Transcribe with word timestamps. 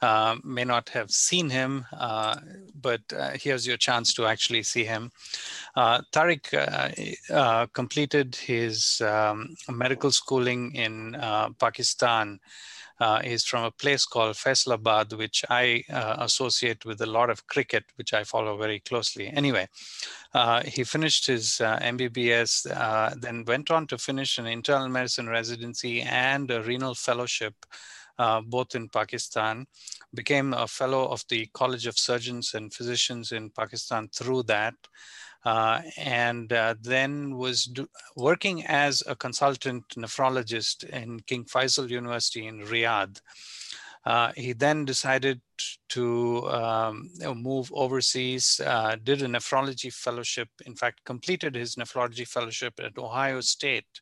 uh, 0.00 0.36
may 0.44 0.64
not 0.64 0.88
have 0.90 1.10
seen 1.10 1.50
him, 1.50 1.84
uh, 1.92 2.36
but 2.80 3.00
uh, 3.16 3.30
here's 3.34 3.66
your 3.66 3.76
chance 3.76 4.14
to 4.14 4.26
actually 4.26 4.62
see 4.62 4.84
him. 4.84 5.10
Uh, 5.74 6.00
Tariq 6.12 6.54
uh, 6.54 7.34
uh, 7.34 7.66
completed 7.66 8.36
his 8.36 9.00
um, 9.00 9.54
medical 9.68 10.10
schooling 10.10 10.74
in 10.74 11.16
Pakistan. 11.58 12.38
he's 13.22 13.44
from 13.44 13.64
a 13.64 13.70
place 13.70 14.04
called 14.04 14.36
Faisalabad, 14.36 15.16
which 15.16 15.44
I 15.50 15.82
associate 16.20 16.84
with 16.84 17.00
a 17.00 17.06
lot 17.06 17.30
of 17.30 17.46
cricket, 17.46 17.84
which 17.96 18.12
I 18.12 18.24
follow 18.24 18.56
very 18.56 18.80
closely. 18.80 19.28
Anyway, 19.28 19.68
he 20.64 20.84
finished 20.84 21.26
his 21.26 21.60
MBBS, 21.60 23.20
then 23.20 23.44
went 23.46 23.70
on 23.70 23.86
to 23.88 23.98
finish 23.98 24.38
an 24.38 24.46
internal 24.46 24.88
medicine 24.88 25.28
residency 25.28 26.02
and 26.02 26.50
a 26.50 26.62
renal 26.62 26.94
fellowship 26.94 27.54
uh, 28.18 28.40
both 28.40 28.74
in 28.74 28.88
Pakistan, 28.88 29.66
became 30.14 30.54
a 30.54 30.66
fellow 30.66 31.08
of 31.08 31.24
the 31.28 31.46
College 31.54 31.86
of 31.86 31.98
Surgeons 31.98 32.54
and 32.54 32.72
Physicians 32.72 33.32
in 33.32 33.50
Pakistan 33.50 34.08
through 34.14 34.42
that. 34.44 34.74
Uh, 35.44 35.80
and 35.96 36.52
uh, 36.52 36.74
then 36.82 37.36
was 37.36 37.64
do, 37.66 37.86
working 38.16 38.66
as 38.66 39.02
a 39.06 39.14
consultant 39.14 39.84
nephrologist 39.96 40.84
in 40.90 41.20
King 41.20 41.44
Faisal 41.44 41.88
University 41.88 42.46
in 42.48 42.58
Riyadh. 42.60 43.20
Uh, 44.04 44.32
he 44.36 44.52
then 44.52 44.84
decided 44.84 45.40
to 45.90 46.48
um, 46.48 47.10
move 47.34 47.70
overseas, 47.72 48.60
uh, 48.64 48.96
did 49.04 49.22
a 49.22 49.26
nephrology 49.26 49.92
fellowship, 49.92 50.48
in 50.66 50.74
fact, 50.74 51.04
completed 51.04 51.54
his 51.54 51.76
nephrology 51.76 52.26
fellowship 52.26 52.74
at 52.82 52.96
Ohio 52.98 53.40
State 53.40 54.00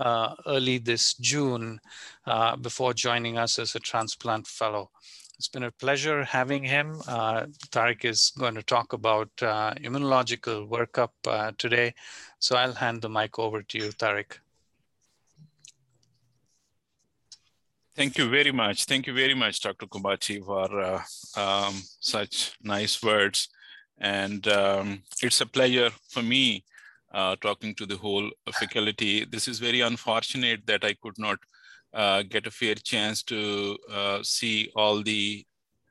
uh, 0.00 0.34
early 0.46 0.78
this 0.78 1.14
June 1.14 1.80
uh, 2.26 2.56
before 2.56 2.94
joining 2.94 3.38
us 3.38 3.58
as 3.58 3.74
a 3.74 3.80
transplant 3.80 4.46
fellow. 4.46 4.90
It's 5.36 5.48
been 5.48 5.62
a 5.62 5.70
pleasure 5.70 6.22
having 6.24 6.64
him. 6.64 7.00
Uh, 7.08 7.46
Tariq 7.70 8.04
is 8.04 8.32
going 8.38 8.54
to 8.56 8.62
talk 8.62 8.92
about 8.92 9.30
uh, 9.40 9.72
immunological 9.74 10.68
workup 10.68 11.10
uh, 11.26 11.52
today. 11.56 11.94
So 12.38 12.56
I'll 12.56 12.74
hand 12.74 13.00
the 13.00 13.08
mic 13.08 13.38
over 13.38 13.62
to 13.62 13.78
you, 13.78 13.88
Tariq. 13.90 14.38
Thank 17.96 18.18
you 18.18 18.28
very 18.28 18.52
much. 18.52 18.84
Thank 18.84 19.06
you 19.06 19.14
very 19.14 19.34
much, 19.34 19.60
Dr. 19.60 19.86
Kubachi, 19.86 20.44
for 20.44 20.80
uh, 20.80 21.02
um, 21.36 21.82
such 22.00 22.56
nice 22.62 23.02
words. 23.02 23.48
And 23.98 24.46
um, 24.48 25.02
it's 25.22 25.40
a 25.40 25.46
pleasure 25.46 25.90
for 26.08 26.22
me 26.22 26.64
uh, 27.12 27.36
talking 27.40 27.74
to 27.74 27.86
the 27.86 27.96
whole 27.96 28.30
faculty. 28.52 29.24
This 29.24 29.48
is 29.48 29.58
very 29.58 29.80
unfortunate 29.80 30.66
that 30.66 30.84
I 30.84 30.94
could 30.94 31.18
not 31.18 31.38
uh, 31.92 32.22
get 32.22 32.46
a 32.46 32.50
fair 32.50 32.74
chance 32.74 33.22
to 33.24 33.76
uh, 33.90 34.18
see 34.22 34.70
all 34.76 35.02
the 35.02 35.44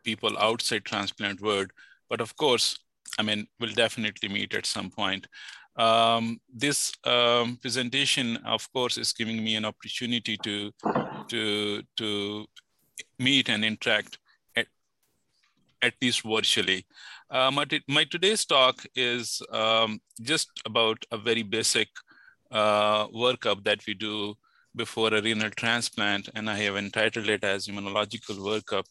people 0.04 0.38
outside 0.38 0.86
transplant 0.86 1.42
world. 1.42 1.72
But 2.10 2.22
of 2.22 2.36
course, 2.38 2.80
I 3.18 3.24
mean, 3.24 3.48
we'll 3.60 3.74
definitely 3.74 4.30
meet 4.30 4.54
at 4.54 4.66
some 4.66 4.90
point. 4.90 5.28
Um, 5.76 6.40
this 6.54 6.92
um, 7.06 7.58
presentation, 7.62 8.38
of 8.46 8.72
course, 8.74 8.98
is 8.98 9.14
giving 9.14 9.44
me 9.44 9.56
an 9.56 9.66
opportunity 9.66 10.38
to, 10.44 10.72
to, 11.28 11.82
to 11.98 12.46
meet 13.18 13.50
and 13.50 13.64
interact 13.64 14.18
at, 14.56 14.68
at 15.82 15.94
least 16.02 16.24
virtually. 16.24 16.86
Uh, 17.32 17.52
my, 17.52 17.64
my, 17.88 18.04
today's 18.06 18.44
talk 18.44 18.84
is 18.96 19.40
um, 19.52 20.02
just 20.20 20.50
about 20.66 20.98
a 21.12 21.18
very 21.18 21.44
basic 21.44 21.88
uh, 22.50 23.08
workup 23.10 23.64
that 23.64 23.86
we 23.86 23.94
do 23.94 24.34
before 24.76 25.14
a 25.14 25.22
renal 25.22 25.52
transplant, 25.52 26.28
and 26.34 26.50
I 26.50 26.56
have 26.56 26.76
entitled 26.76 27.30
it 27.30 27.44
as 27.44 27.68
immunological 27.68 28.38
workup 28.38 28.86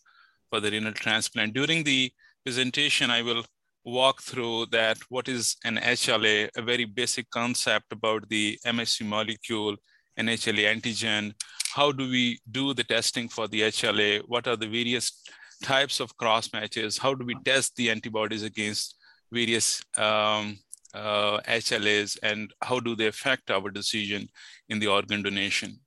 for 0.51 0.61
the 0.61 0.71
renal 0.71 0.93
transplant. 0.93 1.53
During 1.53 1.83
the 1.83 2.13
presentation, 2.45 3.11
I 3.11 3.23
will 3.23 3.45
walk 3.85 4.23
through 4.23 4.67
that 4.67 4.99
what 5.09 5.27
is 5.27 5.57
an 5.65 5.77
HLA, 5.79 6.49
a 6.57 6.63
very 6.63 6.85
basic 6.85 7.29
concept 7.31 7.91
about 7.91 8.29
the 8.29 8.57
MHC 8.65 9.05
molecule, 9.05 9.75
an 10.17 10.29
HLA 10.29 10.73
antigen, 10.73 11.33
how 11.75 11.91
do 11.91 12.09
we 12.09 12.39
do 12.53 12.73
the 12.73 12.85
testing 12.85 13.29
for 13.29 13.49
the 13.49 13.63
HLA, 13.63 14.23
what 14.29 14.47
are 14.47 14.57
the 14.57 14.69
various 14.69 15.25
types 15.63 16.01
of 16.01 16.17
cross 16.17 16.53
matches, 16.53 16.99
how 16.99 17.15
do 17.15 17.25
we 17.25 17.35
test 17.45 17.77
the 17.77 17.91
antibodies 17.91 18.43
against 18.43 18.97
various 19.33 19.83
um, 19.97 20.59
uh, 20.95 21.39
HLAs, 21.47 22.19
and 22.23 22.53
how 22.63 22.81
do 22.81 22.97
they 22.97 23.07
affect 23.07 23.51
our 23.51 23.71
decision 23.71 24.29
in 24.69 24.79
the 24.79 24.87
organ 24.87 25.23
donation. 25.23 25.79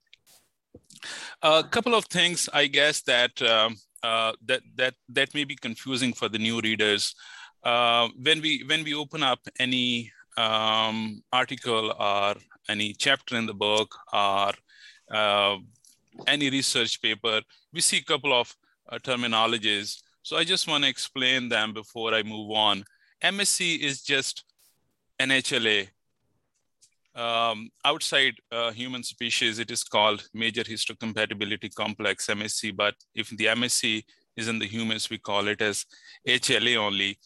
A 1.42 1.64
couple 1.64 1.96
of 1.96 2.06
things, 2.06 2.48
I 2.54 2.68
guess, 2.68 3.02
that, 3.04 3.42
um, 3.42 3.76
uh, 4.04 4.34
that, 4.46 4.62
that, 4.76 4.94
that 5.10 5.34
may 5.34 5.44
be 5.44 5.56
confusing 5.56 6.14
for 6.14 6.30
the 6.30 6.38
new 6.38 6.60
readers. 6.62 7.16
Uh, 7.64 8.10
when, 8.22 8.42
we, 8.42 8.64
when 8.68 8.84
we 8.84 8.94
open 8.94 9.24
up 9.24 9.40
any 9.60 10.12
um, 10.38 11.24
article 11.34 11.94
or 12.00 12.36
any 12.70 12.94
chapter 12.94 13.36
in 13.36 13.46
the 13.46 13.54
book 13.54 13.96
or 14.14 14.52
uh, 15.12 15.58
any 16.28 16.50
research 16.50 17.02
paper, 17.02 17.42
we 17.74 17.82
see 17.82 17.98
a 17.98 18.04
couple 18.04 18.34
of 18.34 18.56
uh, 18.92 19.00
terminologies. 19.00 20.02
So 20.24 20.38
I 20.38 20.44
just 20.44 20.68
want 20.68 20.84
to 20.84 20.90
explain 20.90 21.50
them 21.50 21.74
before 21.74 22.14
I 22.14 22.24
move 22.24 22.52
on. 22.52 22.84
MSC 23.24 23.80
is 23.80 24.02
just 24.04 24.44
an 25.20 25.30
HLA. 25.30 25.88
Um, 27.14 27.70
outside 27.84 28.36
uh, 28.52 28.72
human 28.72 29.04
species, 29.04 29.60
it 29.60 29.72
is 29.72 29.84
called 29.84 30.28
major 30.34 30.64
histocompatibility 30.64 31.74
complex 31.74 32.28
MSC, 32.28 32.76
but 32.76 32.96
if 33.16 33.30
the 33.30 33.46
MSC 33.46 34.04
is 34.38 34.48
in 34.48 34.60
the 34.60 34.68
humans, 34.68 35.10
we 35.10 35.18
call 35.18 35.48
it 35.48 35.62
as 35.62 35.86
HLA 36.28 36.78
only. 36.78 37.18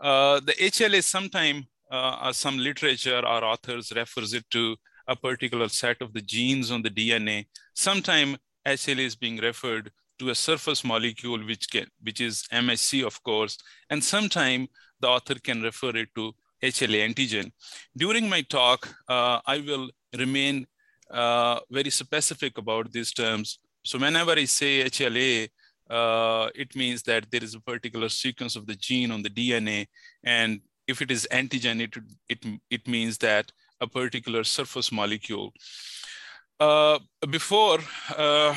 Uh, 0.00 0.40
the 0.40 0.52
HLA 0.52 1.02
sometime 1.04 1.66
uh, 1.90 2.32
some 2.32 2.58
literature 2.58 3.18
or 3.18 3.44
authors 3.44 3.92
refers 3.94 4.32
it 4.32 4.44
to 4.50 4.76
a 5.06 5.14
particular 5.14 5.68
set 5.68 6.00
of 6.00 6.12
the 6.12 6.22
genes 6.22 6.70
on 6.70 6.82
the 6.82 6.90
DNA. 6.90 7.46
Sometime 7.74 8.36
HLA 8.66 9.00
is 9.00 9.16
being 9.16 9.36
referred 9.36 9.92
to 10.18 10.30
a 10.30 10.34
surface 10.34 10.84
molecule, 10.84 11.38
which, 11.44 11.70
can, 11.70 11.86
which 12.02 12.20
is 12.20 12.44
MSC, 12.52 13.04
of 13.04 13.22
course, 13.22 13.58
and 13.90 14.02
sometime 14.02 14.68
the 15.00 15.08
author 15.08 15.34
can 15.34 15.62
refer 15.62 15.90
it 15.96 16.08
to 16.14 16.32
HLA 16.62 17.08
antigen. 17.08 17.50
During 17.96 18.28
my 18.28 18.42
talk, 18.42 18.88
uh, 19.08 19.40
I 19.46 19.58
will 19.58 19.90
remain 20.16 20.66
uh, 21.10 21.60
very 21.70 21.90
specific 21.90 22.58
about 22.58 22.90
these 22.92 23.12
terms. 23.12 23.58
So 23.82 23.98
whenever 23.98 24.32
I 24.32 24.46
say 24.46 24.84
HLA, 24.84 25.48
uh, 25.90 26.48
it 26.54 26.74
means 26.74 27.02
that 27.02 27.30
there 27.30 27.44
is 27.44 27.54
a 27.54 27.60
particular 27.60 28.08
sequence 28.08 28.56
of 28.56 28.66
the 28.66 28.74
gene 28.74 29.10
on 29.10 29.22
the 29.22 29.28
DNA. 29.28 29.86
And 30.22 30.60
if 30.88 31.02
it 31.02 31.10
is 31.10 31.28
antigen, 31.30 31.82
it, 31.82 31.94
it, 32.28 32.60
it 32.70 32.88
means 32.88 33.18
that 33.18 33.52
a 33.80 33.86
particular 33.86 34.44
surface 34.44 34.90
molecule. 34.90 35.52
Uh, 36.58 36.98
before, 37.30 37.78
uh, 38.16 38.54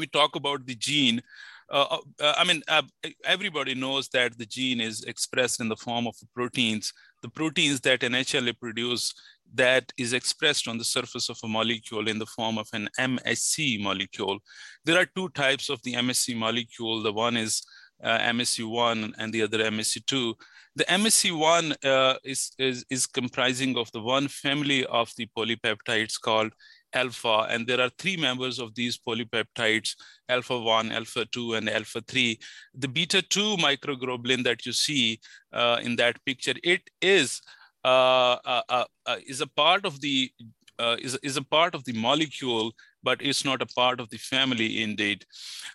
we 0.00 0.06
talk 0.06 0.34
about 0.34 0.66
the 0.66 0.74
gene, 0.74 1.22
uh, 1.70 1.86
uh, 1.90 1.98
uh, 2.20 2.34
I 2.36 2.44
mean, 2.44 2.62
uh, 2.66 2.82
everybody 3.24 3.74
knows 3.74 4.08
that 4.08 4.36
the 4.36 4.46
gene 4.46 4.80
is 4.80 5.04
expressed 5.04 5.60
in 5.60 5.68
the 5.68 5.76
form 5.76 6.08
of 6.08 6.16
proteins. 6.34 6.92
The 7.22 7.28
proteins 7.28 7.80
that 7.82 8.02
an 8.02 8.12
HLA 8.12 8.58
produce 8.58 9.14
that 9.54 9.92
is 9.96 10.12
expressed 10.12 10.66
on 10.66 10.78
the 10.78 10.84
surface 10.84 11.28
of 11.28 11.38
a 11.44 11.48
molecule 11.48 12.08
in 12.08 12.18
the 12.18 12.26
form 12.26 12.58
of 12.58 12.68
an 12.72 12.88
MSC 12.98 13.80
molecule. 13.80 14.38
There 14.84 14.98
are 15.00 15.06
two 15.14 15.28
types 15.30 15.70
of 15.70 15.80
the 15.82 15.94
MSC 15.94 16.36
molecule. 16.36 17.02
The 17.02 17.12
one 17.12 17.36
is 17.36 17.62
uh, 18.02 18.18
MSC1 18.18 19.14
and 19.18 19.32
the 19.32 19.42
other 19.42 19.58
MSC2. 19.58 20.34
The 20.76 20.84
MSC1 20.84 21.84
uh, 21.84 22.18
is, 22.24 22.52
is, 22.58 22.84
is 22.90 23.06
comprising 23.06 23.76
of 23.76 23.90
the 23.92 24.00
one 24.00 24.28
family 24.28 24.86
of 24.86 25.12
the 25.16 25.28
polypeptides 25.36 26.20
called 26.20 26.52
alpha, 26.94 27.46
and 27.50 27.66
there 27.66 27.80
are 27.80 27.90
three 27.98 28.16
members 28.16 28.58
of 28.58 28.74
these 28.74 28.98
polypeptides, 28.98 29.94
alpha 30.28 30.58
1, 30.58 30.92
alpha 30.92 31.24
2, 31.26 31.54
and 31.54 31.68
alpha 31.68 32.00
3. 32.06 32.38
The 32.74 32.88
beta 32.88 33.22
2 33.22 33.56
microglobulin 33.56 34.44
that 34.44 34.66
you 34.66 34.72
see 34.72 35.20
uh, 35.52 35.78
in 35.82 35.96
that 35.96 36.24
picture, 36.24 36.54
it 36.62 36.82
is 37.00 37.40
uh, 37.82 38.36
uh, 38.44 38.62
uh, 38.68 38.84
uh 39.06 39.16
is 39.26 39.40
a 39.40 39.46
part 39.46 39.86
of 39.86 40.00
the 40.02 40.30
uh, 40.78 40.96
is, 41.00 41.18
is 41.22 41.36
a 41.36 41.42
part 41.42 41.74
of 41.74 41.84
the 41.84 41.92
molecule, 41.92 42.72
but 43.02 43.20
it's 43.20 43.44
not 43.44 43.62
a 43.62 43.66
part 43.66 44.00
of 44.00 44.08
the 44.10 44.18
family 44.18 44.82
indeed. 44.82 45.24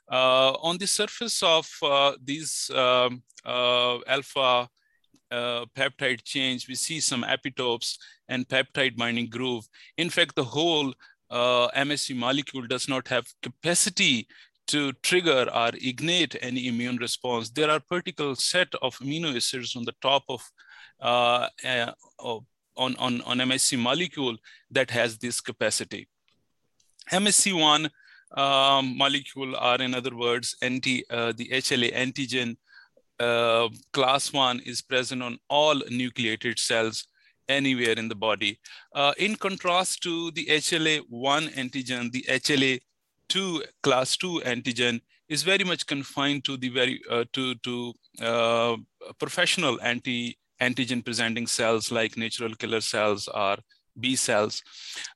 on 0.10 0.78
the 0.78 0.88
surface 0.88 1.44
of 1.44 1.68
these 2.24 2.72
um, 2.74 3.22
alpha 3.45 4.68
uh, 5.31 5.66
peptide 5.75 6.24
change, 6.24 6.68
we 6.68 6.75
see 6.75 7.00
some 7.00 7.24
epitopes 7.24 7.98
and 8.30 8.48
peptide 8.48 8.98
binding 8.98 9.30
groove. 9.30 9.68
In 9.98 10.10
fact, 10.10 10.36
the 10.36 10.44
whole 10.44 10.94
uh, 11.30 11.68
MSC 11.75 12.16
molecule 12.16 12.68
does 12.68 12.88
not 12.88 13.07
have 13.07 13.25
capacity 13.42 14.27
to 14.68 14.94
trigger 15.04 15.48
or 15.54 15.69
ignite 15.75 16.36
any 16.42 16.68
immune 16.68 16.98
response. 16.98 17.50
There 17.50 17.69
are 17.69 17.80
particular 17.80 18.36
set 18.36 18.74
of 18.81 18.98
amino 18.98 19.36
acids 19.36 19.75
on 19.75 19.86
the 19.86 19.94
top 20.01 20.24
of 20.27 20.42
uh, 21.01 21.48
uh, 21.63 21.92
on, 22.77 22.95
on, 22.98 23.22
on 23.22 23.38
MSC 23.38 23.77
molecule 23.80 24.38
that 24.71 24.89
has 24.92 25.18
this 25.18 25.39
capacity. 25.39 26.07
MSC1 27.12 27.89
um, 28.36 28.98
molecule 28.98 29.56
are, 29.56 29.81
in 29.81 29.94
other 29.94 30.16
words, 30.16 30.56
anti, 30.62 31.04
uh, 31.10 31.31
the 31.38 31.48
HLA 31.50 31.94
antigen 31.94 32.57
uh, 33.19 33.69
class 33.94 34.33
one 34.33 34.60
is 34.62 34.81
present 34.81 35.21
on 35.21 35.38
all 35.50 35.75
nucleated 35.89 36.60
cells 36.60 37.07
anywhere 37.50 37.94
in 37.94 38.07
the 38.07 38.15
body. 38.15 38.59
Uh, 38.94 39.13
in 39.18 39.36
contrast 39.36 40.01
to 40.03 40.31
the 40.31 40.45
HLA1 40.45 41.53
antigen, 41.56 42.12
the 42.12 42.24
HLA2 42.30 43.63
class 43.83 44.18
2 44.18 44.42
antigen 44.45 45.01
is 45.30 45.44
very 45.44 45.63
much 45.63 45.86
confined 45.86 46.44
to 46.45 46.57
the 46.57 46.69
very 46.69 47.01
uh, 47.09 47.25
to 47.33 47.56
to 47.56 47.94
uh, 48.21 48.77
professional 49.19 49.80
anti 49.81 50.38
antigen 50.62 51.03
presenting 51.03 51.47
cells 51.47 51.92
like 51.92 52.18
natural 52.18 52.53
killer 52.56 52.81
cells 52.81 53.27
or 53.27 53.57
B 54.00 54.15
cells. 54.15 54.62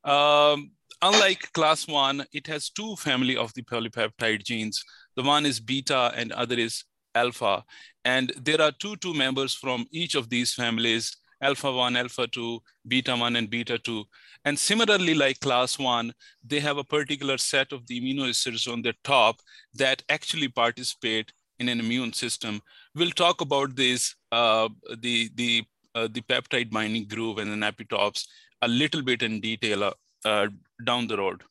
Um, 0.04 0.72
unlike 1.02 1.52
class 1.54 1.88
one, 1.88 2.26
it 2.34 2.48
has 2.48 2.70
two 2.70 2.96
family 2.96 3.38
of 3.38 3.54
the 3.54 3.62
polypeptide 3.64 4.44
genes. 4.44 4.84
The 5.16 5.24
one 5.24 5.46
is 5.46 5.60
beta 5.60 6.12
and 6.16 6.32
other 6.32 6.56
is 6.56 6.84
alpha. 7.16 7.64
And 8.06 8.34
there 8.38 8.62
are 8.62 8.72
two, 8.72 8.96
two 8.98 9.14
members 9.14 9.54
from 9.54 9.86
each 9.92 10.16
of 10.16 10.30
these 10.30 10.54
families, 10.54 11.18
alpha 11.42 11.72
1, 11.72 11.96
alpha 11.96 12.28
2, 12.28 12.60
beta 12.88 13.16
1, 13.16 13.36
and 13.36 13.50
beta 13.50 13.78
2. 13.78 14.04
And 14.46 14.58
similarly, 14.58 15.14
like 15.14 15.40
class 15.40 15.78
1, 15.78 16.14
they 16.44 16.60
have 16.60 16.78
a 16.78 16.84
particular 16.84 17.38
set 17.38 17.72
of 17.72 17.86
the 17.88 18.00
acids 18.30 18.68
on 18.68 18.82
the 18.82 18.94
top 19.04 19.38
that 19.74 20.04
actually 20.10 20.48
participate 20.48 21.32
in 21.60 21.70
an 21.70 21.80
immune 21.80 22.14
system. 22.14 22.62
We'll 22.96 23.12
talk 23.12 23.42
about 23.42 23.76
this, 23.76 24.16
uh, 24.32 24.70
the, 25.00 25.30
the, 25.36 25.64
uh, 25.96 26.08
the 26.12 26.22
peptide 26.22 26.72
binding 26.72 27.08
groove 27.08 27.38
and 27.38 27.52
the 27.52 27.72
epitopes 27.72 28.26
a 28.62 28.68
little 28.68 29.02
bit 29.02 29.24
in 29.24 29.40
detail 29.40 29.84
uh, 29.84 29.94
uh 30.26 30.48
down 30.84 31.08
the 31.08 31.18
road. 31.18 31.44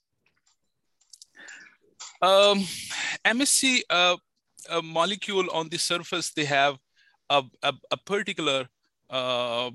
Um, 2.21 2.65
MSC 3.25 3.81
uh, 3.89 4.17
a 4.71 4.83
molecule 4.83 5.49
on 5.53 5.69
the 5.69 5.79
surface, 5.79 6.33
they 6.33 6.45
have 6.45 6.79
a, 7.31 7.43
a, 7.63 7.73
a 7.91 7.97
particular 7.97 8.69
uh, 9.11 9.71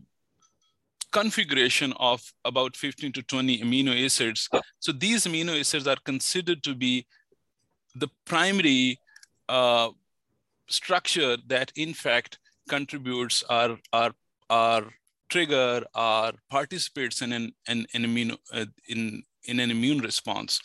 configuration 1.11 1.93
of 1.97 2.21
about 2.43 2.75
15 2.75 3.11
to 3.13 3.21
20 3.21 3.59
amino 3.59 4.05
acids. 4.05 4.49
So 4.79 4.91
these 4.91 5.25
amino 5.25 5.59
acids 5.59 5.87
are 5.87 5.97
considered 6.03 6.63
to 6.63 6.75
be 6.75 7.05
the 7.95 8.09
primary 8.25 8.99
uh, 9.47 9.89
structure 10.67 11.37
that 11.47 11.71
in 11.75 11.93
fact 11.93 12.39
contributes 12.67 13.43
or, 13.49 13.77
or, 13.93 14.11
or 14.49 14.93
trigger 15.29 15.83
or 15.93 16.31
participates 16.49 17.21
in 17.21 17.31
an, 17.31 17.51
an, 17.67 17.85
an 17.93 18.05
amino, 18.05 18.37
uh, 18.51 18.65
in, 18.87 19.23
in 19.45 19.59
an 19.59 19.69
immune 19.69 19.99
response. 19.99 20.59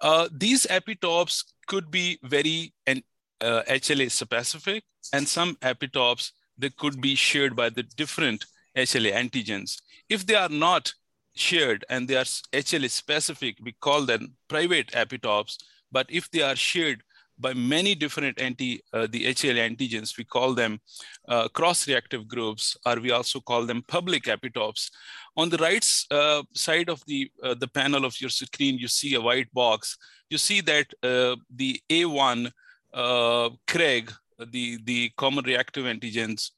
Uh, 0.00 0.28
these 0.30 0.66
epitopes 0.66 1.44
could 1.66 1.90
be 1.90 2.18
very 2.22 2.72
and 2.86 3.02
uh, 3.40 3.62
HLA 3.68 4.10
specific, 4.10 4.84
and 5.12 5.26
some 5.26 5.56
epitopes 5.56 6.30
that 6.62 6.76
could 6.76 7.00
be 7.00 7.14
shared 7.14 7.54
by 7.54 7.68
the 7.68 7.82
different 7.82 8.46
HLA 8.76 9.12
antigens. 9.12 9.82
If 10.08 10.26
they 10.26 10.34
are 10.34 10.48
not 10.48 10.92
shared 11.34 11.84
and 11.88 12.08
they 12.08 12.16
are 12.16 12.24
HLA 12.24 12.90
specific, 12.90 13.56
we 13.62 13.72
call 13.72 14.02
them 14.02 14.34
private 14.48 14.88
epitopes. 14.92 15.58
But 15.90 16.06
if 16.08 16.30
they 16.30 16.42
are 16.42 16.56
shared 16.56 17.02
by 17.38 17.52
many 17.54 17.94
different 17.94 18.40
anti, 18.40 18.82
uh, 18.92 19.06
the 19.10 19.26
HLA 19.26 19.68
antigens, 19.70 20.16
we 20.16 20.24
call 20.24 20.54
them 20.54 20.80
uh, 21.28 21.48
cross-reactive 21.48 22.28
groups, 22.28 22.76
or 22.86 23.00
we 23.00 23.10
also 23.10 23.40
call 23.40 23.66
them 23.66 23.82
public 23.88 24.24
epitopes. 24.24 24.90
On 25.36 25.48
the 25.48 25.58
right 25.58 25.86
uh, 26.10 26.42
side 26.54 26.88
of 26.88 27.04
the, 27.06 27.30
uh, 27.42 27.54
the 27.54 27.68
panel 27.68 28.04
of 28.04 28.20
your 28.20 28.30
screen, 28.30 28.78
you 28.78 28.88
see 28.88 29.14
a 29.14 29.20
white 29.20 29.52
box. 29.52 29.98
You 30.30 30.38
see 30.38 30.60
that 30.62 30.86
uh, 31.02 31.36
the 31.54 31.80
A1 31.90 32.50
uh, 32.94 33.50
CREG, 33.66 34.12
the, 34.50 34.78
the 34.84 35.10
common 35.16 35.44
reactive 35.44 35.84
antigens, 35.84 36.50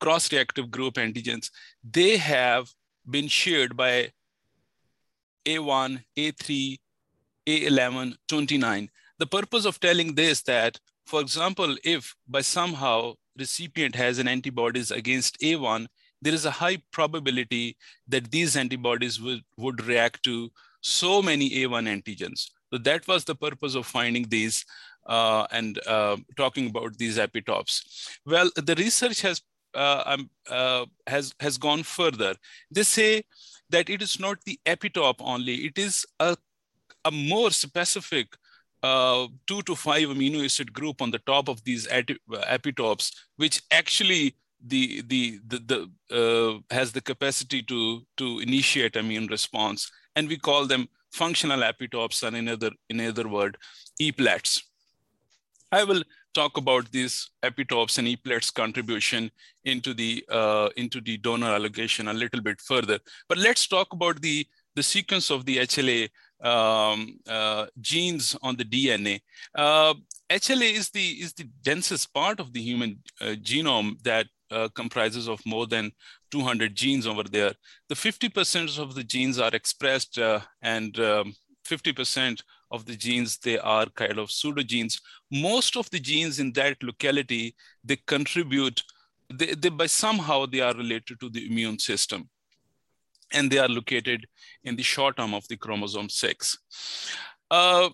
cross-reactive 0.00 0.70
group 0.70 0.94
antigens, 0.94 1.50
they 1.82 2.16
have 2.16 2.70
been 3.08 3.28
shared 3.28 3.76
by 3.76 4.10
A1, 5.46 6.02
A3, 6.16 6.78
A11, 7.46 8.14
29. 8.28 8.90
The 9.18 9.26
purpose 9.26 9.64
of 9.64 9.80
telling 9.80 10.14
this 10.14 10.42
that, 10.42 10.78
for 11.06 11.20
example, 11.20 11.76
if 11.84 12.14
by 12.28 12.40
somehow 12.40 13.14
recipient 13.38 13.94
has 13.94 14.18
an 14.18 14.28
antibodies 14.28 14.90
against 14.90 15.40
A1, 15.40 15.86
there 16.22 16.34
is 16.34 16.44
a 16.44 16.50
high 16.50 16.78
probability 16.92 17.76
that 18.08 18.30
these 18.30 18.56
antibodies 18.56 19.20
would, 19.20 19.42
would 19.56 19.84
react 19.86 20.22
to 20.24 20.50
so 20.82 21.22
many 21.22 21.50
A1 21.50 21.88
antigens. 21.88 22.50
So 22.72 22.78
that 22.78 23.06
was 23.08 23.24
the 23.24 23.34
purpose 23.34 23.74
of 23.74 23.86
finding 23.86 24.28
these 24.28 24.64
uh, 25.06 25.46
and 25.50 25.78
uh, 25.86 26.16
talking 26.36 26.68
about 26.68 26.96
these 26.98 27.18
epitopes. 27.18 27.82
Well, 28.26 28.50
the 28.56 28.74
research 28.74 29.22
has 29.22 29.42
uh, 29.74 30.02
um, 30.06 30.30
uh, 30.50 30.86
has 31.06 31.34
has 31.40 31.58
gone 31.58 31.82
further. 31.82 32.34
They 32.70 32.82
say 32.82 33.24
that 33.70 33.88
it 33.88 34.02
is 34.02 34.18
not 34.18 34.38
the 34.44 34.58
epitope 34.66 35.20
only; 35.20 35.66
it 35.66 35.78
is 35.78 36.06
a 36.18 36.36
a 37.04 37.10
more 37.10 37.50
specific 37.50 38.36
uh, 38.82 39.26
two 39.46 39.62
to 39.62 39.74
five 39.74 40.08
amino 40.08 40.44
acid 40.44 40.72
group 40.72 41.02
on 41.02 41.10
the 41.10 41.18
top 41.20 41.48
of 41.48 41.62
these 41.64 41.86
epitopes, 41.86 43.12
which 43.36 43.62
actually 43.70 44.36
the 44.66 45.02
the 45.02 45.40
the, 45.46 45.58
the 46.10 46.60
uh, 46.70 46.74
has 46.74 46.92
the 46.92 47.00
capacity 47.00 47.62
to 47.62 48.02
to 48.16 48.40
initiate 48.40 48.96
immune 48.96 49.26
response, 49.26 49.90
and 50.16 50.28
we 50.28 50.36
call 50.36 50.66
them 50.66 50.88
functional 51.12 51.60
epitopes, 51.60 52.22
and 52.22 52.36
in 52.36 52.48
other 52.48 52.70
in 52.88 53.00
other 53.00 53.28
word, 53.28 53.56
EPLETs. 54.00 54.62
I 55.72 55.84
will 55.84 56.02
talk 56.34 56.56
about 56.56 56.90
these 56.90 57.30
epitopes 57.42 57.98
and 57.98 58.08
EPLET's 58.08 58.50
contribution 58.50 59.30
into 59.64 59.94
the, 59.94 60.24
uh, 60.28 60.68
into 60.76 61.00
the 61.00 61.16
donor 61.18 61.48
allocation 61.48 62.08
a 62.08 62.12
little 62.12 62.40
bit 62.40 62.60
further. 62.60 62.98
But 63.28 63.38
let's 63.38 63.66
talk 63.66 63.92
about 63.92 64.20
the, 64.20 64.46
the 64.74 64.82
sequence 64.82 65.30
of 65.30 65.44
the 65.44 65.58
HLA 65.58 66.08
um, 66.42 67.18
uh, 67.28 67.66
genes 67.80 68.36
on 68.42 68.56
the 68.56 68.64
DNA. 68.64 69.20
Uh, 69.54 69.94
HLA 70.30 70.72
is 70.72 70.90
the, 70.90 71.08
is 71.20 71.32
the 71.34 71.48
densest 71.62 72.12
part 72.14 72.40
of 72.40 72.52
the 72.52 72.62
human 72.62 72.98
uh, 73.20 73.36
genome 73.42 74.00
that 74.02 74.26
uh, 74.50 74.68
comprises 74.74 75.28
of 75.28 75.40
more 75.46 75.66
than 75.66 75.92
200 76.30 76.74
genes 76.74 77.06
over 77.06 77.24
there. 77.24 77.52
The 77.88 77.94
50% 77.94 78.78
of 78.78 78.94
the 78.94 79.04
genes 79.04 79.38
are 79.38 79.50
expressed 79.52 80.18
uh, 80.18 80.40
and 80.62 80.94
50% 80.94 82.28
um, 82.28 82.36
of 82.70 82.84
the 82.86 82.96
genes, 82.96 83.38
they 83.38 83.58
are 83.58 83.86
kind 83.86 84.18
of 84.18 84.28
pseudogenes. 84.28 85.00
Most 85.30 85.76
of 85.76 85.90
the 85.90 85.98
genes 86.00 86.38
in 86.38 86.52
that 86.52 86.82
locality, 86.82 87.54
they 87.84 87.96
contribute, 88.06 88.82
they, 89.32 89.54
they, 89.54 89.68
by 89.68 89.86
somehow 89.86 90.46
they 90.46 90.60
are 90.60 90.74
related 90.74 91.20
to 91.20 91.30
the 91.30 91.46
immune 91.46 91.78
system. 91.78 92.28
And 93.32 93.50
they 93.50 93.58
are 93.58 93.68
located 93.68 94.26
in 94.64 94.76
the 94.76 94.82
short 94.82 95.18
arm 95.20 95.34
of 95.34 95.46
the 95.48 95.56
chromosome 95.56 96.08
6. 96.08 96.58
Uh, 97.50 97.90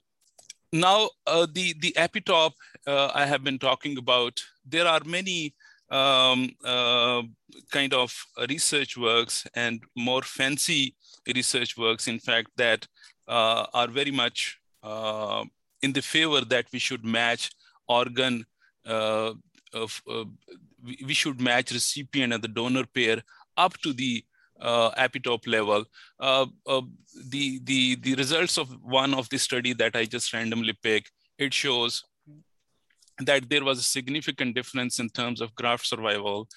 now, 0.72 1.10
uh, 1.26 1.46
the, 1.52 1.74
the 1.80 1.92
epitope 1.96 2.52
uh, 2.86 3.10
I 3.14 3.26
have 3.26 3.44
been 3.44 3.58
talking 3.58 3.98
about, 3.98 4.40
there 4.66 4.86
are 4.86 5.00
many 5.04 5.54
um, 5.90 6.50
uh, 6.64 7.22
kind 7.70 7.94
of 7.94 8.12
research 8.48 8.96
works 8.96 9.46
and 9.54 9.82
more 9.94 10.22
fancy 10.22 10.96
research 11.34 11.76
works, 11.76 12.08
in 12.08 12.18
fact, 12.18 12.48
that 12.56 12.86
uh, 13.28 13.66
are 13.72 13.88
very 13.88 14.10
much 14.10 14.58
uh, 14.86 15.44
in 15.82 15.92
the 15.92 16.02
favor 16.02 16.42
that 16.52 16.66
we 16.72 16.78
should 16.78 17.04
match 17.04 17.50
organ 17.88 18.44
uh, 18.86 19.32
of 19.74 20.02
uh, 20.10 20.24
we 21.08 21.14
should 21.14 21.40
match 21.40 21.72
recipient 21.72 22.32
and 22.32 22.42
the 22.42 22.48
donor 22.48 22.84
pair 22.94 23.22
up 23.56 23.76
to 23.78 23.92
the 23.92 24.24
uh, 24.60 24.90
epitope 24.92 25.46
level. 25.46 25.84
Uh, 26.20 26.46
uh, 26.66 26.80
the, 27.28 27.60
the, 27.64 27.96
the 27.96 28.14
results 28.14 28.56
of 28.56 28.68
one 28.82 29.12
of 29.12 29.28
the 29.28 29.38
study 29.38 29.72
that 29.74 29.96
I 29.96 30.04
just 30.04 30.32
randomly 30.32 30.74
pick, 30.82 31.10
it 31.38 31.52
shows 31.52 32.04
that 33.18 33.50
there 33.50 33.64
was 33.64 33.78
a 33.78 33.82
significant 33.82 34.54
difference 34.54 34.98
in 34.98 35.08
terms 35.08 35.40
of 35.40 35.54
graft 35.54 35.86
survival, 35.86 36.48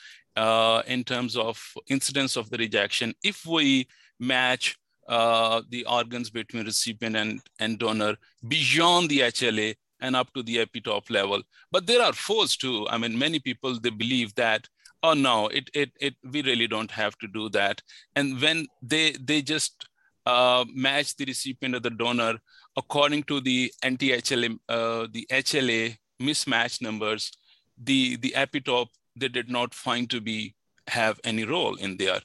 in 0.88 1.04
terms 1.04 1.36
of 1.36 1.62
incidence 1.88 2.36
of 2.38 2.50
the 2.50 2.58
rejection. 2.58 3.14
If 3.24 3.46
we 3.46 3.88
match 4.20 4.79
uh, 5.10 5.62
the 5.70 5.84
organs 5.86 6.30
between 6.30 6.66
recipient 6.66 7.16
and, 7.16 7.42
and 7.60 7.80
donor 7.80 8.16
beyond 8.48 9.10
the 9.10 9.20
HLA 9.22 9.76
and 10.00 10.16
up 10.16 10.32
to 10.34 10.44
the 10.44 10.58
epitope 10.58 11.10
level. 11.10 11.42
But 11.72 11.88
there 11.88 12.02
are 12.02 12.14
foes 12.14 12.56
too. 12.56 12.88
I 12.90 12.98
mean, 12.98 13.18
many 13.18 13.40
people, 13.40 13.78
they 13.80 13.90
believe 13.90 14.34
that, 14.36 14.68
oh 15.02 15.14
no, 15.14 15.48
it, 15.48 15.70
it, 15.74 15.92
it, 16.00 16.16
we 16.32 16.44
really 16.44 16.68
don't 16.68 16.92
have 16.92 17.18
to 17.18 17.28
do 17.28 17.50
that. 17.50 17.82
And 18.16 18.40
when 18.40 18.68
they, 18.84 19.14
they 19.20 19.42
just 19.42 19.88
uh, 20.26 20.64
match 20.74 21.16
the 21.18 21.26
recipient 21.26 21.76
or 21.76 21.80
the 21.80 21.90
donor 21.90 22.36
according 22.78 23.24
to 23.24 23.42
the 23.42 23.74
anti-HLA, 23.84 24.60
uh, 24.70 25.08
the 25.12 25.28
HLA 25.32 25.98
mismatch 26.22 26.82
numbers, 26.82 27.32
the, 27.82 28.16
the 28.18 28.34
epitope 28.38 28.90
they 29.16 29.28
did 29.28 29.50
not 29.50 29.74
find 29.74 30.10
to 30.12 30.22
be 30.22 30.56
have 30.88 31.20
any 31.24 31.46
role 31.46 31.76
in 31.76 31.98
there. 31.98 32.20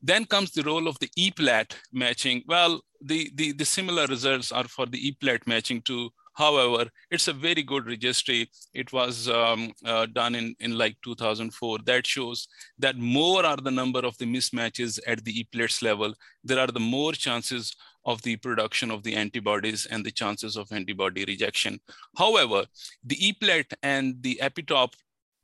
Then 0.00 0.24
comes 0.24 0.52
the 0.52 0.62
role 0.62 0.86
of 0.86 0.98
the 1.00 1.10
EPLET 1.18 1.74
matching. 1.92 2.42
Well, 2.46 2.80
the, 3.00 3.30
the, 3.34 3.52
the 3.52 3.64
similar 3.64 4.06
results 4.06 4.52
are 4.52 4.68
for 4.68 4.86
the 4.86 5.12
EPLET 5.12 5.46
matching 5.46 5.82
too. 5.82 6.10
However, 6.34 6.88
it's 7.10 7.26
a 7.26 7.32
very 7.32 7.64
good 7.64 7.86
registry. 7.88 8.48
It 8.72 8.92
was 8.92 9.28
um, 9.28 9.72
uh, 9.84 10.06
done 10.06 10.36
in, 10.36 10.54
in 10.60 10.78
like 10.78 10.96
2004. 11.02 11.78
That 11.84 12.06
shows 12.06 12.46
that 12.78 12.96
more 12.96 13.44
are 13.44 13.56
the 13.56 13.72
number 13.72 13.98
of 14.00 14.16
the 14.18 14.24
mismatches 14.24 15.00
at 15.04 15.24
the 15.24 15.40
EPLETS 15.40 15.82
level. 15.82 16.14
There 16.44 16.60
are 16.60 16.68
the 16.68 16.78
more 16.78 17.12
chances 17.12 17.74
of 18.04 18.22
the 18.22 18.36
production 18.36 18.92
of 18.92 19.02
the 19.02 19.16
antibodies 19.16 19.86
and 19.86 20.04
the 20.04 20.12
chances 20.12 20.56
of 20.56 20.70
antibody 20.70 21.24
rejection. 21.24 21.80
However, 22.16 22.66
the 23.04 23.16
EPLET 23.16 23.74
and 23.82 24.22
the 24.22 24.38
epitope 24.40 24.94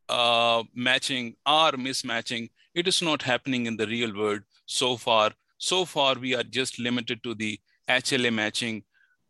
uh, 0.09 0.63
matching 0.75 1.35
are 1.45 1.73
mismatching, 1.73 2.51
it 2.75 2.89
is 2.89 3.03
not 3.03 3.23
happening 3.23 3.67
in 3.67 3.77
the 3.77 3.87
real 3.87 4.15
world 4.17 4.43
so 4.67 4.97
far. 4.97 5.33
So 5.59 5.85
far, 5.85 6.15
we 6.17 6.35
are 6.35 6.43
just 6.43 6.79
limited 6.79 7.23
to 7.23 7.35
the 7.35 7.59
HLA 7.89 8.33
matching 8.33 8.83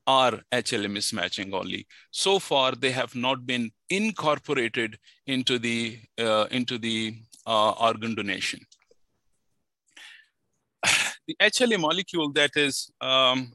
or 0.06 0.40
HLA 0.52 0.86
mismatching 0.86 1.52
only. 1.52 1.86
So 2.10 2.38
far, 2.38 2.72
they 2.72 2.90
have 2.90 3.14
not 3.14 3.46
been 3.46 3.70
incorporated 3.90 4.98
into 5.26 5.58
the, 5.58 5.98
uh, 6.18 6.46
into 6.50 6.78
the 6.78 7.16
uh, 7.46 7.70
organ 7.72 8.14
donation. 8.14 8.60
The 11.26 11.36
HLA 11.40 11.80
molecule 11.80 12.30
that 12.34 12.50
is 12.54 12.90
um, 13.00 13.54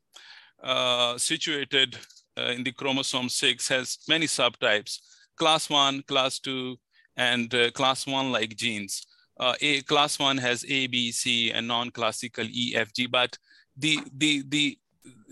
uh, 0.63 1.19
situated 1.19 1.95
uh, 2.35 2.45
in 2.45 2.63
the 2.63 2.71
chromosome 2.71 3.29
6 3.29 3.67
has 3.67 3.99
many 4.07 4.25
subtypes, 4.25 4.97
class 5.37 5.69
1, 5.69 6.01
class 6.07 6.39
2, 6.39 6.75
and 7.19 7.53
uh, 7.53 7.69
class 7.71 8.07
one 8.07 8.31
like 8.31 8.55
genes. 8.55 9.05
Uh, 9.39 9.53
a 9.61 9.81
class 9.83 10.19
one 10.19 10.37
has 10.37 10.65
A, 10.67 10.87
B, 10.87 11.11
C, 11.11 11.51
and 11.51 11.67
non-classical 11.67 12.45
E, 12.49 12.73
F, 12.75 12.93
G. 12.93 13.07
But 13.07 13.37
the 13.77 13.99
the 14.15 14.43
the 14.47 14.77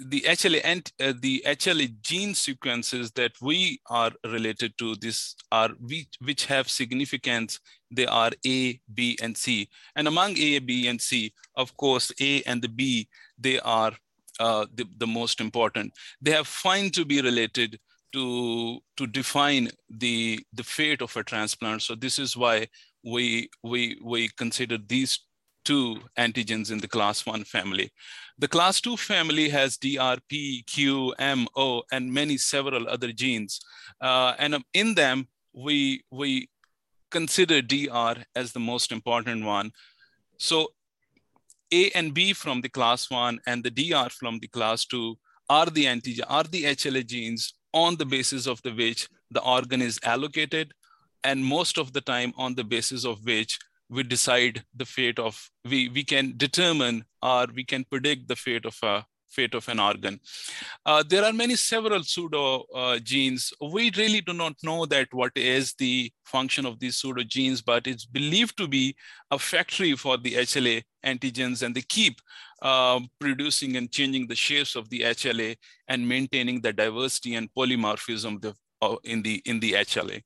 the 0.06 0.22
HLA 0.22 0.62
and 0.64 0.92
uh, 1.00 1.14
the 1.20 1.44
HLA 1.46 2.02
gene 2.02 2.34
sequences 2.34 3.12
that 3.12 3.34
we 3.42 3.82
are 3.90 4.12
related 4.26 4.78
to 4.78 4.96
this 4.96 5.36
are 5.52 5.70
which, 5.80 6.08
which 6.24 6.46
have 6.46 6.70
significance. 6.70 7.60
They 7.92 8.06
are 8.06 8.32
A, 8.46 8.80
B, 8.94 9.18
and 9.22 9.36
C. 9.36 9.70
And 9.96 10.08
among 10.08 10.38
A, 10.38 10.60
B, 10.60 10.88
and 10.88 11.02
C, 11.02 11.34
of 11.56 11.76
course, 11.78 12.12
A 12.22 12.42
and 12.44 12.62
the 12.62 12.70
B, 12.70 13.08
they 13.38 13.60
are 13.60 13.94
uh, 14.40 14.66
the, 14.74 14.86
the 14.98 15.08
most 15.08 15.42
important. 15.42 15.94
They 16.22 16.32
have 16.32 16.48
found 16.48 16.94
to 16.94 17.06
be 17.06 17.22
related 17.22 17.80
to 18.14 18.80
to 18.96 19.08
define 19.08 19.70
the 19.90 20.40
the 20.54 20.64
fate 20.64 21.02
of 21.02 21.16
a 21.18 21.24
transplant. 21.24 21.82
So 21.82 21.96
this 21.96 22.20
is 22.20 22.38
why 22.38 22.68
we 23.04 23.50
we 23.64 24.00
we 24.04 24.30
consider 24.30 24.78
these 24.78 25.20
two 25.68 26.00
antigens 26.18 26.72
in 26.72 26.80
the 26.80 26.88
class 26.88 27.26
one 27.26 27.44
family. 27.44 27.92
The 28.40 28.48
class 28.48 28.80
two 28.80 28.96
family 28.96 29.50
has 29.50 29.78
DRP, 29.78 30.66
Q, 30.66 31.14
M, 31.20 31.46
O, 31.58 31.84
and 31.92 32.14
many 32.14 32.38
several 32.38 32.88
other 32.88 33.12
genes. 33.12 33.60
Uh, 34.00 34.34
and 34.40 34.64
in 34.74 34.96
them, 34.96 35.28
we, 35.54 36.04
we 36.10 36.50
consider 37.12 37.62
DR 37.62 38.16
as 38.34 38.54
the 38.54 38.62
most 38.62 38.94
important 38.94 39.44
one. 39.44 39.72
So 40.38 40.70
A 41.74 41.90
and 41.92 42.14
B 42.14 42.32
from 42.32 42.62
the 42.62 42.70
class 42.70 43.10
one 43.12 43.40
and 43.46 43.62
the 43.62 43.72
DR 43.72 44.10
from 44.12 44.40
the 44.40 44.48
class 44.48 44.86
two 44.86 45.18
are 45.50 45.66
the 45.66 45.86
antigen, 45.86 46.24
are 46.30 46.46
the 46.46 46.64
HLA 46.64 47.06
genes 47.06 47.54
on 47.74 47.98
the 47.98 48.06
basis 48.06 48.48
of 48.48 48.62
the 48.62 48.72
which 48.72 49.10
the 49.32 49.42
organ 49.42 49.82
is 49.82 50.00
allocated 50.04 50.74
and 51.24 51.44
most 51.44 51.78
of 51.78 51.94
the 51.94 52.02
time 52.02 52.34
on 52.38 52.56
the 52.56 52.64
basis 52.64 53.06
of 53.06 53.24
which 53.26 53.60
we 53.90 54.04
decide 54.04 54.64
the 54.76 54.86
fate 54.86 55.20
of 55.20 55.50
we 55.66 55.90
we 55.90 56.04
can 56.04 56.34
determine 56.38 57.04
or 57.22 57.46
we 57.56 57.64
can 57.64 57.84
predict 57.86 58.28
the 58.28 58.36
fate 58.36 58.66
of 58.66 58.78
a 58.84 59.06
fate 59.30 59.54
of 59.54 59.68
an 59.70 59.80
organ. 59.80 60.20
Uh, 60.86 61.04
there 61.08 61.24
are 61.24 61.34
many 61.34 61.56
several 61.56 62.04
pseudo 62.04 62.64
uh, 62.74 62.98
genes. 63.00 63.54
We 63.62 63.92
really 63.98 64.22
do 64.22 64.34
not 64.34 64.56
know 64.64 64.86
that 64.86 65.10
what 65.12 65.32
is 65.36 65.74
the 65.74 66.12
function 66.26 66.66
of 66.66 66.80
these 66.80 66.96
pseudo 66.96 67.24
genes, 67.24 67.62
but 67.62 67.88
it's 67.88 68.06
believed 68.06 68.58
to 68.58 68.68
be 68.68 68.96
a 69.32 69.38
factory 69.38 69.96
for 69.96 70.18
the 70.18 70.34
HLA 70.34 70.84
antigens 71.06 71.62
and 71.62 71.76
they 71.76 71.82
keep 71.82 72.20
uh, 72.62 73.00
producing 73.20 73.78
and 73.78 73.92
changing 73.92 74.28
the 74.28 74.36
shapes 74.36 74.76
of 74.76 74.90
the 74.90 75.02
HLA 75.02 75.56
and 75.88 76.08
maintaining 76.08 76.62
the 76.62 76.74
diversity 76.74 77.36
and 77.36 77.50
polymorphism 77.56 78.42
in 79.04 79.22
the 79.22 79.42
in 79.46 79.60
the 79.60 79.74
HLA. 79.74 80.22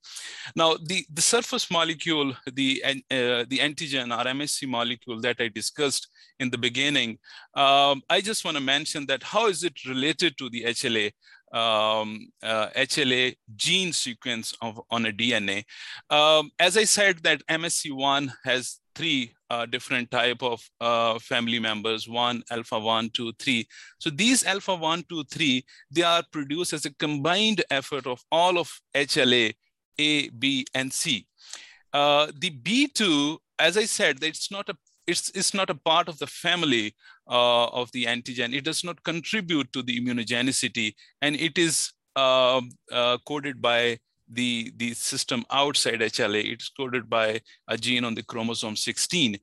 Now, 0.55 0.75
the, 0.75 1.05
the 1.11 1.21
surface 1.21 1.69
molecule, 1.71 2.33
the, 2.53 2.83
uh, 2.85 3.45
the 3.47 3.59
antigen 3.59 4.11
or 4.17 4.25
MSC 4.25 4.67
molecule 4.67 5.21
that 5.21 5.37
I 5.39 5.47
discussed 5.47 6.07
in 6.39 6.49
the 6.49 6.57
beginning, 6.57 7.17
um, 7.55 8.01
I 8.09 8.21
just 8.21 8.43
want 8.43 8.57
to 8.57 8.63
mention 8.63 9.05
that 9.07 9.23
how 9.23 9.47
is 9.47 9.63
it 9.63 9.85
related 9.85 10.37
to 10.37 10.49
the 10.49 10.63
HLA 10.63 11.11
um, 11.53 12.29
uh, 12.41 12.67
HLA 12.75 13.35
gene 13.55 13.91
sequence 13.91 14.55
of 14.61 14.79
on 14.89 15.05
a 15.05 15.11
DNA. 15.11 15.63
Um, 16.09 16.51
as 16.59 16.77
I 16.77 16.85
said 16.85 17.19
that 17.23 17.45
MSC1 17.47 18.31
has 18.45 18.79
three 18.95 19.33
uh, 19.49 19.65
different 19.65 20.11
type 20.11 20.41
of 20.41 20.61
uh, 20.79 21.19
family 21.19 21.59
members, 21.59 22.07
one, 22.07 22.43
alpha 22.49 22.79
one, 22.79 23.09
two, 23.09 23.33
three. 23.39 23.67
So 23.99 24.09
these 24.09 24.45
alpha 24.45 24.75
one, 24.75 25.03
two, 25.09 25.23
three, 25.25 25.65
they 25.89 26.03
are 26.03 26.23
produced 26.31 26.73
as 26.73 26.85
a 26.85 26.93
combined 26.93 27.63
effort 27.69 28.07
of 28.07 28.21
all 28.31 28.57
of 28.57 28.71
HLA, 28.95 29.53
A, 29.99 30.29
B, 30.29 30.65
and 30.73 30.91
C. 30.91 31.27
Uh, 31.93 32.31
the 32.39 32.51
B2, 32.51 33.37
as 33.59 33.77
I 33.77 33.85
said, 33.85 34.23
it's 34.23 34.51
not 34.51 34.69
a 34.69 34.75
it's, 35.07 35.29
it's 35.31 35.53
not 35.53 35.69
a 35.69 35.75
part 35.75 36.07
of 36.07 36.19
the 36.19 36.27
family 36.27 36.95
uh, 37.27 37.65
of 37.67 37.91
the 37.91 38.05
antigen. 38.05 38.55
It 38.55 38.63
does 38.63 38.83
not 38.83 39.03
contribute 39.03 39.73
to 39.73 39.81
the 39.81 39.99
immunogenicity, 39.99 40.93
and 41.21 41.35
it 41.35 41.57
is 41.57 41.91
uh, 42.15 42.61
uh, 42.91 43.17
coded 43.25 43.61
by 43.61 43.97
the, 44.31 44.71
the 44.77 44.93
system 44.93 45.43
outside 45.51 45.99
HLA. 45.99 46.53
It's 46.53 46.69
coded 46.69 47.09
by 47.09 47.41
a 47.67 47.77
gene 47.77 48.05
on 48.05 48.15
the 48.15 48.23
chromosome 48.23 48.75
16. 48.75 49.37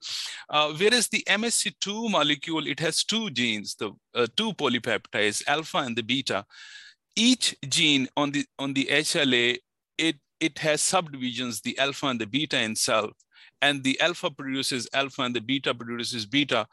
Uh, 0.49 0.73
whereas 0.78 1.09
the 1.09 1.23
MSC2 1.28 2.11
molecule, 2.11 2.66
it 2.66 2.80
has 2.80 3.04
two 3.04 3.30
genes, 3.30 3.75
the 3.75 3.92
uh, 4.14 4.26
two 4.37 4.52
polypeptides, 4.54 5.42
alpha 5.47 5.78
and 5.78 5.97
the 5.97 6.02
beta. 6.02 6.45
Each 7.14 7.54
gene 7.68 8.09
on 8.16 8.30
the, 8.30 8.45
on 8.59 8.73
the 8.73 8.87
HLA, 8.87 9.59
it, 9.99 10.16
it 10.40 10.59
has 10.59 10.80
subdivisions, 10.80 11.61
the 11.61 11.78
alpha 11.78 12.07
and 12.07 12.21
the 12.21 12.26
beta 12.26 12.61
in 12.61 12.76
cell, 12.76 13.11
and 13.61 13.83
the 13.83 14.00
alpha 14.00 14.30
produces 14.30 14.88
alpha 14.92 15.23
and 15.23 15.35
the 15.35 15.40
beta 15.40 15.75
produces 15.75 16.26
beta. 16.26 16.66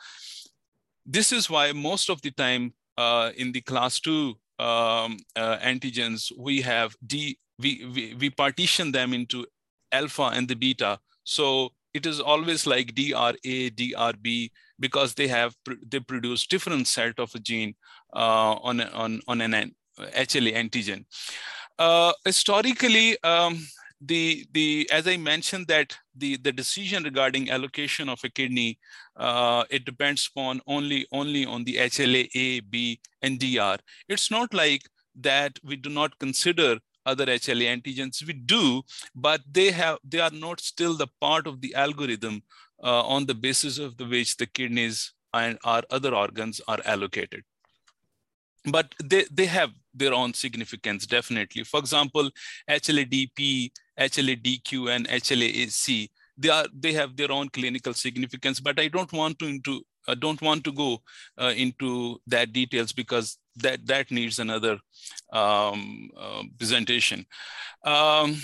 This 1.05 1.31
is 1.31 1.49
why 1.49 1.71
most 1.71 2.09
of 2.09 2.21
the 2.21 2.31
time 2.31 2.73
uh, 2.97 3.31
in 3.35 3.51
the 3.51 3.61
class 3.61 3.99
two 3.99 4.35
um, 4.59 5.17
uh, 5.35 5.57
antigens, 5.57 6.31
we 6.37 6.61
have 6.61 6.95
D, 7.05 7.37
we, 7.59 7.85
we, 7.93 8.15
we 8.19 8.29
partition 8.29 8.91
them 8.91 9.13
into 9.13 9.45
alpha 9.91 10.31
and 10.33 10.47
the 10.47 10.55
beta. 10.55 10.99
So 11.23 11.69
it 11.93 12.05
is 12.05 12.19
always 12.19 12.67
like 12.67 12.93
DRA, 12.95 13.33
DRB, 13.43 14.51
because 14.79 15.13
they 15.13 15.27
have 15.27 15.55
they 15.87 15.99
produce 16.01 16.45
different 16.45 16.87
set 16.87 17.17
of 17.19 17.33
a 17.33 17.39
gene 17.39 17.73
uh, 18.15 18.55
on, 18.61 18.81
on, 18.81 19.21
on 19.27 19.41
an 19.41 19.73
HLA 19.99 20.53
antigen. 20.55 21.05
Uh, 21.79 22.11
historically, 22.25 23.21
um, 23.23 23.65
the 24.01 24.45
the 24.51 24.89
as 24.91 25.07
I 25.07 25.17
mentioned 25.17 25.67
that 25.67 25.97
the 26.15 26.35
the 26.37 26.51
decision 26.51 27.03
regarding 27.03 27.49
allocation 27.49 28.09
of 28.09 28.19
a 28.23 28.29
kidney 28.29 28.77
uh, 29.15 29.63
it 29.69 29.85
depends 29.85 30.29
upon 30.29 30.61
only 30.67 31.07
only 31.11 31.45
on 31.45 31.63
the 31.63 31.77
HLA 31.77 32.29
A, 32.35 32.59
B, 32.59 32.99
and 33.21 33.39
DR. 33.39 33.77
It's 34.09 34.29
not 34.29 34.53
like 34.53 34.83
that 35.15 35.57
we 35.63 35.77
do 35.77 35.89
not 35.89 36.17
consider 36.19 36.77
other 37.05 37.25
HLA 37.25 37.67
antigens. 37.75 38.25
We 38.25 38.33
do, 38.33 38.83
but 39.15 39.41
they 39.49 39.71
have 39.71 39.99
they 40.03 40.19
are 40.19 40.31
not 40.31 40.59
still 40.59 40.95
the 40.95 41.07
part 41.19 41.47
of 41.47 41.61
the 41.61 41.73
algorithm 41.75 42.43
uh, 42.83 43.03
on 43.03 43.25
the 43.25 43.35
basis 43.35 43.77
of 43.77 43.97
the 43.97 44.05
which 44.05 44.37
the 44.37 44.45
kidneys 44.45 45.13
and 45.33 45.57
our 45.63 45.83
other 45.89 46.15
organs 46.15 46.61
are 46.67 46.79
allocated. 46.85 47.43
But 48.71 48.95
they, 49.03 49.25
they 49.31 49.45
have 49.45 49.71
their 49.93 50.13
own 50.13 50.33
significance, 50.33 51.05
definitely. 51.05 51.63
For 51.63 51.79
example, 51.79 52.29
HLA-DP, 52.69 53.71
HLA-DQ, 53.99 54.95
and 54.95 55.07
HLA-AC, 55.07 56.09
they, 56.37 56.49
are, 56.49 56.65
they 56.73 56.93
have 56.93 57.15
their 57.15 57.31
own 57.31 57.49
clinical 57.49 57.93
significance, 57.93 58.59
but 58.59 58.79
I 58.79 58.87
don't 58.87 59.11
want 59.13 59.39
to 59.39 59.47
into 59.47 59.81
I 60.07 60.13
don't 60.13 60.41
want 60.41 60.63
to 60.65 60.71
go 60.71 61.01
uh, 61.41 61.53
into 61.55 62.21
that 62.27 62.53
details 62.53 62.93
because 62.93 63.39
that 63.57 63.85
that 63.85 64.11
needs 64.11 64.39
another 64.39 64.79
um, 65.31 66.09
uh, 66.17 66.43
presentation. 66.57 67.25
Um, 67.83 68.37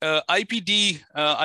uh, 0.00 0.20
IPD, 0.30 1.00
uh, 1.14 1.36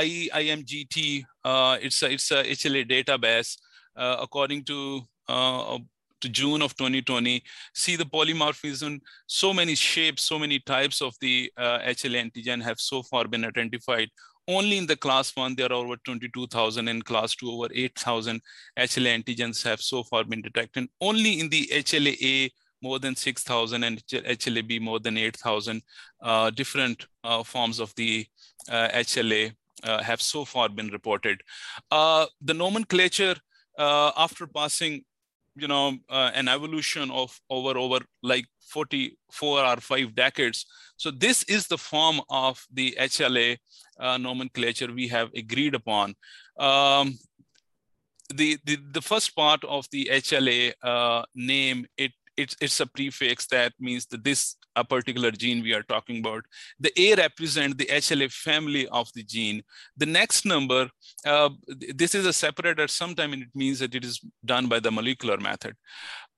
uh, 1.46 1.78
it's 1.82 2.04
a, 2.04 2.12
it's 2.12 2.32
a 2.32 2.44
HLA 2.44 2.90
database. 2.90 3.58
Uh, 3.96 4.18
according 4.22 4.64
to 4.64 5.02
uh, 5.28 5.78
to 6.20 6.30
June 6.30 6.62
of 6.62 6.76
2020, 6.78 7.44
see 7.74 7.96
the 7.96 8.06
polymorphism, 8.06 9.00
so 9.28 9.54
many 9.54 9.76
shapes, 9.76 10.24
so 10.24 10.40
many 10.40 10.58
types 10.60 11.02
of 11.02 11.14
the 11.20 11.52
HLA 11.60 12.32
antigen 12.32 12.64
have 12.64 12.80
so 12.80 13.04
far 13.04 13.28
been 13.28 13.44
identified 13.44 14.10
Only 14.48 14.78
in 14.78 14.86
the 14.86 14.98
class 14.98 15.36
one, 15.36 15.56
there 15.56 15.72
are 15.72 15.74
over 15.74 15.96
22,000. 15.96 16.88
In 16.88 17.02
class 17.02 17.36
two, 17.36 17.50
over 17.50 17.68
8,000 17.74 18.42
HLA 18.78 19.24
antigens 19.24 19.64
have 19.64 19.82
so 19.82 20.04
far 20.04 20.24
been 20.26 20.42
detected. 20.42 20.90
Only 21.00 21.40
in 21.40 21.50
the 21.50 21.68
HLA-A, 21.72 22.52
more 22.84 23.00
than 23.00 23.16
6,000 23.16 23.84
and 23.84 24.06
HLA-B 24.08 24.80
more 24.80 25.00
than 25.00 25.18
8,000 25.18 25.82
uh, 26.22 26.50
different 26.52 27.08
uh, 27.24 27.42
forms 27.44 27.80
of 27.80 27.96
the 27.96 28.28
uh, 28.70 28.90
HLA 28.90 29.54
uh, 29.84 30.04
have 30.04 30.22
so 30.22 30.46
far 30.46 30.70
been 30.70 30.90
reported. 30.90 31.42
Uh, 31.92 32.26
the 32.42 32.54
nomenclature 32.54 33.36
uh, 33.80 34.12
after 34.18 34.46
passing 34.46 35.04
you 35.56 35.68
know 35.68 35.96
an 36.10 36.48
evolution 36.48 37.12
of 37.12 37.40
over 37.48 37.78
over 37.78 38.00
like 38.24 38.46
44 38.70 39.66
or 39.66 39.78
5 39.78 40.16
decades 40.16 40.66
so 40.98 41.12
this 41.12 41.44
is 41.44 41.68
the 41.68 41.78
form 41.78 42.22
of 42.30 42.66
the 42.74 42.98
hla 43.00 43.58
nomenclature 44.20 44.92
we 44.92 45.08
have 45.10 45.30
agreed 45.36 45.76
upon 45.76 46.16
um, 46.58 47.14
the, 48.34 48.58
the 48.66 48.78
the 48.94 49.02
first 49.02 49.36
part 49.36 49.64
of 49.66 49.88
the 49.92 50.10
hla 50.12 50.74
uh, 50.82 51.24
name 51.36 51.86
it 51.98 52.14
it's, 52.38 52.56
it's 52.62 52.80
a 52.80 52.86
prefix 52.86 53.48
that 53.48 53.74
means 53.80 54.06
that 54.08 54.24
this 54.24 54.56
a 54.76 54.84
particular 54.84 55.32
gene 55.32 55.62
we 55.62 55.74
are 55.74 55.84
talking 55.84 56.20
about. 56.20 56.44
The 56.80 56.92
A 56.98 57.16
represent 57.16 57.78
the 57.78 57.86
HLA 57.86 58.32
family 58.32 58.88
of 58.88 59.10
the 59.14 59.24
gene. 59.24 59.64
The 59.98 60.06
next 60.06 60.46
number, 60.46 60.90
uh, 61.26 61.50
this 61.68 62.16
is 62.16 62.26
a 62.26 62.34
separator 62.34 62.88
sometime 62.88 63.34
and 63.34 63.44
it 63.44 63.50
means 63.54 63.80
that 63.80 63.96
it 63.96 64.04
is 64.04 64.20
done 64.46 64.68
by 64.68 64.80
the 64.80 64.92
molecular 64.92 65.38
method. 65.38 65.76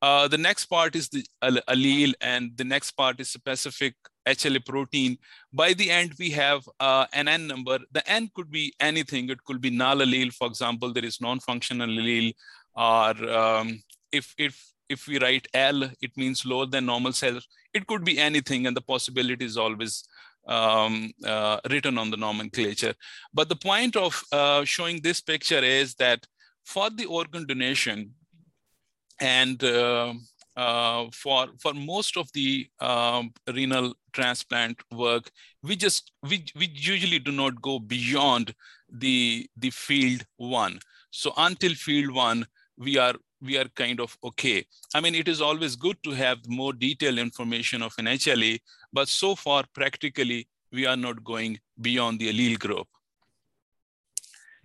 Uh, 0.02 0.28
the 0.28 0.38
next 0.38 0.66
part 0.66 0.96
is 0.96 1.10
the 1.10 1.26
allele 1.42 2.14
and 2.22 2.52
the 2.58 2.64
next 2.64 2.92
part 2.92 3.20
is 3.20 3.30
specific 3.30 3.96
HLA 4.28 4.66
protein. 4.66 5.18
By 5.54 5.74
the 5.74 5.90
end, 5.90 6.14
we 6.20 6.32
have 6.32 6.68
uh, 6.80 7.06
an 7.14 7.28
N 7.28 7.48
number. 7.48 7.80
The 7.92 8.08
N 8.10 8.30
could 8.36 8.52
be 8.52 8.74
anything. 8.80 9.30
It 9.30 9.44
could 9.44 9.62
be 9.62 9.70
null 9.70 9.98
allele, 9.98 10.34
for 10.34 10.48
example, 10.48 10.92
there 10.92 11.06
is 11.06 11.22
non-functional 11.22 11.88
allele, 11.88 12.34
or 12.76 13.30
um, 13.30 13.82
if, 14.12 14.34
if 14.38 14.75
if 14.90 15.08
we 15.08 15.20
write 15.20 15.48
L, 15.54 15.84
it 16.02 16.16
means 16.16 16.46
lower 16.46 16.66
than 16.66 16.86
normal 16.86 17.14
cells. 17.14 17.48
It 17.74 17.88
could 17.88 18.04
be 18.04 18.20
anything, 18.20 18.68
and 18.68 18.76
the 18.76 18.82
possibility 18.82 19.46
is 19.46 19.58
always 19.58 20.04
um, 20.48 21.12
uh, 21.26 21.60
written 21.70 21.98
on 21.98 22.12
the 22.12 22.18
nomenclature. 22.18 22.94
But 23.34 23.50
the 23.50 23.56
point 23.56 23.96
of 23.96 24.22
uh, 24.32 24.64
showing 24.64 25.02
this 25.02 25.22
picture 25.22 25.64
is 25.64 25.96
that 25.96 26.26
for 26.64 26.90
the 26.90 27.06
organ 27.06 27.46
donation 27.46 28.14
and 29.20 29.64
uh, 29.64 30.14
uh 30.58 31.06
for 31.12 31.48
for 31.60 31.74
most 31.74 32.16
of 32.18 32.32
the 32.34 32.68
um, 32.80 33.34
renal 33.54 33.94
transplant 34.14 34.78
work, 34.92 35.30
we 35.64 35.76
just 35.76 36.12
we 36.24 36.46
we 36.56 36.68
usually 36.74 37.20
do 37.20 37.32
not 37.32 37.62
go 37.62 37.80
beyond 37.80 38.54
the 38.90 39.50
the 39.58 39.70
field 39.70 40.26
one. 40.38 40.80
So 41.12 41.34
until 41.38 41.74
field 41.76 42.12
one, 42.12 42.46
we 42.78 42.98
are 42.98 43.16
we 43.46 43.58
are 43.58 43.70
kind 43.76 44.00
of 44.00 44.18
okay. 44.24 44.66
I 44.94 45.02
mean, 45.02 45.16
it 45.16 45.28
is 45.28 45.42
always 45.42 45.76
good 45.76 45.98
to 46.04 46.12
have 46.12 46.40
more 46.48 46.74
detailed 46.74 47.20
information 47.20 47.82
of 47.82 47.94
an 47.98 48.06
HLA, 48.06 48.60
but 48.92 49.08
so 49.08 49.36
far, 49.36 49.64
practically, 49.74 50.48
we 50.72 50.86
are 50.86 50.98
not 50.98 51.24
going 51.24 51.60
beyond 51.80 52.20
the 52.20 52.30
allele 52.30 52.60
group. 52.60 52.88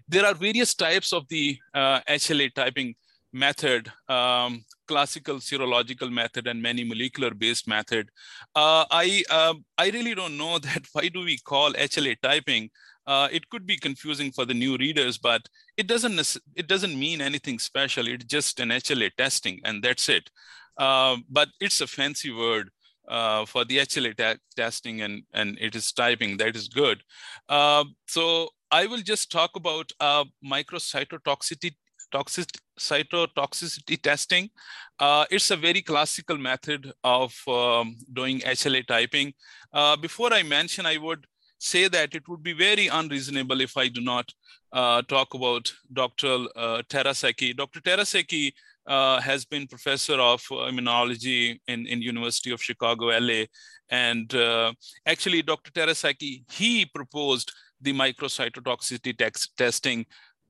There 0.08 0.26
are 0.26 0.34
various 0.34 0.74
types 0.74 1.12
of 1.12 1.28
the 1.28 1.58
uh, 1.72 2.00
HLA 2.08 2.52
typing 2.54 2.94
method, 3.32 3.92
um, 4.08 4.64
classical 4.88 5.36
serological 5.36 6.10
method 6.10 6.48
and 6.48 6.60
many 6.60 6.82
molecular 6.82 7.32
based 7.32 7.68
method. 7.68 8.08
Uh, 8.56 8.84
I, 8.90 9.22
uh, 9.30 9.54
I 9.78 9.90
really 9.90 10.14
don't 10.14 10.36
know 10.36 10.58
that 10.66 10.86
why 10.92 11.08
do 11.08 11.20
we 11.24 11.38
call 11.38 11.72
HLA 11.74 12.16
typing 12.20 12.70
uh, 13.06 13.28
it 13.32 13.48
could 13.48 13.66
be 13.66 13.76
confusing 13.76 14.30
for 14.30 14.44
the 14.44 14.54
new 14.54 14.76
readers, 14.76 15.18
but 15.18 15.48
it 15.76 15.86
doesn't 15.86 16.36
it 16.54 16.66
doesn't 16.66 16.98
mean 16.98 17.20
anything 17.20 17.58
special. 17.58 18.06
It's 18.06 18.24
just 18.24 18.60
an 18.60 18.68
HLA 18.70 19.10
testing, 19.16 19.60
and 19.64 19.82
that's 19.82 20.08
it. 20.08 20.30
Uh, 20.76 21.16
but 21.28 21.48
it's 21.60 21.80
a 21.80 21.86
fancy 21.86 22.32
word 22.32 22.70
uh, 23.08 23.44
for 23.44 23.64
the 23.64 23.78
HLA 23.78 24.38
testing, 24.56 25.02
and 25.02 25.22
and 25.32 25.58
it 25.60 25.74
is 25.74 25.92
typing. 25.92 26.36
That 26.36 26.56
is 26.56 26.68
good. 26.68 27.02
Uh, 27.48 27.84
so 28.06 28.50
I 28.70 28.86
will 28.86 29.02
just 29.02 29.32
talk 29.32 29.56
about 29.56 29.90
uh, 30.00 30.24
microcytotoxicity 30.44 31.74
toxic, 32.10 32.48
cytotoxicity 32.78 34.00
testing. 34.00 34.50
Uh, 34.98 35.24
it's 35.30 35.50
a 35.50 35.56
very 35.56 35.82
classical 35.82 36.36
method 36.36 36.92
of 37.04 37.34
um, 37.48 37.96
doing 38.12 38.40
HLA 38.40 38.86
typing. 38.86 39.32
Uh, 39.72 39.96
before 39.96 40.32
I 40.32 40.42
mention, 40.42 40.86
I 40.86 40.96
would 40.96 41.26
say 41.60 41.88
that 41.88 42.14
it 42.14 42.26
would 42.26 42.42
be 42.42 42.54
very 42.54 42.88
unreasonable 42.88 43.60
if 43.60 43.76
I 43.76 43.88
do 43.88 44.00
not 44.00 44.32
uh, 44.72 45.02
talk 45.02 45.34
about 45.34 45.70
Dr. 45.92 46.46
Uh, 46.56 46.82
Terasaki. 46.88 47.54
Dr. 47.54 47.80
Terasaki 47.80 48.52
uh, 48.86 49.20
has 49.20 49.44
been 49.44 49.66
professor 49.66 50.14
of 50.14 50.40
immunology 50.50 51.60
in, 51.68 51.86
in 51.86 52.00
University 52.00 52.50
of 52.50 52.62
Chicago, 52.62 53.06
LA. 53.06 53.44
And 53.90 54.34
uh, 54.34 54.72
actually, 55.06 55.42
Dr. 55.42 55.70
Terasaki, 55.70 56.44
he 56.50 56.86
proposed 56.86 57.52
the 57.80 57.92
microcytotoxicity 57.92 59.16
text 59.16 59.56
testing 59.58 60.06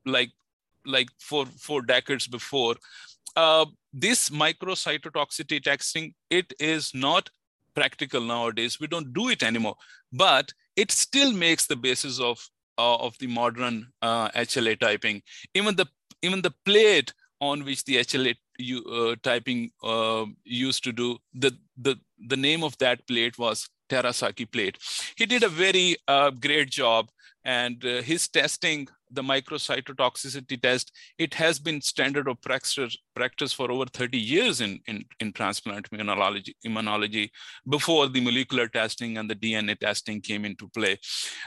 like, 0.06 0.30
like 0.86 1.08
four, 1.18 1.46
four 1.46 1.82
decades 1.82 2.28
before. 2.28 2.76
Uh, 3.34 3.66
this 3.92 4.30
microcytotoxicity 4.30 5.60
testing, 5.60 6.14
it 6.30 6.52
is 6.60 6.92
not 6.94 7.30
practical 7.74 8.20
nowadays. 8.20 8.78
We 8.78 8.86
don't 8.86 9.12
do 9.12 9.28
it 9.28 9.42
anymore, 9.42 9.74
but 10.12 10.52
it 10.80 10.90
still 10.90 11.32
makes 11.32 11.66
the 11.66 11.76
basis 11.76 12.20
of 12.20 12.48
uh, 12.78 12.96
of 13.06 13.16
the 13.18 13.26
modern 13.26 13.88
uh, 14.00 14.28
HLA 14.30 14.78
typing. 14.80 15.22
Even 15.54 15.76
the 15.76 15.86
even 16.22 16.42
the 16.42 16.54
plate 16.64 17.12
on 17.40 17.64
which 17.64 17.84
the 17.84 17.96
HLA 17.96 18.34
uh, 18.34 19.16
typing 19.22 19.70
uh, 19.82 20.24
used 20.44 20.84
to 20.84 20.92
do 20.92 21.18
the 21.34 21.52
the 21.76 21.96
the 22.32 22.36
name 22.36 22.64
of 22.64 22.76
that 22.78 23.06
plate 23.06 23.38
was 23.38 23.68
Terasaki 23.90 24.50
plate. 24.50 24.78
He 25.16 25.26
did 25.26 25.42
a 25.42 25.48
very 25.48 25.96
uh, 26.08 26.30
great 26.30 26.70
job 26.70 27.10
and 27.44 27.84
uh, 27.84 28.02
his 28.02 28.28
testing 28.28 28.88
the 29.10 29.22
microcytotoxicity 29.22 30.60
test 30.60 30.92
it 31.18 31.34
has 31.34 31.58
been 31.58 31.80
standard 31.80 32.28
of 32.28 32.40
practice, 32.40 33.52
for 33.52 33.70
over 33.70 33.84
30 33.86 34.18
years 34.18 34.60
in, 34.60 34.80
in, 34.86 35.04
in 35.20 35.32
transplant 35.32 35.90
immunology, 35.90 36.54
immunology 36.66 37.30
before 37.68 38.08
the 38.08 38.20
molecular 38.20 38.68
testing 38.68 39.18
and 39.18 39.28
the 39.28 39.34
dna 39.34 39.78
testing 39.78 40.20
came 40.20 40.44
into 40.44 40.68
play. 40.68 40.98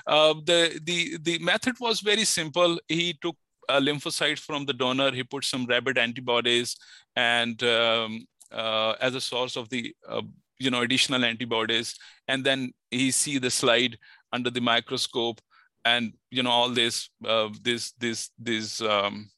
Uh, 0.06 0.34
the, 0.46 0.80
the, 0.84 1.18
the 1.22 1.40
method 1.40 1.76
was 1.80 2.02
very 2.02 2.26
simple. 2.26 2.80
He 2.88 3.18
took 3.22 3.36
uh, 3.70 3.80
lymphocytes 3.80 4.40
from 4.40 4.66
the 4.66 4.74
donor 4.74 5.12
he 5.12 5.24
put 5.24 5.46
some 5.46 5.66
rabid 5.66 5.98
antibodies 5.98 6.76
and 7.16 7.64
um, 7.64 8.26
uh, 8.52 8.94
as 9.00 9.16
a 9.16 9.22
source 9.22 9.56
of 9.56 9.70
the 9.70 9.96
uh, 10.08 10.22
you 10.60 10.70
know 10.70 10.82
additional 10.82 11.24
antibodies. 11.26 11.96
And 12.28 12.44
then 12.44 12.74
he 12.92 13.12
see 13.12 13.38
the 13.38 13.52
slide 13.52 13.98
under 14.32 14.50
the 14.50 14.62
microscope 14.62 15.42
and 15.86 16.14
you 16.32 16.44
know 16.44 16.52
all 16.52 16.70
this 16.70 17.10
uh, 17.26 17.50
this 17.62 17.92
this 18.00 18.32
these 18.40 18.82
um, 18.82 19.30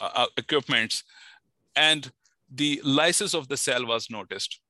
uh, 0.00 0.10
uh, 0.14 0.26
equipments. 0.36 1.04
And 1.76 2.10
the 2.52 2.80
lysis 2.84 3.34
of 3.34 3.48
the 3.48 3.56
cell 3.56 3.86
was 3.86 4.10
noticed. 4.10 4.60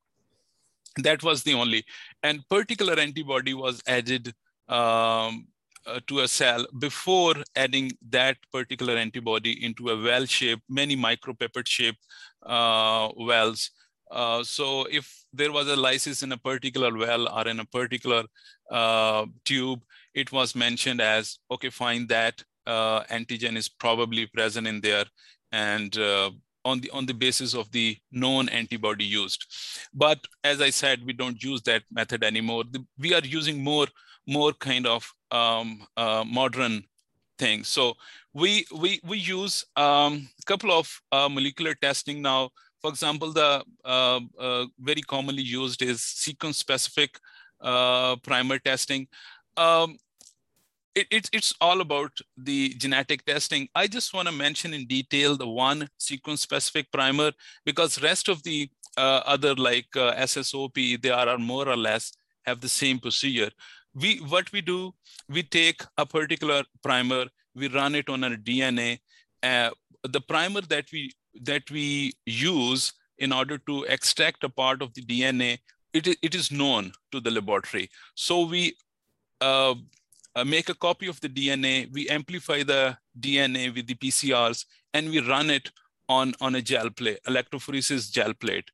That 0.97 1.23
was 1.23 1.43
the 1.43 1.53
only. 1.53 1.85
And 2.21 2.47
particular 2.49 2.99
antibody 2.99 3.53
was 3.53 3.81
added 3.87 4.33
um, 4.67 5.47
uh, 5.87 5.99
to 6.07 6.19
a 6.19 6.27
cell 6.27 6.65
before 6.79 7.35
adding 7.55 7.91
that 8.09 8.37
particular 8.51 8.97
antibody 8.97 9.63
into 9.63 9.89
a 9.89 10.01
well 10.01 10.25
shape 10.25 10.59
many 10.69 10.95
micropipette 10.95 11.67
shape 11.67 11.97
uh, 12.45 13.09
wells. 13.15 13.71
Uh, 14.11 14.43
so 14.43 14.85
if 14.91 15.23
there 15.33 15.51
was 15.51 15.67
a 15.67 15.75
lysis 15.75 16.23
in 16.23 16.31
a 16.33 16.37
particular 16.37 16.95
well 16.95 17.29
or 17.29 17.47
in 17.47 17.61
a 17.61 17.65
particular 17.65 18.23
uh, 18.69 19.25
tube, 19.45 19.81
it 20.13 20.31
was 20.31 20.55
mentioned 20.55 21.01
as, 21.01 21.39
okay, 21.49 21.69
fine, 21.69 22.07
that 22.07 22.43
uh, 22.67 23.03
antigen 23.03 23.55
is 23.55 23.69
probably 23.69 24.25
present 24.27 24.67
in 24.67 24.81
there. 24.81 25.05
And 25.51 25.97
uh, 25.97 26.31
on 26.63 26.79
the 26.79 26.91
on 26.91 27.07
the 27.07 27.13
basis 27.13 27.55
of 27.55 27.71
the 27.71 27.97
known 28.11 28.47
antibody 28.49 29.03
used. 29.03 29.45
But 29.93 30.19
as 30.43 30.61
I 30.61 30.69
said, 30.69 31.03
we 31.03 31.13
don't 31.13 31.41
use 31.41 31.63
that 31.63 31.81
method 31.91 32.23
anymore. 32.23 32.65
The, 32.69 32.85
we 32.99 33.15
are 33.15 33.25
using 33.25 33.63
more 33.63 33.87
more 34.27 34.53
kind 34.53 34.85
of 34.85 35.11
um, 35.31 35.85
uh, 35.97 36.23
modern 36.25 36.83
things. 37.39 37.67
So 37.67 37.95
we 38.33 38.65
we 38.71 39.01
we 39.03 39.17
use 39.17 39.65
a 39.75 39.81
um, 39.81 40.29
couple 40.45 40.71
of 40.71 41.01
molecular 41.11 41.73
testing 41.73 42.21
now 42.21 42.51
for 42.81 42.89
example, 42.89 43.31
the 43.31 43.63
uh, 43.85 44.19
uh, 44.39 44.65
very 44.79 45.01
commonly 45.01 45.43
used 45.43 45.81
is 45.83 46.01
sequence 46.01 46.57
specific 46.57 47.19
uh, 47.61 48.15
primer 48.17 48.57
testing. 48.57 49.07
Um, 49.57 49.97
it, 50.93 51.07
it, 51.09 51.29
it's 51.31 51.53
all 51.61 51.81
about 51.81 52.11
the 52.37 52.69
genetic 52.69 53.25
testing. 53.25 53.69
I 53.75 53.87
just 53.87 54.13
want 54.13 54.27
to 54.27 54.33
mention 54.33 54.73
in 54.73 54.87
detail 54.87 55.37
the 55.37 55.47
one 55.47 55.89
sequence 55.97 56.41
specific 56.41 56.91
primer 56.91 57.31
because 57.65 58.01
rest 58.01 58.27
of 58.27 58.43
the 58.43 58.69
uh, 58.97 59.21
other 59.25 59.55
like 59.55 59.87
uh, 59.95 60.13
SSOP, 60.15 61.01
they 61.01 61.09
are, 61.09 61.37
more 61.37 61.67
or 61.67 61.77
less 61.77 62.11
have 62.45 62.59
the 62.59 62.69
same 62.69 62.99
procedure. 62.99 63.51
we 63.93 64.17
what 64.17 64.51
we 64.51 64.61
do, 64.61 64.93
we 65.29 65.43
take 65.43 65.81
a 65.97 66.05
particular 66.05 66.63
primer, 66.83 67.25
we 67.55 67.67
run 67.67 67.95
it 67.95 68.09
on 68.09 68.23
a 68.23 68.29
DNA. 68.31 68.99
Uh, 69.43 69.69
the 70.03 70.21
primer 70.21 70.61
that 70.61 70.85
we 70.91 71.11
that 71.43 71.69
we 71.71 72.13
use 72.25 72.93
in 73.17 73.31
order 73.31 73.57
to 73.57 73.83
extract 73.83 74.43
a 74.43 74.49
part 74.49 74.81
of 74.81 74.93
the 74.93 75.03
DNA, 75.03 75.59
it, 75.93 76.07
it 76.21 76.35
is 76.35 76.51
known 76.51 76.91
to 77.11 77.19
the 77.19 77.31
laboratory. 77.31 77.89
So 78.15 78.45
we 78.45 78.75
uh, 79.41 79.75
uh, 80.35 80.45
make 80.45 80.69
a 80.69 80.75
copy 80.75 81.07
of 81.07 81.19
the 81.19 81.29
DNA, 81.29 81.91
we 81.91 82.07
amplify 82.07 82.63
the 82.63 82.97
DNA 83.19 83.73
with 83.73 83.87
the 83.87 83.95
PCRs, 83.95 84.65
and 84.93 85.09
we 85.09 85.19
run 85.19 85.49
it 85.49 85.69
on, 86.07 86.33
on 86.39 86.55
a 86.55 86.61
gel 86.61 86.89
plate, 86.89 87.19
electrophoresis 87.27 88.11
gel 88.11 88.33
plate. 88.33 88.69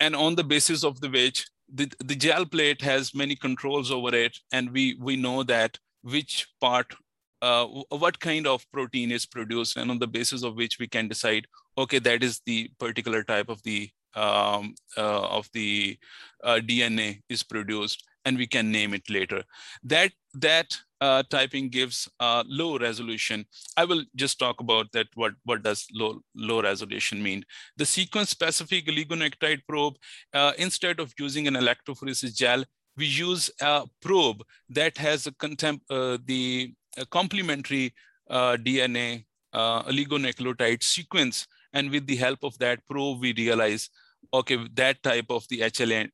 And 0.00 0.14
on 0.14 0.36
the 0.36 0.44
basis 0.44 0.84
of 0.84 1.00
the 1.00 1.10
which 1.10 1.46
the, 1.72 1.90
the 2.04 2.14
gel 2.14 2.46
plate 2.46 2.80
has 2.82 3.14
many 3.14 3.34
controls 3.34 3.90
over 3.90 4.14
it, 4.14 4.38
and 4.52 4.70
we, 4.70 4.96
we 5.00 5.16
know 5.16 5.42
that 5.42 5.78
which 6.02 6.46
part, 6.60 6.94
uh, 7.42 7.66
what 7.90 8.20
kind 8.20 8.46
of 8.46 8.64
protein 8.72 9.10
is 9.10 9.26
produced, 9.26 9.76
and 9.76 9.90
on 9.90 9.98
the 9.98 10.06
basis 10.06 10.44
of 10.44 10.54
which 10.54 10.78
we 10.78 10.86
can 10.86 11.08
decide, 11.08 11.46
okay, 11.76 11.98
that 11.98 12.22
is 12.22 12.40
the 12.46 12.70
particular 12.78 13.24
type 13.24 13.48
of 13.48 13.62
the 13.64 13.90
um, 14.14 14.74
uh, 14.96 15.28
of 15.28 15.48
the 15.52 15.98
uh, 16.42 16.56
DNA 16.56 17.20
is 17.28 17.42
produced 17.42 18.04
and 18.28 18.38
we 18.38 18.46
can 18.46 18.70
name 18.70 18.94
it 18.94 19.08
later. 19.08 19.42
That, 19.82 20.12
that 20.34 20.76
uh, 21.00 21.22
typing 21.30 21.68
gives 21.70 22.08
uh, 22.20 22.44
low 22.46 22.78
resolution. 22.78 23.46
I 23.76 23.84
will 23.84 24.04
just 24.14 24.38
talk 24.38 24.60
about 24.60 24.92
that. 24.92 25.06
What, 25.14 25.32
what 25.44 25.62
does 25.62 25.86
low, 25.92 26.20
low 26.34 26.62
resolution 26.62 27.22
mean? 27.22 27.44
The 27.76 27.86
sequence 27.86 28.30
specific 28.30 28.86
oligonucleotide 28.86 29.62
probe, 29.68 29.94
uh, 30.34 30.52
instead 30.58 31.00
of 31.00 31.14
using 31.18 31.48
an 31.48 31.54
electrophoresis 31.54 32.36
gel, 32.36 32.64
we 32.96 33.06
use 33.06 33.50
a 33.60 33.86
probe 34.02 34.42
that 34.68 34.98
has 34.98 35.26
a 35.26 35.32
contem 35.32 35.80
uh, 35.88 36.18
the 36.26 36.74
complementary 37.10 37.94
uh, 38.28 38.56
DNA 38.56 39.24
uh, 39.52 39.82
oligonucleotide 39.84 40.82
sequence. 40.82 41.46
And 41.72 41.90
with 41.90 42.06
the 42.06 42.16
help 42.16 42.40
of 42.42 42.58
that 42.58 42.80
probe, 42.90 43.20
we 43.20 43.32
realize, 43.34 43.88
okay, 44.34 44.58
that 44.74 45.02
type 45.02 45.26
of 45.30 45.46
the 45.48 45.60
HLA 45.60 46.10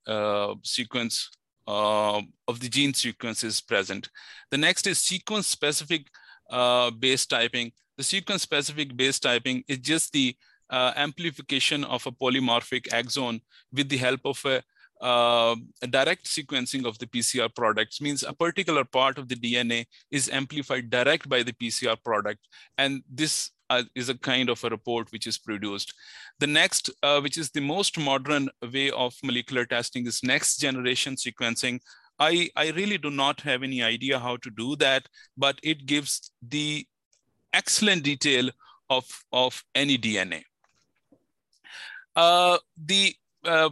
sequence 0.63 1.31
uh, 1.67 2.21
of 2.49 2.61
the 2.61 2.69
gene 2.69 2.95
sequence 2.95 3.45
is 3.45 3.61
present. 3.61 4.09
The 4.51 4.59
next 4.59 4.87
is 4.87 4.99
sequence 4.99 5.47
specific 5.47 6.09
uh, 6.51 6.91
base 6.91 7.27
typing. 7.27 7.73
The 7.97 8.05
sequence 8.05 8.43
specific 8.43 8.97
base 8.97 9.19
typing 9.19 9.65
is 9.69 9.79
just 9.79 10.13
the 10.13 10.37
uh, 10.71 10.93
amplification 10.97 11.85
of 11.85 12.07
a 12.07 12.13
polymorphic 12.13 12.89
exon 12.89 13.41
with 13.73 13.89
the 13.89 13.97
help 13.97 14.21
of 14.25 14.41
a, 14.45 14.63
uh, 15.05 15.55
a, 15.83 15.87
direct 15.87 16.27
sequencing 16.27 16.87
of 16.87 16.99
the 16.99 17.07
PCR 17.07 17.55
products 17.55 18.01
means 18.01 18.23
a 18.23 18.33
particular 18.33 18.85
part 18.85 19.19
of 19.19 19.29
the 19.29 19.37
DNA 19.37 19.85
is 20.11 20.31
amplified 20.31 20.91
direct 20.91 21.29
by 21.29 21.43
the 21.43 21.53
PCR 21.53 21.97
product. 22.03 22.41
And 22.79 23.03
this 23.09 23.51
uh, 23.71 23.83
is 23.95 24.09
a 24.09 24.19
kind 24.19 24.49
of 24.49 24.63
a 24.65 24.69
report 24.69 25.11
which 25.13 25.27
is 25.27 25.39
produced. 25.39 25.95
The 26.41 26.47
next, 26.47 26.91
uh, 27.03 27.21
which 27.21 27.39
is 27.39 27.51
the 27.51 27.61
most 27.61 27.99
modern 27.99 28.49
way 28.73 28.91
of 28.91 29.15
molecular 29.23 29.65
testing 29.65 30.07
is 30.07 30.23
next 30.23 30.57
generation 30.57 31.17
sequencing. 31.17 31.81
I, 32.19 32.51
I 32.57 32.71
really 32.71 32.99
do 32.99 33.11
not 33.11 33.41
have 33.41 33.63
any 33.63 33.83
idea 33.83 34.19
how 34.19 34.37
to 34.39 34.51
do 34.51 34.77
that, 34.77 35.09
but 35.37 35.59
it 35.63 35.87
gives 35.87 36.31
the 36.47 36.87
excellent 37.53 38.05
detail 38.05 38.51
of, 38.91 39.05
of 39.33 39.63
any 39.75 39.99
DNA. 39.99 40.43
Uh, 42.15 42.59
the, 42.77 43.15
uh, 43.45 43.71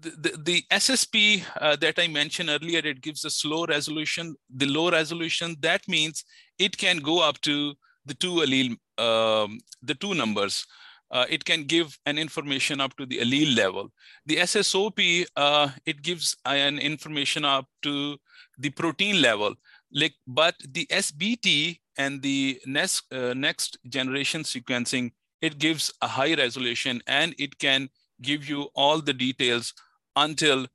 the, 0.00 0.36
the, 0.42 0.62
SSP 0.72 1.44
uh, 1.60 1.76
that 1.76 1.98
I 1.98 2.08
mentioned 2.08 2.50
earlier, 2.50 2.80
it 2.80 3.00
gives 3.00 3.24
a 3.24 3.30
slow 3.30 3.66
resolution. 3.66 4.34
The 4.56 4.66
low 4.66 4.90
resolution, 4.90 5.56
that 5.60 5.86
means 5.86 6.24
it 6.58 6.76
can 6.76 6.98
go 6.98 7.20
up 7.20 7.40
to 7.42 7.74
the 8.04 8.14
two 8.14 8.34
allele, 8.34 8.76
um, 8.98 9.60
the 9.82 9.94
two 9.94 10.14
numbers. 10.14 10.66
Uh, 11.10 11.24
it 11.28 11.44
can 11.44 11.64
give 11.64 11.96
an 12.06 12.18
information 12.18 12.80
up 12.80 12.96
to 12.96 13.06
the 13.06 13.18
allele 13.18 13.56
level. 13.56 13.92
The 14.26 14.38
SSOP, 14.38 15.24
uh, 15.36 15.68
it 15.84 16.02
gives 16.02 16.36
an 16.44 16.78
information 16.78 17.44
up 17.44 17.66
to 17.82 18.16
the 18.58 18.70
protein 18.70 19.22
level. 19.22 19.54
Like, 19.92 20.14
but 20.26 20.56
the 20.68 20.86
SBT 20.86 21.78
and 21.96 22.22
the 22.22 22.60
next, 22.66 23.04
uh, 23.12 23.34
next 23.34 23.78
generation 23.88 24.42
sequencing, 24.42 25.12
it 25.40 25.58
gives 25.58 25.92
a 26.02 26.08
high 26.08 26.34
resolution 26.34 27.00
and 27.06 27.34
it 27.38 27.58
can 27.58 27.88
give 28.20 28.48
you 28.48 28.68
all 28.74 29.00
the 29.00 29.12
details 29.12 29.74
until 30.16 30.66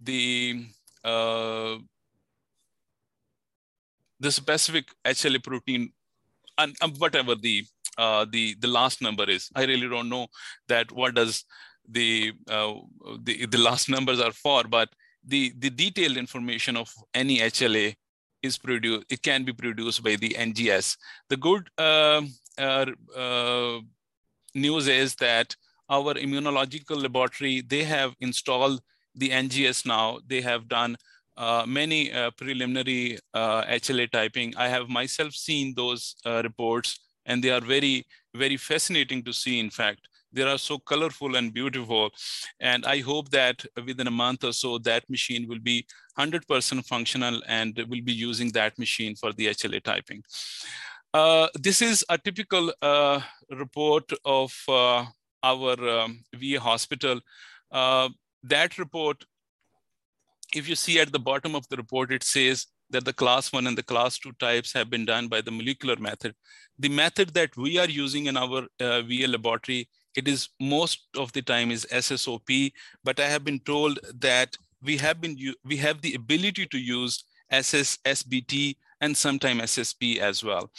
the 0.00 0.66
uh, 1.04 1.76
the 4.20 4.30
specific 4.30 4.84
HLA 5.04 5.42
protein 5.42 5.92
and, 6.62 6.98
whatever 6.98 7.34
the 7.34 7.64
uh, 7.98 8.24
the 8.30 8.54
the 8.60 8.68
last 8.68 9.02
number 9.02 9.28
is. 9.28 9.48
I 9.54 9.64
really 9.64 9.88
don't 9.88 10.08
know 10.08 10.26
that 10.68 10.92
what 10.92 11.14
does 11.14 11.44
the 11.88 12.32
uh, 12.48 12.74
the 13.22 13.46
the 13.46 13.58
last 13.58 13.88
numbers 13.88 14.20
are 14.20 14.32
for, 14.32 14.64
but 14.64 14.88
the 15.24 15.52
the 15.58 15.70
detailed 15.70 16.16
information 16.16 16.76
of 16.76 16.92
any 17.14 17.38
HLA 17.38 17.94
is 18.42 18.58
produced. 18.58 19.06
It 19.10 19.22
can 19.22 19.44
be 19.44 19.52
produced 19.52 20.02
by 20.02 20.16
the 20.16 20.30
NGS. 20.30 20.96
The 21.28 21.36
good 21.36 21.68
uh, 21.78 22.22
uh, 22.58 22.86
uh, 23.16 23.80
news 24.54 24.88
is 24.88 25.14
that 25.16 25.54
our 25.88 26.14
immunological 26.14 27.02
laboratory 27.02 27.62
they 27.62 27.84
have 27.84 28.14
installed 28.20 28.80
the 29.14 29.30
NGS 29.30 29.86
now. 29.86 30.20
They 30.26 30.40
have 30.40 30.68
done 30.68 30.96
uh, 31.36 31.64
many 31.66 32.12
uh, 32.12 32.30
preliminary 32.32 33.18
uh, 33.34 33.62
HLA 33.64 34.10
typing. 34.10 34.54
I 34.56 34.68
have 34.68 34.88
myself 34.88 35.32
seen 35.32 35.74
those 35.74 36.16
uh, 36.26 36.42
reports 36.42 37.00
and 37.26 37.42
they 37.42 37.50
are 37.50 37.60
very, 37.60 38.06
very 38.34 38.56
fascinating 38.56 39.22
to 39.24 39.32
see, 39.32 39.58
in 39.58 39.70
fact. 39.70 40.06
They 40.32 40.42
are 40.42 40.58
so 40.58 40.78
colorful 40.78 41.36
and 41.36 41.52
beautiful. 41.52 42.10
And 42.60 42.84
I 42.86 43.00
hope 43.00 43.30
that 43.30 43.64
within 43.84 44.06
a 44.06 44.12
month 44.12 44.44
or 44.44 44.52
so, 44.52 44.78
that 44.78 45.08
machine 45.10 45.48
will 45.48 45.58
be 45.58 45.86
100% 46.18 46.86
functional 46.86 47.42
and 47.48 47.76
will 47.88 48.02
be 48.02 48.12
using 48.12 48.52
that 48.52 48.78
machine 48.78 49.16
for 49.16 49.32
the 49.32 49.46
HLA 49.46 49.82
typing. 49.82 50.22
Uh, 51.12 51.48
this 51.54 51.82
is 51.82 52.04
a 52.08 52.18
typical 52.18 52.72
report 53.50 54.12
of 54.24 54.54
our 55.42 55.88
um, 55.88 56.22
VA 56.36 56.60
hospital. 56.60 57.20
that 57.72 58.78
report 58.78 59.24
if 60.54 60.68
you 60.68 60.74
see 60.74 61.00
at 61.00 61.12
the 61.12 61.18
bottom 61.18 61.54
of 61.54 61.68
the 61.68 61.76
report, 61.76 62.12
it 62.12 62.22
says 62.22 62.66
that 62.90 63.04
the 63.04 63.12
class 63.12 63.52
one 63.52 63.66
and 63.66 63.78
the 63.78 63.82
class 63.82 64.18
two 64.18 64.32
types 64.32 64.72
have 64.72 64.90
been 64.90 65.04
done 65.04 65.28
by 65.28 65.40
the 65.40 65.50
molecular 65.50 65.96
method. 65.96 66.34
The 66.78 66.88
method 66.88 67.34
that 67.34 67.56
we 67.56 67.78
are 67.78 67.88
using 67.88 68.26
in 68.26 68.36
our 68.36 68.66
uh, 68.80 69.02
VA 69.02 69.26
laboratory, 69.28 69.88
it 70.16 70.26
is 70.26 70.48
most 70.60 71.06
of 71.16 71.32
the 71.32 71.42
time 71.42 71.70
is 71.70 71.86
SSOP, 71.92 72.72
but 73.04 73.20
I 73.20 73.26
have 73.26 73.44
been 73.44 73.60
told 73.60 74.00
that 74.20 74.56
we 74.82 74.96
have 74.96 75.20
been 75.20 75.36
we 75.64 75.76
have 75.76 76.00
the 76.00 76.14
ability 76.14 76.66
to 76.66 76.78
use 76.78 77.24
SS, 77.50 77.98
SBT, 78.04 78.76
and 79.00 79.16
sometime 79.16 79.58
SSP 79.58 80.18
as 80.18 80.42
well. 80.42 80.70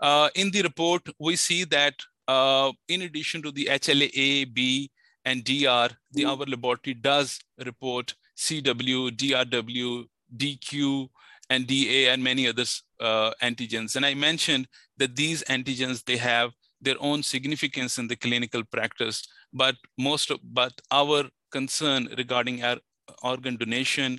Uh, 0.00 0.28
in 0.34 0.50
the 0.50 0.62
report, 0.62 1.02
we 1.18 1.36
see 1.36 1.64
that 1.64 1.94
uh, 2.28 2.72
in 2.88 3.02
addition 3.02 3.42
to 3.42 3.52
the 3.52 3.66
HLA-A, 3.66 4.44
B, 4.46 4.90
and 5.24 5.44
DR, 5.44 5.90
the 6.12 6.22
mm. 6.22 6.28
our 6.28 6.44
laboratory 6.46 6.94
does 6.94 7.38
report 7.64 8.14
CW, 8.36 9.10
DRW, 9.16 10.06
DQ, 10.36 11.08
and 11.50 11.66
DA, 11.66 12.08
and 12.08 12.22
many 12.22 12.48
other 12.48 12.64
uh, 13.00 13.32
antigens. 13.42 13.96
And 13.96 14.04
I 14.04 14.14
mentioned 14.14 14.66
that 14.96 15.16
these 15.16 15.42
antigens, 15.44 16.04
they 16.04 16.16
have 16.16 16.50
their 16.80 16.96
own 17.00 17.22
significance 17.22 17.98
in 17.98 18.08
the 18.08 18.16
clinical 18.16 18.62
practice, 18.64 19.26
but 19.52 19.76
most 19.98 20.30
of, 20.30 20.40
but 20.42 20.72
our 20.90 21.24
concern 21.50 22.08
regarding 22.18 22.62
our 22.62 22.76
organ 23.22 23.56
donation 23.56 24.18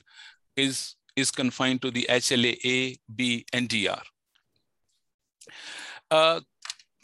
is, 0.55 0.95
is 1.15 1.29
confined 1.31 1.81
to 1.81 1.91
the 1.91 2.07
HLA 2.09 2.57
A, 2.65 2.97
B, 3.15 3.45
and 3.53 3.69
DR. 3.69 4.01
Uh, 6.09 6.39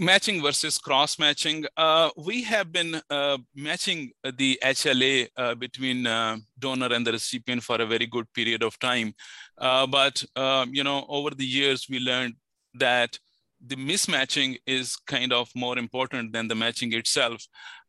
matching 0.03 0.41
versus 0.41 0.77
cross 0.77 1.17
matching. 1.17 1.65
Uh, 1.77 2.09
we 2.17 2.43
have 2.43 2.71
been 2.71 3.01
uh, 3.09 3.37
matching 3.55 4.11
the 4.37 4.59
HLA 4.63 5.27
uh, 5.37 5.55
between 5.55 6.05
uh, 6.05 6.37
donor 6.59 6.93
and 6.93 7.07
the 7.07 7.11
recipient 7.11 7.63
for 7.63 7.81
a 7.81 7.85
very 7.85 8.05
good 8.05 8.31
period 8.33 8.63
of 8.63 8.77
time. 8.79 9.13
Uh, 9.57 9.87
but, 9.87 10.23
um, 10.35 10.73
you 10.73 10.83
know, 10.83 11.05
over 11.07 11.31
the 11.31 11.45
years, 11.45 11.87
we 11.89 11.99
learned 11.99 12.35
that 12.75 13.17
the 13.65 13.75
mismatching 13.75 14.57
is 14.67 14.95
kind 15.07 15.31
of 15.31 15.49
more 15.55 15.77
important 15.77 16.33
than 16.33 16.47
the 16.47 16.55
matching 16.55 16.93
itself. 16.93 17.45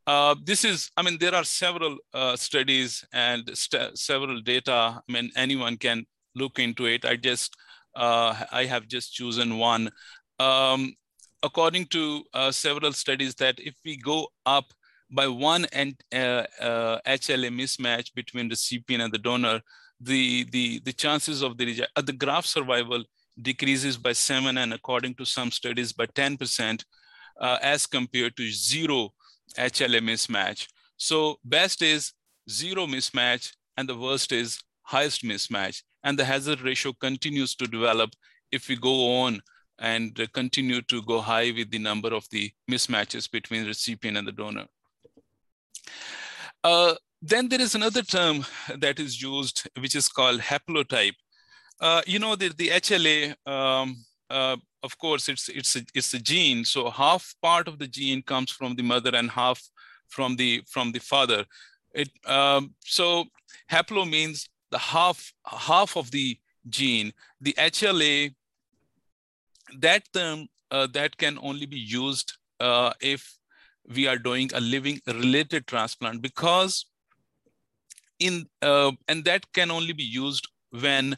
Uh, 0.07 0.35
this 0.45 0.65
is, 0.65 0.91
I 0.97 1.03
mean, 1.03 1.19
there 1.19 1.35
are 1.35 1.45
several 1.45 1.97
studies 2.37 3.05
and 3.13 3.51
st 3.55 3.99
several 3.99 4.41
data. 4.41 5.03
I 5.09 5.13
mean, 5.13 5.31
anyone 5.35 5.79
can 5.79 6.05
look 6.37 6.59
into 6.59 6.87
it. 6.87 7.05
I 7.05 7.17
just, 7.17 7.57
I 7.97 8.67
have 8.69 8.87
just 8.87 9.15
chosen 9.15 9.59
one. 9.59 9.91
Um, 10.39 10.95
according 11.45 11.85
to 11.85 12.25
uh, 12.33 12.51
several 12.51 12.93
studies 12.93 13.35
that 13.35 13.57
if 13.59 13.75
we 13.85 13.97
go 13.99 14.27
up 14.47 14.73
by 15.11 15.29
one 15.29 15.67
and 15.73 15.95
uh, 16.13 16.45
uh, 16.61 16.99
HLA 17.07 17.51
mismatch 17.51 18.13
between 18.15 18.49
the 18.49 18.55
recipient 18.55 19.03
and 19.03 19.13
the 19.13 19.19
donor, 19.19 19.61
the, 20.01 20.45
the, 20.51 20.81
the 20.81 20.93
chances 20.93 21.43
of 21.43 21.59
the, 21.59 21.85
uh, 21.95 22.01
the 22.01 22.15
graft 22.15 22.49
survival 22.49 23.05
decreases 23.43 23.99
by 23.99 24.13
seven 24.13 24.57
and 24.59 24.73
according 24.73 25.15
to 25.17 25.27
some 25.27 25.51
studies 25.51 25.93
by 25.93 26.07
10% 26.07 26.83
uh, 27.41 27.59
as 27.61 27.87
compared 27.87 28.35
to 28.37 28.51
zero 28.51 29.11
HLA 29.59 30.01
mismatch. 30.01 30.67
So 30.97 31.37
best 31.45 31.83
is 31.83 32.15
zero 32.49 32.87
mismatch 32.87 33.53
and 33.77 33.87
the 33.87 33.97
worst 33.97 34.33
is 34.33 34.63
highest 34.83 35.23
mismatch. 35.23 35.83
And 36.03 36.19
the 36.19 36.25
hazard 36.25 36.63
ratio 36.63 36.95
continues 36.95 37.55
to 37.57 37.67
develop 37.67 38.11
if 38.51 38.69
we 38.69 38.77
go 38.77 39.21
on 39.21 39.41
and 39.79 40.29
continue 40.33 40.81
to 40.83 41.03
go 41.03 41.21
high 41.21 41.53
with 41.57 41.71
the 41.71 41.79
number 41.79 42.15
of 42.15 42.29
the 42.31 42.51
mismatches 42.71 43.31
between 43.31 43.63
the 43.63 43.69
recipient 43.69 44.17
and 44.17 44.27
the 44.27 44.33
donor. 44.33 44.67
Uh, 46.63 46.95
then 47.21 47.49
there 47.49 47.61
is 47.61 47.75
another 47.75 48.03
term 48.03 48.45
that 48.79 48.99
is 48.99 49.21
used, 49.21 49.69
which 49.79 49.95
is 49.95 50.09
called 50.09 50.41
haplotype. 50.41 51.15
Uh, 51.81 52.03
you 52.07 52.19
know, 52.19 52.37
the, 52.37 52.49
the 52.57 52.69
HLA, 52.69 53.35
um, 53.47 54.05
uh, 54.31 54.57
of 54.83 54.97
course, 54.99 55.29
it's, 55.29 55.49
it's, 55.49 55.77
a, 55.77 55.81
it's 55.95 56.15
a 56.15 56.19
gene. 56.19 56.65
So 56.65 56.91
half 56.91 57.35
part 57.43 57.67
of 57.67 57.79
the 57.79 57.89
gene 57.89 58.23
comes 58.23 58.51
from 58.51 58.75
the 58.77 58.83
mother 58.83 59.11
and 59.15 59.31
half 59.31 59.63
from 60.09 60.37
the, 60.37 60.63
from 60.69 60.93
the 60.93 61.01
father. 61.01 61.45
It, 61.95 62.11
um, 62.27 62.75
so 62.85 63.25
haplo 63.71 64.09
means 64.09 64.49
the 64.71 64.79
half, 64.79 65.33
half 65.47 65.97
of 65.97 66.11
the 66.11 66.39
gene. 66.69 67.13
The 67.41 67.55
HLA, 67.55 68.35
that 69.81 70.05
term, 70.13 70.49
uh, 70.71 70.87
that 70.93 71.17
can 71.17 71.39
only 71.43 71.67
be 71.67 71.79
used 71.79 72.33
uh, 72.61 72.93
if 73.01 73.39
we 73.95 74.07
are 74.07 74.17
doing 74.17 74.51
a 74.55 74.61
living 74.61 75.01
related 75.07 75.67
transplant 75.67 76.23
because 76.23 76.87
in 78.19 78.47
uh, 78.63 78.93
and 79.09 79.25
that 79.25 79.45
can 79.53 79.71
only 79.71 79.93
be 79.93 80.05
used 80.05 80.49
when 80.71 81.17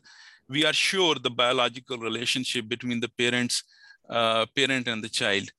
we 0.49 0.64
are 0.64 0.73
sure 0.73 1.14
the 1.16 1.31
biological 1.31 1.99
relationship 1.99 2.69
between 2.69 3.01
the 3.01 3.11
parents 3.19 3.62
uh, 4.09 4.47
parent 4.55 4.88
and 4.88 5.03
the 5.03 5.09
child. 5.09 5.51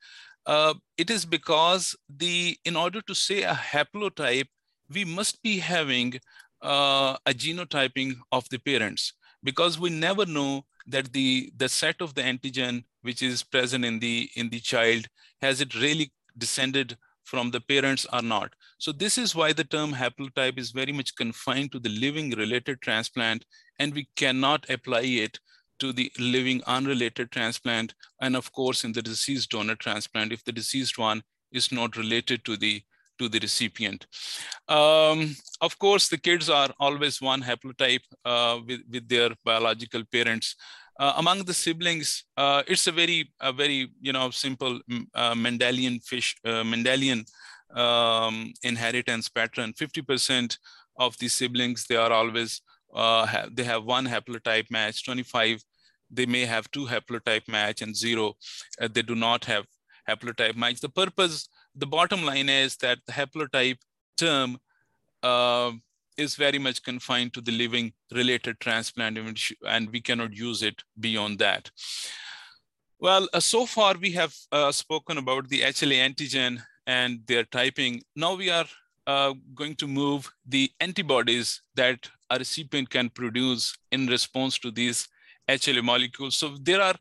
Uh, 0.46 0.74
it 0.98 1.10
is 1.10 1.26
because 1.26 1.96
the 2.10 2.58
in 2.66 2.76
order 2.76 3.02
to 3.02 3.14
say 3.14 3.44
a 3.44 3.54
haplotype 3.54 4.48
we 4.90 5.04
must 5.04 5.42
be 5.44 5.60
having 5.60 6.14
uh, 6.62 7.18
a 7.26 7.34
genotyping 7.34 8.16
of 8.32 8.48
the 8.50 8.58
parents 8.58 9.14
because 9.44 9.80
we 9.80 9.90
never 9.90 10.26
know 10.26 10.64
that 10.88 11.14
the 11.14 11.52
the 11.58 11.70
set 11.70 12.02
of 12.02 12.16
the 12.16 12.22
antigen 12.22 12.84
which 13.02 13.22
is 13.22 13.44
present 13.44 13.86
in 13.86 14.00
the 14.00 14.30
in 14.36 14.50
the 14.50 14.60
child 14.60 15.08
has 15.42 15.62
it 15.62 15.76
really 15.76 16.12
descended 16.38 16.98
from 17.24 17.52
the 17.52 17.60
parents 17.60 18.08
or 18.14 18.22
not. 18.22 18.54
So 18.78 18.94
this 18.94 19.18
is 19.18 19.36
why 19.36 19.52
the 19.52 19.66
term 19.66 19.92
haplotype 19.92 20.58
is 20.58 20.72
very 20.72 20.94
much 20.94 21.16
confined 21.16 21.74
to 21.74 21.80
the 21.80 21.90
living 21.90 22.32
related 22.32 22.82
transplant 22.82 23.44
and 23.80 23.94
we 23.94 24.08
cannot 24.16 24.70
apply 24.70 25.02
it 25.02 25.40
to 25.80 25.92
the 25.92 26.12
living 26.18 26.64
unrelated 26.66 27.32
transplant. 27.32 27.94
And 28.22 28.36
of 28.36 28.52
course, 28.54 28.84
in 28.84 28.94
the 28.94 29.02
deceased 29.02 29.52
donor 29.52 29.76
transplant, 29.76 30.32
if 30.32 30.44
the 30.44 30.54
deceased 30.54 30.98
one 30.98 31.22
is 31.52 31.72
not 31.72 31.98
related 31.98 32.46
to 32.46 32.56
the 32.56 32.82
to 33.20 33.30
the 33.30 33.40
recipient. 33.40 34.06
Um, 34.68 35.36
of 35.62 35.78
course, 35.80 36.08
the 36.08 36.18
kids 36.18 36.50
are 36.50 36.70
always 36.80 37.22
one 37.22 37.42
haplotype 37.42 38.04
uh, 38.26 38.60
with, 38.66 38.82
with 38.92 39.08
their 39.08 39.32
biological 39.44 40.04
parents. 40.12 40.56
Uh, 41.00 41.14
among 41.18 41.44
the 41.44 41.54
siblings, 41.54 42.24
uh, 42.38 42.64
it's 42.68 42.88
a 42.88 42.92
very, 42.92 43.32
a 43.40 43.54
very, 43.54 43.92
you 44.02 44.12
know, 44.12 44.32
simple 44.32 44.80
uh, 45.14 45.34
Mendelian 45.36 46.04
fish, 46.04 46.36
uh, 46.44 46.64
Mendelian 46.64 47.24
um, 47.76 48.52
inheritance 48.64 49.30
pattern. 49.30 49.74
50% 49.74 50.58
of 50.98 51.16
the 51.20 51.28
siblings, 51.28 51.86
they 51.86 51.96
are 51.96 52.12
always, 52.12 52.62
uh, 52.96 53.46
they 53.52 53.64
have 53.64 53.84
one 53.84 54.08
haplotype 54.08 54.72
match, 54.72 55.06
25, 55.06 55.64
they 56.10 56.26
may 56.26 56.46
have 56.46 56.72
two 56.72 56.88
haplotype 56.88 57.48
match 57.48 57.82
and 57.82 57.96
zero, 57.96 58.34
they 58.80 59.04
do 59.04 59.14
not 59.14 59.46
have 59.46 59.66
haplotype 60.10 60.56
match. 60.56 60.80
The 60.80 60.90
purpose, 60.90 61.50
the 61.78 61.88
bottom 61.88 62.24
line 62.24 62.50
is 62.50 62.78
that 62.78 63.00
the 63.06 63.14
haplotype 63.14 63.80
term 64.18 64.60
is 66.18 66.36
very 66.36 66.58
much 66.58 66.84
confined 66.84 67.34
to 67.34 67.42
the 67.42 67.52
living 67.52 67.94
related 68.12 68.60
transplant 68.60 69.18
and 69.68 69.90
we 69.92 70.02
cannot 70.02 70.34
use 70.34 70.64
it 70.64 70.84
beyond 71.00 71.40
that. 71.40 71.70
Well, 73.00 73.28
uh, 73.32 73.40
so 73.40 73.68
far 73.68 73.96
we 74.02 74.12
have 74.14 74.34
uh, 74.52 74.72
spoken 74.72 75.20
about 75.20 75.50
the 75.50 75.62
HLA 75.62 75.98
antigen 76.10 76.64
and 76.88 77.20
their 77.28 77.44
typing. 77.44 78.02
Now 78.16 78.34
we 78.34 78.50
are 78.50 78.66
uh, 79.06 79.34
going 79.54 79.76
to 79.76 79.88
move 79.88 80.32
the 80.48 80.72
antibodies 80.80 81.62
that 81.76 82.10
a 82.32 82.40
recipient 82.40 82.90
can 82.90 83.10
produce 83.10 83.78
in 83.92 84.08
response 84.08 84.58
to 84.60 84.72
these 84.72 85.08
HLA 85.50 85.84
molecules. 85.84 86.36
So 86.36 86.58
there 86.62 86.82
are 86.82 86.96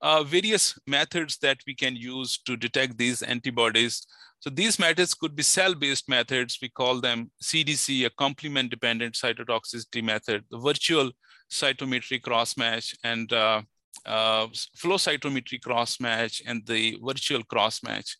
uh, 0.00 0.22
various 0.22 0.78
methods 0.86 1.38
that 1.38 1.58
we 1.66 1.74
can 1.74 1.96
use 1.96 2.38
to 2.46 2.56
detect 2.56 2.98
these 2.98 3.22
antibodies. 3.22 4.06
So 4.40 4.50
these 4.50 4.78
methods 4.78 5.14
could 5.14 5.34
be 5.34 5.42
cell-based 5.42 6.08
methods. 6.08 6.58
We 6.60 6.68
call 6.68 7.00
them 7.00 7.30
CDC, 7.42 8.06
a 8.06 8.10
complement-dependent 8.10 9.14
cytotoxicity 9.14 10.02
method, 10.02 10.44
the 10.50 10.58
virtual 10.58 11.10
cytometry 11.50 12.20
cross-match 12.20 12.94
and 13.02 13.32
uh, 13.32 13.62
uh, 14.04 14.46
flow 14.74 14.96
cytometry 14.96 15.60
cross-match 15.60 16.42
and 16.46 16.64
the 16.66 16.98
virtual 17.02 17.42
cross-match. 17.44 18.16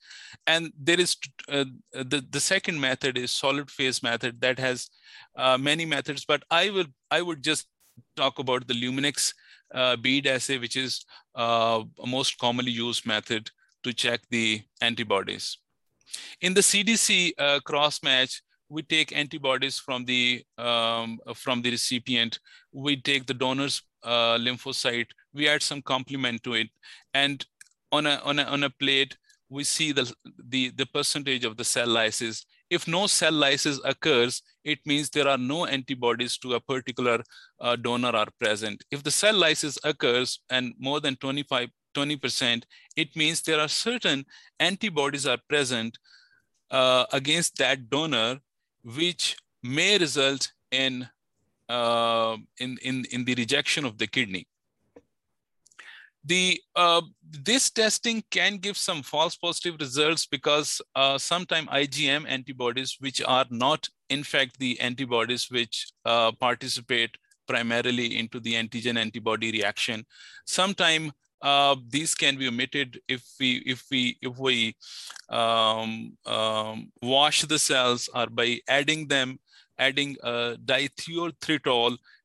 And 0.46 0.72
there 0.80 0.98
is 0.98 1.16
uh, 1.48 1.64
the, 1.92 2.24
the 2.30 2.40
second 2.40 2.80
method 2.80 3.18
is 3.18 3.30
solid 3.30 3.70
phase 3.70 4.02
method 4.02 4.40
that 4.40 4.58
has 4.58 4.88
uh, 5.36 5.58
many 5.58 5.84
methods, 5.84 6.24
but 6.24 6.42
I 6.50 6.70
will 6.70 6.86
I 7.10 7.22
would 7.22 7.42
just 7.42 7.66
talk 8.16 8.38
about 8.38 8.66
the 8.66 8.74
Luminex 8.74 9.32
uh, 9.74 9.96
bead 9.96 10.26
assay, 10.26 10.58
which 10.58 10.76
is 10.76 11.04
uh, 11.34 11.82
a 12.02 12.06
most 12.06 12.38
commonly 12.38 12.72
used 12.72 13.06
method 13.06 13.50
to 13.82 13.92
check 13.92 14.20
the 14.30 14.62
antibodies. 14.80 15.58
In 16.40 16.54
the 16.54 16.60
CDC 16.60 17.32
uh, 17.38 17.60
cross 17.60 18.02
match, 18.02 18.42
we 18.68 18.82
take 18.82 19.16
antibodies 19.16 19.78
from 19.78 20.04
the 20.04 20.44
um, 20.58 21.18
from 21.34 21.62
the 21.62 21.70
recipient. 21.70 22.40
We 22.72 23.00
take 23.00 23.26
the 23.26 23.34
donor's 23.34 23.82
uh, 24.02 24.38
lymphocyte. 24.38 25.08
We 25.32 25.48
add 25.48 25.62
some 25.62 25.82
complement 25.82 26.42
to 26.44 26.54
it, 26.54 26.68
and 27.14 27.44
on 27.92 28.06
a 28.06 28.20
on 28.24 28.38
a 28.38 28.42
on 28.44 28.64
a 28.64 28.70
plate, 28.70 29.16
we 29.48 29.64
see 29.64 29.92
the 29.92 30.12
the 30.48 30.70
the 30.70 30.86
percentage 30.86 31.44
of 31.44 31.56
the 31.56 31.64
cell 31.64 31.88
lysis. 31.88 32.44
If 32.70 32.88
no 32.88 33.06
cell 33.06 33.32
lysis 33.32 33.80
occurs, 33.84 34.42
it 34.64 34.80
means 34.84 35.10
there 35.10 35.28
are 35.28 35.38
no 35.38 35.66
antibodies 35.66 36.36
to 36.38 36.54
a 36.54 36.60
particular 36.60 37.22
uh, 37.60 37.76
donor 37.76 38.14
are 38.16 38.28
present. 38.40 38.84
If 38.90 39.02
the 39.02 39.10
cell 39.10 39.34
lysis 39.34 39.78
occurs 39.84 40.40
and 40.50 40.74
more 40.78 41.00
than 41.00 41.16
25 41.16 41.70
20%, 41.96 42.64
it 42.96 43.16
means 43.16 43.40
there 43.40 43.60
are 43.60 43.68
certain 43.68 44.26
antibodies 44.60 45.26
are 45.26 45.38
present 45.48 45.98
uh, 46.70 47.06
against 47.12 47.56
that 47.58 47.88
donor, 47.88 48.38
which 48.84 49.36
may 49.62 49.98
result 49.98 50.52
in, 50.70 51.08
uh, 51.68 52.36
in, 52.58 52.76
in, 52.82 53.04
in 53.10 53.24
the 53.24 53.34
rejection 53.34 53.84
of 53.84 53.98
the 53.98 54.06
kidney. 54.06 54.46
The, 56.26 56.60
uh, 56.74 57.02
this 57.30 57.70
testing 57.70 58.24
can 58.30 58.56
give 58.56 58.76
some 58.76 59.02
false 59.02 59.36
positive 59.36 59.76
results 59.78 60.26
because 60.26 60.80
uh, 60.96 61.18
sometimes 61.18 61.68
IgM 61.68 62.28
antibodies, 62.28 62.96
which 62.98 63.22
are 63.22 63.46
not 63.50 63.88
in 64.08 64.24
fact 64.24 64.58
the 64.58 64.78
antibodies 64.80 65.50
which 65.50 65.86
uh, 66.04 66.32
participate 66.32 67.16
primarily 67.46 68.18
into 68.18 68.40
the 68.40 68.54
antigen 68.54 68.98
antibody 68.98 69.52
reaction, 69.52 70.04
sometimes 70.46 71.12
uh, 71.42 71.76
these 71.88 72.14
can 72.14 72.36
be 72.36 72.48
omitted 72.48 73.00
if 73.08 73.22
we 73.38 73.62
if 73.66 73.84
we 73.90 74.16
if 74.20 74.36
we 74.38 74.74
um, 75.28 76.16
um, 76.26 76.90
wash 77.02 77.42
the 77.42 77.58
cells 77.58 78.08
or 78.14 78.26
by 78.26 78.58
adding 78.68 79.06
them 79.06 79.38
adding 79.78 80.16
uh, 80.22 80.56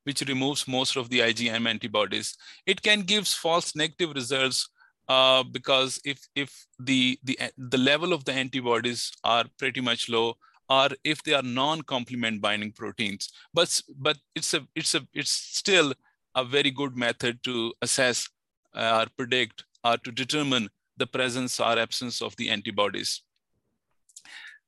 which 0.04 0.22
removes 0.22 0.68
most 0.68 0.96
of 0.96 1.10
the 1.10 1.20
IgM 1.20 1.68
antibodies. 1.68 2.38
It 2.66 2.82
can 2.82 3.02
give 3.02 3.28
false 3.28 3.76
negative 3.76 4.12
results 4.16 4.70
uh, 5.08 5.44
because 5.44 6.00
if 6.06 6.20
if 6.36 6.66
the 6.80 7.20
the 7.24 7.38
the 7.58 7.78
level 7.78 8.14
of 8.14 8.26
the 8.26 8.34
antibodies 8.34 9.12
are 9.24 9.46
pretty 9.58 9.82
much 9.82 10.10
low 10.10 10.36
or 10.70 10.90
if 11.04 11.22
they 11.24 11.34
are 11.34 11.44
non-complement 11.44 12.40
binding 12.40 12.72
proteins 12.72 13.34
but 13.54 13.82
but 13.98 14.18
it's 14.36 14.54
a 14.54 14.62
it's 14.74 14.96
a 14.96 15.06
it's 15.14 15.32
still 15.32 15.92
a 16.36 16.46
very 16.46 16.72
good 16.72 16.96
method 16.96 17.44
to 17.44 17.74
assess 17.82 18.30
or 18.76 19.06
predict 19.18 19.66
or 19.84 19.98
to 19.98 20.12
determine 20.12 20.70
the 20.98 21.08
presence 21.08 21.60
or 21.60 21.78
absence 21.80 22.22
of 22.22 22.36
the 22.36 22.50
antibodies. 22.50 23.22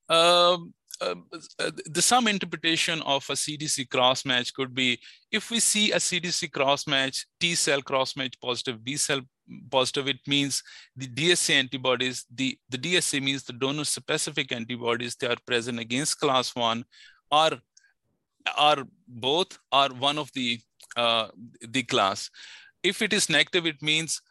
Um, 0.09 0.73
uh, 1.03 1.15
uh, 1.59 1.71
the 1.85 2.01
some 2.01 2.27
interpretation 2.27 3.01
of 3.01 3.23
a 3.29 3.33
CDC 3.33 3.89
cross 3.89 4.25
match 4.25 4.53
could 4.53 4.73
be 4.73 4.99
if 5.31 5.51
we 5.51 5.59
see 5.59 5.91
a 5.91 5.97
CDC 5.97 6.51
cross 6.51 6.87
match, 6.87 7.25
T 7.39 7.55
cell 7.55 7.81
cross 7.81 8.15
match 8.15 8.35
positive, 8.41 8.83
B 8.83 8.97
cell 8.97 9.21
positive, 9.69 10.07
it 10.07 10.19
means 10.27 10.63
the 10.95 11.07
DSA 11.07 11.55
antibodies, 11.55 12.25
the, 12.33 12.57
the 12.69 12.77
DSA 12.77 13.21
means 13.21 13.43
the 13.43 13.53
donor 13.53 13.83
specific 13.83 14.51
antibodies, 14.51 15.15
they 15.15 15.27
are 15.27 15.37
present 15.45 15.79
against 15.79 16.19
class 16.19 16.55
one 16.55 16.85
or 17.31 17.51
are 18.57 18.83
both 19.07 19.57
are 19.71 19.89
one 19.89 20.17
of 20.17 20.31
the 20.33 20.59
uh, 20.95 21.27
the 21.61 21.83
class. 21.83 22.29
If 22.83 23.01
it 23.01 23.13
is 23.13 23.29
negative, 23.29 23.65
it 23.65 23.81
means 23.81 24.21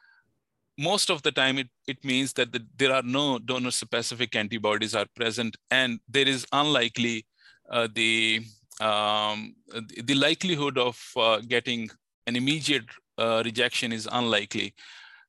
most 0.83 1.11
of 1.11 1.23
the 1.23 1.33
time 1.33 1.59
it, 1.59 1.69
it 1.87 2.05
means 2.05 2.33
that 2.35 2.53
the, 2.53 2.61
there 2.77 2.93
are 2.93 3.03
no 3.03 3.39
donor 3.39 3.71
specific 3.71 4.35
antibodies 4.35 4.95
are 4.95 5.07
present 5.15 5.57
and 5.71 6.01
there 6.09 6.29
is 6.29 6.47
unlikely 6.53 7.25
uh, 7.71 7.89
the 7.95 8.43
um, 8.81 9.55
the 10.03 10.15
likelihood 10.15 10.77
of 10.77 11.01
uh, 11.17 11.41
getting 11.55 11.89
an 12.27 12.35
immediate 12.37 12.85
uh, 13.19 13.43
rejection 13.45 13.93
is 13.93 14.09
unlikely. 14.11 14.75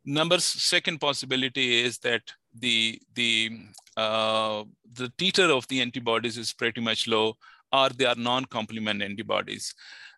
Number 0.06 0.40
second 0.40 1.00
possibility 1.00 1.82
is 1.82 2.00
that 2.00 2.24
the 2.60 3.00
the 3.14 3.52
uh, 3.96 4.64
the 4.94 5.10
titer 5.18 5.50
of 5.56 5.68
the 5.68 5.82
antibodies 5.82 6.38
is 6.38 6.54
pretty 6.54 6.82
much 6.82 7.08
low, 7.08 7.38
or 7.72 7.90
they 7.90 8.06
are 8.06 8.16
non-complement 8.16 9.02
antibodies. 9.02 9.74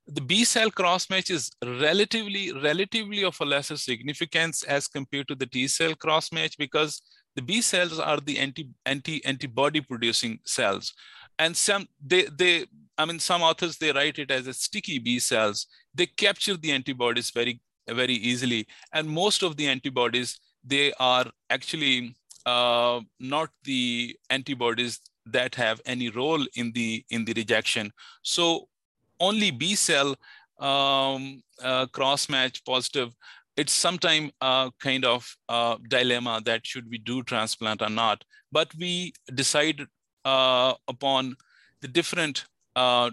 The 0.07 0.21
B 0.21 0.43
cell 0.43 0.69
crossmatch 0.69 1.31
is 1.31 1.51
relatively 1.63 2.51
relatively 2.51 3.23
of 3.23 3.37
a 3.41 3.45
lesser 3.45 3.77
significance 3.77 4.63
as 4.63 4.87
compared 4.87 5.27
to 5.29 5.35
the 5.35 5.47
T 5.47 5.67
cell 5.67 5.93
crossmatch 5.93 6.57
because 6.57 7.01
the 7.35 7.41
B 7.41 7.61
cells 7.61 7.99
are 7.99 8.19
the 8.19 8.37
anti 8.37 8.69
anti 8.85 9.23
antibody 9.25 9.81
producing 9.81 10.39
cells, 10.45 10.93
and 11.39 11.57
some 11.57 11.87
they 12.05 12.25
they 12.25 12.65
I 12.97 13.05
mean 13.05 13.19
some 13.19 13.41
authors 13.41 13.77
they 13.77 13.91
write 13.91 14.19
it 14.19 14.29
as 14.29 14.47
a 14.47 14.53
sticky 14.53 14.99
B 14.99 15.19
cells. 15.19 15.65
They 15.93 16.05
capture 16.05 16.55
the 16.55 16.71
antibodies 16.71 17.31
very 17.31 17.61
very 17.89 18.13
easily. 18.13 18.67
And 18.93 19.07
most 19.09 19.43
of 19.43 19.57
the 19.57 19.67
antibodies, 19.67 20.39
they 20.63 20.93
are 20.99 21.25
actually 21.49 22.15
uh, 22.45 23.01
not 23.19 23.49
the 23.63 24.17
antibodies 24.29 24.99
that 25.27 25.55
have 25.55 25.81
any 25.85 26.09
role 26.09 26.45
in 26.55 26.71
the 26.73 27.03
in 27.09 27.25
the 27.25 27.33
rejection. 27.33 27.91
So 28.21 28.67
only 29.19 29.51
B 29.51 29.75
cell 29.75 30.15
um, 30.59 31.43
uh, 31.63 31.85
cross 31.87 32.29
match 32.29 32.63
positive. 32.65 33.13
It's 33.57 33.73
sometimes 33.73 34.31
a 34.41 34.71
kind 34.79 35.05
of 35.05 35.35
uh, 35.47 35.77
dilemma 35.89 36.41
that 36.45 36.65
should 36.65 36.89
we 36.89 36.97
do 36.97 37.23
transplant 37.23 37.81
or 37.81 37.89
not. 37.89 38.23
But 38.51 38.73
we 38.77 39.13
decide 39.33 39.81
uh, 40.25 40.73
upon 40.87 41.35
the 41.81 41.87
different 41.87 42.45
uh, 42.75 43.11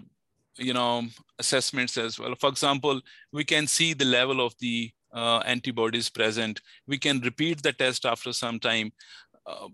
you 0.57 0.73
know 0.73 1.03
assessments 1.39 1.97
as 1.97 2.19
well 2.19 2.35
for 2.39 2.49
example 2.49 3.01
we 3.31 3.43
can 3.43 3.67
see 3.67 3.93
the 3.93 4.05
level 4.05 4.45
of 4.45 4.53
the 4.59 4.91
uh, 5.13 5.39
antibodies 5.45 6.09
present 6.09 6.61
we 6.87 6.97
can 6.97 7.19
repeat 7.21 7.61
the 7.61 7.73
test 7.73 8.05
after 8.05 8.33
some 8.33 8.59
time 8.59 8.91
uh, 9.45 9.67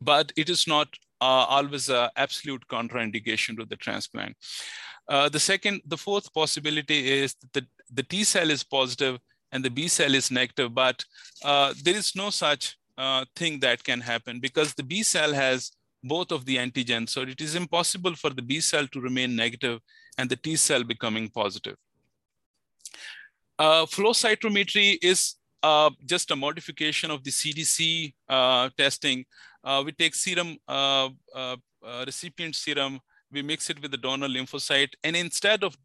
but 0.00 0.32
it 0.36 0.48
is 0.48 0.66
not 0.66 0.88
uh, 1.20 1.44
always 1.56 1.88
an 1.88 2.08
absolute 2.16 2.64
contraindication 2.68 3.56
to 3.56 3.64
the 3.64 3.76
transplant 3.76 4.36
uh, 5.08 5.28
the 5.28 5.40
second 5.40 5.80
the 5.86 5.96
fourth 5.96 6.32
possibility 6.32 7.12
is 7.12 7.34
that 7.52 7.66
the 7.92 8.02
t 8.02 8.24
cell 8.24 8.50
is 8.50 8.62
positive 8.62 9.18
and 9.52 9.64
the 9.64 9.70
b 9.70 9.88
cell 9.88 10.14
is 10.14 10.30
negative 10.30 10.74
but 10.74 11.04
uh, 11.44 11.72
there 11.84 11.96
is 11.96 12.14
no 12.16 12.30
such 12.30 12.76
uh, 12.98 13.24
thing 13.34 13.60
that 13.60 13.82
can 13.84 14.00
happen 14.00 14.40
because 14.40 14.74
the 14.74 14.82
b 14.82 15.02
cell 15.02 15.32
has 15.32 15.70
both 16.06 16.32
of 16.32 16.44
the 16.44 16.56
antigens. 16.56 17.10
So 17.10 17.22
it 17.22 17.40
is 17.40 17.54
impossible 17.54 18.14
for 18.14 18.30
the 18.30 18.42
B 18.42 18.60
cell 18.60 18.86
to 18.88 19.00
remain 19.00 19.36
negative 19.36 19.80
and 20.18 20.28
the 20.28 20.36
T 20.36 20.56
cell 20.56 20.84
becoming 20.84 21.28
positive. 21.28 21.76
Uh, 23.58 23.86
flow 23.86 24.12
cytometry 24.12 24.98
is 25.02 25.36
uh, 25.62 25.90
just 26.04 26.30
a 26.30 26.36
modification 26.36 27.10
of 27.10 27.24
the 27.24 27.30
CDC 27.30 28.14
uh, 28.28 28.68
testing. 28.76 29.24
Uh, 29.66 29.82
we 29.84 29.90
take 29.90 30.14
serum, 30.14 30.56
uh, 30.68 31.10
uh, 31.34 31.56
recipient 32.06 32.54
serum, 32.54 33.00
we 33.32 33.42
mix 33.42 33.68
it 33.68 33.82
with 33.82 33.90
the 33.90 33.96
donor 33.96 34.28
lymphocyte, 34.28 34.92
and 35.02 35.16
instead 35.16 35.64
of 35.64 35.76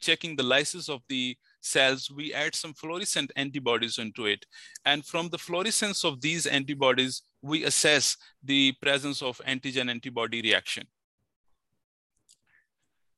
checking 0.00 0.34
the 0.34 0.42
lysis 0.42 0.88
of 0.88 1.02
the 1.10 1.36
cells, 1.60 2.10
we 2.10 2.32
add 2.32 2.54
some 2.54 2.72
fluorescent 2.72 3.30
antibodies 3.36 3.98
into 3.98 4.24
it. 4.24 4.46
And 4.86 5.04
from 5.04 5.28
the 5.28 5.36
fluorescence 5.36 6.04
of 6.04 6.22
these 6.22 6.46
antibodies, 6.46 7.20
we 7.42 7.64
assess 7.64 8.16
the 8.42 8.72
presence 8.80 9.20
of 9.20 9.38
antigen 9.46 9.90
antibody 9.90 10.40
reaction. 10.40 10.86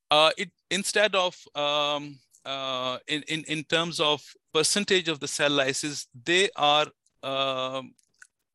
Uh, 0.09 0.31
it 0.37 0.51
instead 0.69 1.15
of 1.15 1.37
um, 1.55 2.19
uh, 2.43 2.97
in, 3.07 3.23
in, 3.29 3.45
in 3.47 3.63
terms 3.63 4.01
of 4.01 4.21
percentage 4.53 5.07
of 5.07 5.21
the 5.21 5.27
cell 5.27 5.51
lysis, 5.51 6.07
they 6.25 6.49
are 6.57 6.87
uh, 7.23 7.81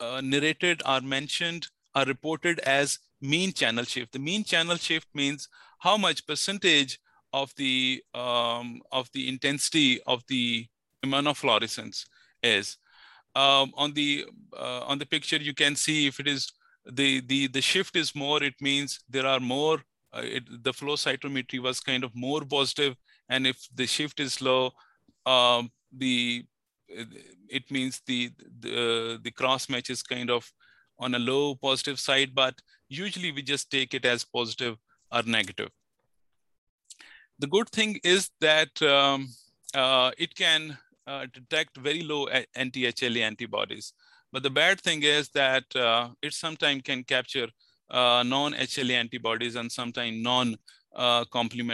uh, 0.01 0.21
narrated, 0.23 0.83
are 0.85 1.01
mentioned, 1.01 1.69
are 1.95 2.05
reported 2.05 2.59
as 2.61 2.99
mean 3.21 3.53
channel 3.53 3.85
shift. 3.85 4.13
The 4.13 4.19
mean 4.19 4.45
channel 4.45 4.77
shift 4.77 5.09
means 5.15 5.49
how 5.79 5.97
much 5.97 6.27
percentage 6.27 6.99
of 7.33 7.53
the 7.57 8.03
um, 8.15 8.83
of 8.93 9.11
the 9.13 9.29
intensity 9.29 10.01
of 10.07 10.23
the 10.29 10.67
immunofluorescence 11.05 12.07
is. 12.43 12.79
Um, 13.35 13.73
on 13.77 13.93
the 13.93 14.25
uh, 14.57 14.81
on 14.87 14.99
the 14.99 15.07
picture, 15.07 15.37
you 15.37 15.55
can 15.55 15.77
see 15.77 16.07
if 16.07 16.21
it 16.21 16.27
is 16.27 16.53
the 16.85 17.21
the 17.21 17.49
the 17.49 17.61
shift 17.61 17.97
is 17.97 18.15
more, 18.15 18.43
it 18.43 18.55
means 18.61 19.01
there 19.09 19.27
are 19.27 19.41
more. 19.41 19.83
Uh, 20.13 20.23
it, 20.23 20.45
the 20.63 20.73
flow 20.73 20.95
cytometry 20.95 21.59
was 21.61 21.81
kind 21.81 22.05
of 22.05 22.15
more 22.15 22.43
positive, 22.43 22.97
and 23.29 23.47
if 23.47 23.69
the 23.75 23.87
shift 23.87 24.21
is 24.21 24.41
low, 24.41 24.71
um, 25.27 25.71
the 25.93 26.45
it 26.89 27.71
means 27.71 28.01
the 28.07 28.31
the, 28.61 29.21
the 29.23 29.31
cross 29.31 29.69
match 29.69 29.91
is 29.91 30.03
kind 30.03 30.31
of 30.31 30.51
on 30.99 31.15
a 31.15 31.19
low 31.19 31.55
positive 31.55 32.01
side, 32.01 32.35
but 32.35 32.55
usually 32.89 33.33
we 33.33 33.43
just 33.43 33.71
take 33.71 33.95
it 33.95 34.05
as 34.05 34.25
positive 34.25 34.77
or 35.13 35.23
negative. 35.23 35.69
The 37.39 37.47
good 37.47 37.69
thing 37.69 38.01
is 38.03 38.31
that 38.41 38.81
um, 38.83 39.29
uh, 39.75 40.11
it 40.17 40.35
can 40.35 40.79
uh, 41.07 41.27
detect 41.33 41.77
very 41.77 42.03
low 42.03 42.27
anti-HLA 42.55 43.21
antibodies. 43.21 43.93
But 44.33 44.43
the 44.43 44.51
bad 44.51 44.81
thing 44.81 45.03
is 45.03 45.29
that 45.31 45.65
uh, 45.77 46.11
it 46.23 46.33
sometimes 46.33 46.83
can 46.83 47.05
capture 47.05 47.49
uh, 47.91 48.25
non-HLA 48.27 48.95
antibodies 48.95 49.55
and 49.55 49.71
sometimes 49.71 50.17
non-complement 50.23 50.61
uh, 50.97 51.25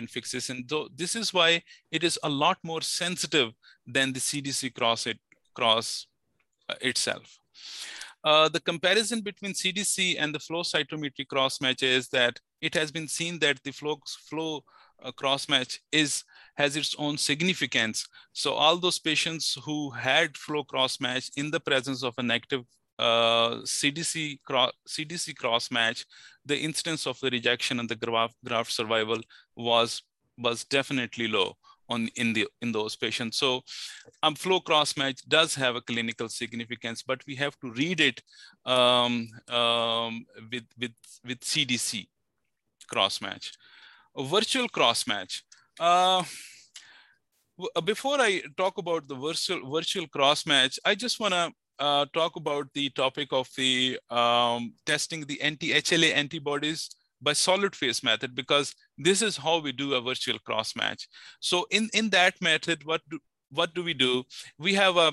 fixes. 0.09 0.51
And 0.51 0.69
so 0.69 0.89
this 0.95 1.17
is 1.17 1.33
why 1.33 1.63
it 1.91 2.05
is 2.05 2.19
a 2.23 2.29
lot 2.29 2.59
more 2.63 2.83
sensitive 2.83 3.53
than 3.87 4.13
the 4.13 4.21
CDC 4.21 4.75
cross, 4.75 5.07
it, 5.07 5.19
cross 5.55 6.07
uh, 6.69 6.75
itself. 6.81 7.39
Uh, 8.25 8.49
the 8.49 8.61
comparison 8.61 9.21
between 9.21 9.53
CDC 9.53 10.17
and 10.19 10.35
the 10.35 10.39
flow 10.39 10.63
cytometry 10.63 11.27
cross 11.27 11.61
match 11.61 11.83
is 11.83 12.09
that 12.09 12.39
it 12.61 12.75
has 12.75 12.93
been 12.93 13.09
seen 13.09 13.39
that 13.41 13.63
the 13.65 13.73
flow, 13.73 14.01
flow 14.29 14.63
uh, 15.03 15.11
cross 15.11 15.49
match 15.49 15.81
is 15.91 16.23
has 16.55 16.77
its 16.77 16.95
own 16.99 17.19
significance. 17.19 18.07
So 18.33 18.53
all 18.53 18.77
those 18.77 18.99
patients 18.99 19.59
who 19.65 19.91
had 19.91 20.37
flow 20.37 20.63
cross 20.63 21.01
match 21.01 21.31
in 21.37 21.51
the 21.51 21.61
presence 21.61 22.05
of 22.05 22.15
a 22.19 22.23
negative 22.23 22.65
CDC, 23.03 24.43
cross, 24.43 24.73
CDC 24.89 25.37
cross 25.37 25.71
match, 25.71 26.07
the 26.45 26.59
incidence 26.59 27.07
of 27.07 27.19
the 27.21 27.31
rejection 27.31 27.81
and 27.81 27.89
the 27.89 27.97
graft, 27.97 28.35
graft 28.45 28.73
survival 28.73 29.21
was, 29.57 30.03
was 30.39 30.65
definitely 30.65 31.29
low 31.29 31.57
on 31.89 32.09
in 32.17 32.33
the 32.33 32.47
in 32.61 32.73
those 32.73 32.97
patients. 32.97 33.37
So 33.37 33.63
um, 34.23 34.35
flow 34.35 34.61
cross 34.61 34.97
match 34.97 35.21
does 35.29 35.55
have 35.55 35.77
a 35.77 35.81
clinical 35.81 36.29
significance, 36.29 37.03
but 37.03 37.21
we 37.27 37.35
have 37.37 37.59
to 37.61 37.71
read 37.71 38.01
it 38.01 38.23
um, 38.65 39.29
um, 39.49 40.27
with, 40.51 40.65
with, 40.79 40.93
with 41.25 41.41
CDC 41.41 42.09
cross 42.89 43.21
match. 43.21 43.53
A 44.17 44.25
virtual 44.25 44.69
cross 44.69 45.07
match. 45.07 45.45
Uh, 45.81 46.23
uh, 47.77 47.81
before 47.81 48.21
I 48.21 48.43
talk 48.57 48.79
about 48.79 49.09
the 49.09 49.15
virtual 49.15 49.71
virtual 49.71 50.07
cross 50.07 50.47
match, 50.47 50.79
I 50.85 50.95
just 50.95 51.21
want 51.21 51.35
to 51.35 51.53
uh, 51.83 52.07
talk 52.15 52.37
about 52.37 52.73
the 52.75 52.89
topic 52.91 53.29
of 53.33 53.49
the 53.57 53.99
um, 54.11 54.75
testing 54.87 55.25
the 55.27 55.41
anti-HLA 55.43 56.15
antibodies 56.15 56.91
by 57.21 57.33
solid 57.33 57.75
phase 57.75 58.03
method 58.03 58.35
because 58.35 58.75
this 58.99 59.23
is 59.23 59.37
how 59.37 59.59
we 59.59 59.73
do 59.73 59.95
a 59.95 60.01
virtual 60.01 60.39
cross 60.47 60.77
match. 60.77 61.09
So 61.41 61.67
in 61.71 61.91
in 61.93 62.11
that 62.11 62.41
method, 62.41 62.85
what 62.85 63.03
do, 63.11 63.19
what 63.51 63.75
do 63.75 63.83
we 63.83 63.95
do? 63.95 64.25
We 64.59 64.75
have 64.75 64.97
a, 64.97 65.13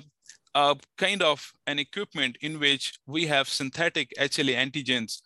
a 0.53 0.75
kind 0.97 1.23
of 1.23 1.51
an 1.65 1.79
equipment 1.79 2.37
in 2.41 2.59
which 2.59 2.93
we 3.07 3.25
have 3.27 3.49
synthetic 3.49 4.13
HLA 4.19 4.55
antigens 4.65 5.21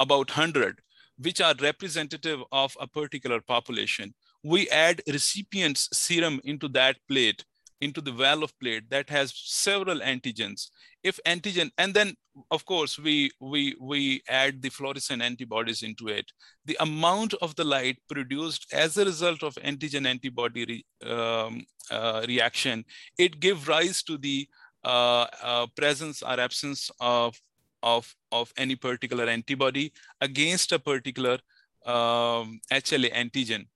about 0.00 0.30
100 0.30 0.80
which 1.18 1.40
are 1.40 1.54
representative 1.60 2.40
of 2.52 2.76
a 2.80 2.86
particular 2.86 3.40
population. 3.40 4.14
We 4.44 4.68
add 4.70 5.02
recipient's 5.08 5.88
serum 5.92 6.40
into 6.44 6.68
that 6.68 6.96
plate, 7.08 7.44
into 7.80 8.00
the 8.00 8.12
valve 8.12 8.52
plate 8.60 8.90
that 8.90 9.08
has 9.08 9.32
several 9.34 10.00
antigens. 10.00 10.70
If 11.02 11.20
antigen, 11.26 11.70
and 11.78 11.94
then 11.94 12.14
of 12.50 12.64
course 12.64 12.98
we 12.98 13.30
we 13.40 13.76
we 13.80 14.22
add 14.28 14.62
the 14.62 14.70
fluorescent 14.70 15.22
antibodies 15.22 15.82
into 15.82 16.08
it. 16.08 16.30
The 16.64 16.76
amount 16.80 17.34
of 17.34 17.54
the 17.56 17.64
light 17.64 17.98
produced 18.08 18.66
as 18.72 18.96
a 18.96 19.04
result 19.04 19.42
of 19.42 19.54
antigen 19.56 20.06
antibody 20.06 20.64
re, 20.64 21.10
um, 21.10 21.64
uh, 21.90 22.24
reaction, 22.26 22.84
it 23.16 23.40
gives 23.40 23.66
rise 23.68 24.02
to 24.04 24.18
the 24.18 24.48
uh, 24.84 25.26
uh, 25.42 25.66
presence 25.76 26.22
or 26.22 26.38
absence 26.40 26.90
of 27.00 27.40
of, 27.82 28.14
of 28.32 28.52
any 28.56 28.76
particular 28.76 29.24
antibody 29.24 29.92
against 30.20 30.72
a 30.72 30.78
particular 30.78 31.38
um, 31.86 32.60
HLA 32.72 33.12
antigen. 33.12 33.66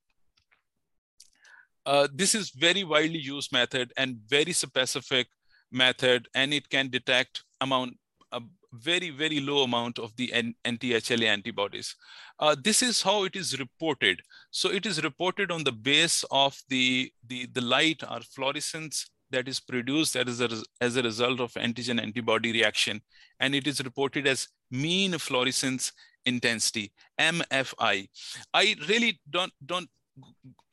Uh, 1.87 2.09
this 2.15 2.35
is 2.35 2.51
very 2.51 2.85
widely 2.85 3.19
used 3.19 3.53
method 3.53 3.93
and 3.97 4.17
very 4.29 4.53
specific 4.53 5.29
method, 5.71 6.29
and 6.35 6.53
it 6.53 6.69
can 6.69 6.89
detect 6.89 7.43
amount 7.61 7.95
a 8.33 8.41
very, 8.73 9.11
very 9.11 9.41
low 9.41 9.63
amount 9.63 9.99
of 9.99 10.17
the 10.17 10.33
anti-HLA 10.65 11.27
antibodies. 11.27 11.95
Uh, 12.41 12.57
this 12.65 12.83
is 12.83 13.03
how 13.03 13.25
it 13.25 13.37
is 13.37 13.59
reported. 13.59 14.21
So 14.51 14.71
it 14.71 14.87
is 14.87 15.03
reported 15.03 15.51
on 15.51 15.65
the 15.65 15.73
base 15.73 16.25
of 16.31 16.59
the, 16.69 17.13
the, 17.27 17.47
the 17.53 17.61
light 17.61 18.03
or 18.11 18.21
fluorescence 18.21 19.11
that 19.31 19.49
is 19.49 19.61
produced 19.61 20.17
as 20.17 20.41
a, 20.41 20.49
as 20.81 20.97
a 20.97 21.03
result 21.03 21.41
of 21.41 21.53
antigen 21.55 22.01
antibody 22.01 22.53
reaction. 22.53 23.01
And 23.41 23.55
it 23.55 23.67
is 23.67 23.85
reported 23.85 24.27
as 24.27 24.49
mean 24.71 25.19
fluorescence 25.19 25.93
intensity, 26.25 26.93
MFI. 27.21 28.09
I 28.55 28.77
really 28.89 29.21
don't, 29.31 29.53
don't 29.65 29.89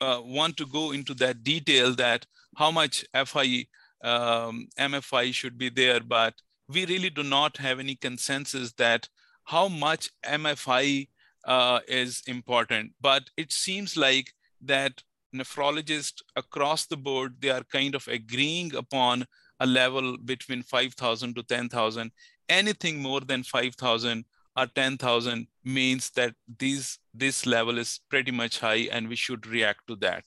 uh, 0.00 0.20
want 0.24 0.56
to 0.58 0.66
go 0.66 0.92
into 0.92 1.14
that 1.14 1.42
detail 1.42 1.94
that 1.96 2.26
how 2.56 2.70
much 2.70 3.04
FI, 3.14 3.66
um, 4.02 4.68
MFI 4.78 5.32
should 5.34 5.58
be 5.58 5.68
there, 5.68 6.00
but 6.00 6.34
we 6.68 6.86
really 6.86 7.10
do 7.10 7.22
not 7.22 7.56
have 7.56 7.80
any 7.80 7.96
consensus 7.96 8.72
that 8.74 9.08
how 9.44 9.68
much 9.68 10.10
MFI 10.24 11.08
uh, 11.44 11.80
is 11.88 12.22
important. 12.26 12.92
But 13.00 13.30
it 13.36 13.52
seems 13.52 13.96
like 13.96 14.32
that 14.62 15.02
nephrologists 15.34 16.22
across 16.36 16.86
the 16.86 16.96
board, 16.96 17.36
they 17.40 17.50
are 17.50 17.64
kind 17.64 17.94
of 17.94 18.06
agreeing 18.08 18.74
upon 18.74 19.26
a 19.58 19.66
level 19.66 20.16
between 20.18 20.62
5,000 20.62 21.34
to 21.34 21.42
10,000. 21.42 22.10
Anything 22.48 23.00
more 23.00 23.20
than 23.20 23.42
5,000 23.42 24.24
or 24.56 24.66
10,000 24.66 25.46
means 25.64 26.10
that 26.10 26.34
these, 26.58 26.98
this 27.12 27.46
level 27.46 27.78
is 27.78 28.00
pretty 28.08 28.30
much 28.30 28.60
high 28.60 28.88
and 28.92 29.08
we 29.08 29.16
should 29.16 29.46
react 29.46 29.86
to 29.88 29.96
that. 29.96 30.24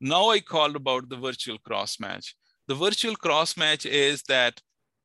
Now 0.00 0.30
I 0.30 0.40
called 0.40 0.76
about 0.76 1.08
the 1.08 1.16
virtual 1.16 1.58
cross 1.58 1.98
match. 2.00 2.34
The 2.66 2.74
virtual 2.74 3.16
cross 3.16 3.56
match 3.56 3.86
is 3.86 4.22
that 4.24 4.60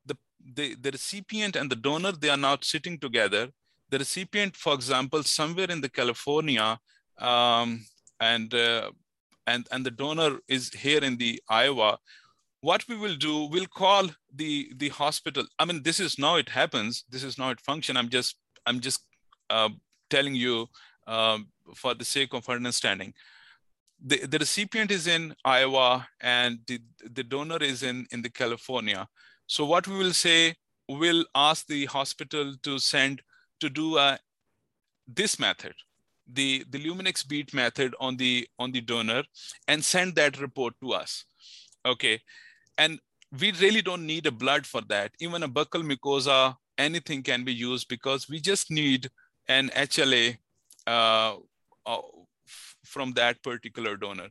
the, 0.06 0.16
the, 0.54 0.74
the 0.80 0.90
recipient 0.90 1.56
and 1.56 1.70
the 1.70 1.76
donor, 1.76 2.12
they 2.12 2.28
are 2.28 2.36
not 2.36 2.64
sitting 2.64 2.98
together. 2.98 3.48
The 3.90 3.98
recipient, 3.98 4.56
for 4.56 4.74
example, 4.74 5.22
somewhere 5.22 5.70
in 5.70 5.80
the 5.80 5.88
California, 5.88 6.78
um, 7.18 7.86
and, 8.20 8.52
uh, 8.52 8.90
and, 9.46 9.66
and 9.70 9.84
the 9.84 9.90
donor 9.90 10.38
is 10.48 10.70
here 10.72 11.02
in 11.02 11.16
the 11.16 11.40
Iowa, 11.48 11.98
what 12.60 12.86
we 12.88 12.96
will 12.96 13.16
do, 13.16 13.44
we'll 13.44 13.66
call 13.66 14.08
the, 14.34 14.72
the 14.76 14.88
hospital. 14.88 15.44
I 15.58 15.66
mean, 15.66 15.82
this 15.82 16.00
is 16.00 16.18
now 16.18 16.36
it 16.36 16.48
happens. 16.48 17.04
This 17.10 17.22
is 17.22 17.36
now 17.38 17.50
it 17.50 17.60
function. 17.60 17.96
I'm 17.96 18.08
just 18.08 18.36
I'm 18.66 18.80
just 18.80 19.00
uh, 19.50 19.68
telling 20.08 20.34
you 20.34 20.66
um, 21.06 21.48
for 21.74 21.94
the 21.94 22.04
sake 22.04 22.34
of 22.34 22.48
understanding. 22.48 23.14
The, 24.04 24.26
the 24.26 24.38
recipient 24.38 24.90
is 24.90 25.06
in 25.06 25.34
Iowa 25.44 26.06
and 26.20 26.58
the, 26.66 26.80
the 27.12 27.22
donor 27.22 27.58
is 27.58 27.82
in, 27.82 28.06
in 28.10 28.22
the 28.22 28.30
California. 28.30 29.08
So 29.46 29.64
what 29.64 29.86
we 29.86 29.96
will 29.96 30.12
say, 30.12 30.54
we'll 30.88 31.24
ask 31.34 31.66
the 31.66 31.86
hospital 31.86 32.54
to 32.62 32.78
send 32.78 33.22
to 33.60 33.70
do 33.70 33.96
a, 33.96 34.18
this 35.06 35.38
method, 35.38 35.74
the, 36.30 36.64
the 36.70 36.78
Luminex 36.78 37.26
bead 37.26 37.54
method 37.54 37.94
on 38.00 38.16
the, 38.16 38.46
on 38.58 38.72
the 38.72 38.80
donor 38.80 39.22
and 39.68 39.84
send 39.84 40.14
that 40.16 40.40
report 40.40 40.74
to 40.82 40.92
us. 40.92 41.24
Okay. 41.86 42.20
And 42.76 42.98
we 43.40 43.52
really 43.52 43.82
don't 43.82 44.06
need 44.06 44.26
a 44.26 44.32
blood 44.32 44.66
for 44.66 44.80
that. 44.88 45.12
Even 45.20 45.42
a 45.42 45.48
buccal 45.48 45.82
mucosa 45.82 46.56
anything 46.78 47.22
can 47.22 47.44
be 47.44 47.54
used 47.54 47.88
because 47.88 48.28
we 48.28 48.40
just 48.40 48.70
need 48.70 49.08
an 49.48 49.70
HLA 49.70 50.38
uh, 50.86 51.36
uh, 51.86 51.98
from 52.84 53.12
that 53.12 53.42
particular 53.42 53.96
donor. 53.96 54.28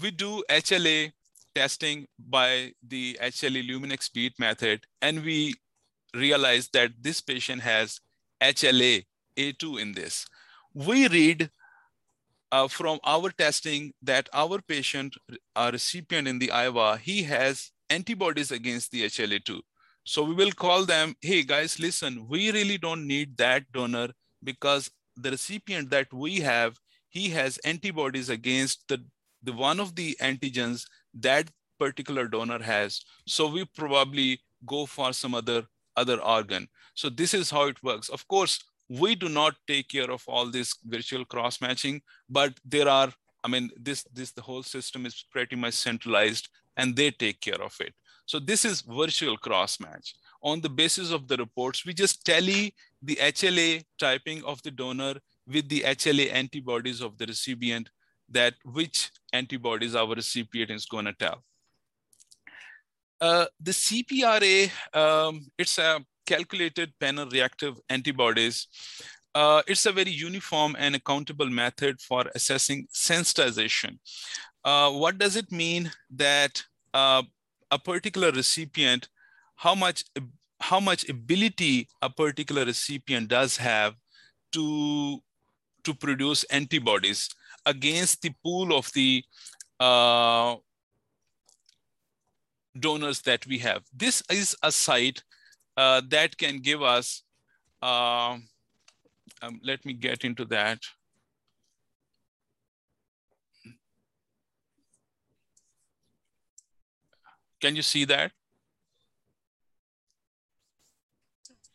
We 0.00 0.10
do 0.10 0.42
HLA 0.50 1.12
testing 1.54 2.06
by 2.18 2.72
the 2.86 3.16
HLA 3.22 3.68
Luminex 3.68 4.12
bead 4.12 4.32
method, 4.38 4.84
and 5.00 5.24
we 5.24 5.54
realize 6.14 6.68
that 6.72 6.92
this 7.00 7.20
patient 7.20 7.62
has 7.62 8.00
HLA 8.40 9.04
A2 9.36 9.80
in 9.80 9.92
this. 9.92 10.26
We 10.72 11.08
read 11.08 11.50
uh, 12.52 12.68
from 12.68 12.98
our 13.04 13.30
testing 13.30 13.92
that 14.02 14.28
our 14.32 14.60
patient, 14.60 15.16
our 15.56 15.72
recipient 15.72 16.28
in 16.28 16.38
the 16.38 16.50
Iowa, 16.50 16.98
he 17.02 17.22
has 17.24 17.72
antibodies 17.90 18.50
against 18.50 18.90
the 18.90 19.04
HLA2. 19.04 19.60
So 20.04 20.22
we 20.22 20.34
will 20.34 20.52
call 20.52 20.84
them, 20.84 21.14
hey 21.20 21.42
guys, 21.42 21.80
listen, 21.80 22.26
we 22.28 22.50
really 22.52 22.78
don't 22.78 23.06
need 23.06 23.36
that 23.38 23.70
donor 23.72 24.08
because 24.42 24.90
the 25.16 25.30
recipient 25.30 25.90
that 25.90 26.12
we 26.12 26.40
have, 26.40 26.78
he 27.08 27.30
has 27.30 27.58
antibodies 27.58 28.28
against 28.28 28.86
the, 28.88 29.04
the 29.42 29.52
one 29.52 29.80
of 29.80 29.94
the 29.94 30.16
antigens 30.20 30.84
that 31.14 31.48
particular 31.78 32.26
donor 32.26 32.62
has. 32.62 33.00
So 33.26 33.48
we 33.48 33.64
probably 33.64 34.40
go 34.66 34.86
for 34.86 35.12
some 35.12 35.34
other, 35.34 35.66
other 35.96 36.20
organ. 36.20 36.68
So 36.94 37.08
this 37.08 37.34
is 37.34 37.50
how 37.50 37.66
it 37.66 37.82
works. 37.82 38.08
Of 38.08 38.26
course, 38.28 38.62
we 38.88 39.14
do 39.14 39.28
not 39.28 39.56
take 39.66 39.88
care 39.88 40.10
of 40.10 40.22
all 40.26 40.50
this 40.50 40.74
virtual 40.84 41.24
cross 41.24 41.60
matching, 41.60 42.02
but 42.28 42.54
there 42.64 42.88
are, 42.88 43.12
I 43.42 43.48
mean, 43.48 43.70
this, 43.76 44.04
this, 44.12 44.32
the 44.32 44.42
whole 44.42 44.62
system 44.62 45.06
is 45.06 45.24
pretty 45.30 45.56
much 45.56 45.74
centralized 45.74 46.48
and 46.76 46.94
they 46.94 47.10
take 47.10 47.40
care 47.40 47.62
of 47.62 47.76
it. 47.80 47.94
So 48.26 48.38
this 48.38 48.64
is 48.64 48.80
virtual 48.80 49.36
cross 49.36 49.80
match. 49.80 50.14
On 50.44 50.60
the 50.60 50.68
basis 50.68 51.10
of 51.10 51.26
the 51.26 51.36
reports, 51.38 51.84
we 51.84 51.94
just 51.94 52.24
tally 52.24 52.74
the 53.02 53.16
HLA 53.16 53.82
typing 53.98 54.44
of 54.44 54.62
the 54.62 54.70
donor 54.70 55.14
with 55.46 55.68
the 55.68 55.80
HLA 55.80 56.32
antibodies 56.32 57.00
of 57.00 57.18
the 57.18 57.26
recipient 57.26 57.90
that 58.28 58.54
which 58.64 59.10
antibodies 59.32 59.94
our 59.94 60.14
recipient 60.14 60.70
is 60.70 60.86
going 60.86 61.06
to 61.06 61.12
tell. 61.14 61.42
Uh, 63.20 63.46
the 63.60 63.70
CPRA, 63.70 64.70
um, 64.94 65.46
it's 65.58 65.78
a 65.78 66.04
calculated 66.26 66.92
panel 67.00 67.26
reactive 67.28 67.80
antibodies. 67.88 68.66
Uh, 69.34 69.62
it's 69.66 69.86
a 69.86 69.92
very 69.92 70.10
uniform 70.10 70.76
and 70.78 70.94
accountable 70.94 71.48
method 71.48 72.00
for 72.00 72.24
assessing 72.34 72.86
sensitization. 72.92 73.98
Uh, 74.64 74.90
what 74.90 75.18
does 75.18 75.36
it 75.36 75.50
mean 75.50 75.90
that 76.10 76.62
uh, 76.92 77.22
a 77.70 77.78
particular 77.78 78.30
recipient, 78.30 79.08
how 79.56 79.74
much, 79.74 80.04
how 80.60 80.80
much 80.80 81.08
ability 81.08 81.88
a 82.02 82.10
particular 82.10 82.64
recipient 82.64 83.28
does 83.28 83.56
have 83.56 83.94
to, 84.52 85.18
to 85.82 85.94
produce 85.94 86.44
antibodies 86.44 87.28
against 87.66 88.22
the 88.22 88.32
pool 88.42 88.76
of 88.76 88.92
the 88.92 89.24
uh, 89.80 90.56
donors 92.78 93.22
that 93.22 93.46
we 93.46 93.58
have. 93.58 93.82
This 93.92 94.22
is 94.30 94.56
a 94.62 94.72
site 94.72 95.22
uh, 95.76 96.02
that 96.08 96.36
can 96.36 96.58
give 96.58 96.82
us, 96.82 97.22
uh, 97.82 98.38
um, 99.42 99.60
let 99.62 99.84
me 99.84 99.92
get 99.92 100.24
into 100.24 100.44
that. 100.46 100.78
Can 107.60 107.76
you 107.76 107.82
see 107.82 108.04
that? 108.04 108.32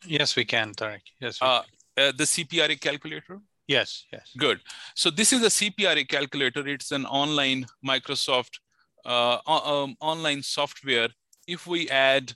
Yes, 0.06 0.36
we 0.36 0.44
can, 0.44 0.72
Tarek. 0.74 1.02
Yes. 1.20 1.38
Uh, 1.40 1.62
uh, 1.96 2.12
the 2.12 2.24
CPRA 2.24 2.80
calculator? 2.80 3.40
Yes, 3.66 4.06
yes. 4.12 4.32
Good. 4.36 4.60
So 4.96 5.10
this 5.10 5.32
is 5.32 5.42
a 5.42 5.48
CPRA 5.48 6.08
calculator. 6.08 6.66
It's 6.66 6.90
an 6.90 7.06
online 7.06 7.66
Microsoft 7.86 8.58
uh, 9.04 9.38
um, 9.46 9.96
online 10.00 10.42
software. 10.42 11.08
If 11.46 11.66
we 11.66 11.88
add 11.88 12.32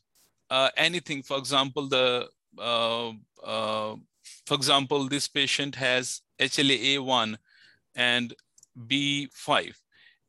uh, 0.50 0.70
anything, 0.76 1.22
for 1.22 1.38
example, 1.38 1.88
the 1.88 2.28
uh, 2.58 3.10
uh, 3.42 3.96
for 4.46 4.54
example, 4.54 5.08
this 5.08 5.28
patient 5.28 5.74
has 5.74 6.22
HLA-A1 6.38 7.36
and 7.94 8.34
B5, 8.86 9.74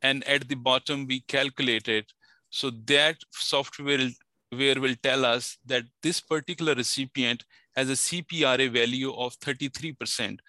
and 0.02 0.24
at 0.26 0.48
the 0.48 0.56
bottom 0.56 1.06
we 1.08 1.22
calculate 1.22 1.88
it. 1.88 2.12
so 2.50 2.70
that 2.86 3.18
software 3.32 3.98
will, 3.98 4.10
will 4.52 4.96
tell 5.02 5.26
us 5.26 5.58
that 5.66 5.84
this 6.02 6.20
particular 6.22 6.76
recipient 6.76 7.44
has 7.76 7.90
a 7.90 7.94
CPRA 7.94 8.72
value 8.72 9.14
of 9.14 9.38
33%. 9.40 10.40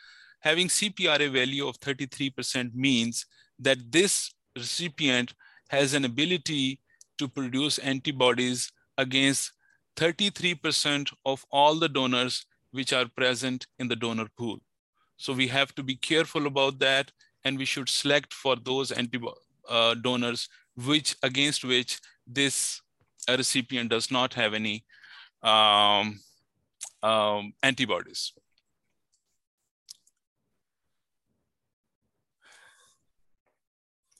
Having 0.41 0.69
CPRA 0.69 1.33
value 1.33 1.67
of 1.67 1.79
33% 1.81 2.75
means 2.75 3.27
that 3.59 3.79
this 3.91 4.33
recipient 4.57 5.35
has 5.69 5.95
an 5.95 6.05
ability 6.05 6.81
to 7.19 7.29
produce 7.29 7.79
antibodies 7.79 8.71
against 8.99 9.53
33% 9.97 11.13
of 11.25 11.45
all 11.51 11.75
the 11.75 11.89
donors 11.89 12.47
which 12.71 12.93
are 12.93 13.07
present 13.17 13.67
in 13.79 13.89
the 13.89 13.97
donor 13.97 14.27
pool. 14.37 14.59
So 15.17 15.33
we 15.33 15.49
have 15.49 15.75
to 15.77 15.83
be 15.83 15.97
careful 15.97 16.47
about 16.47 16.79
that 16.81 17.11
and 17.45 17.59
we 17.59 17.65
should 17.65 17.89
select 17.89 18.35
for 18.35 18.57
those 18.57 18.93
antibody 18.93 19.37
uh, 19.69 19.95
donors 19.95 20.49
which 20.85 21.17
against 21.23 21.65
which 21.65 21.99
this 22.27 22.81
recipient 23.29 23.91
does 23.91 24.11
not 24.11 24.35
have 24.35 24.55
any 24.55 24.85
um, 25.43 26.21
um, 27.03 27.53
antibodies. 27.63 28.33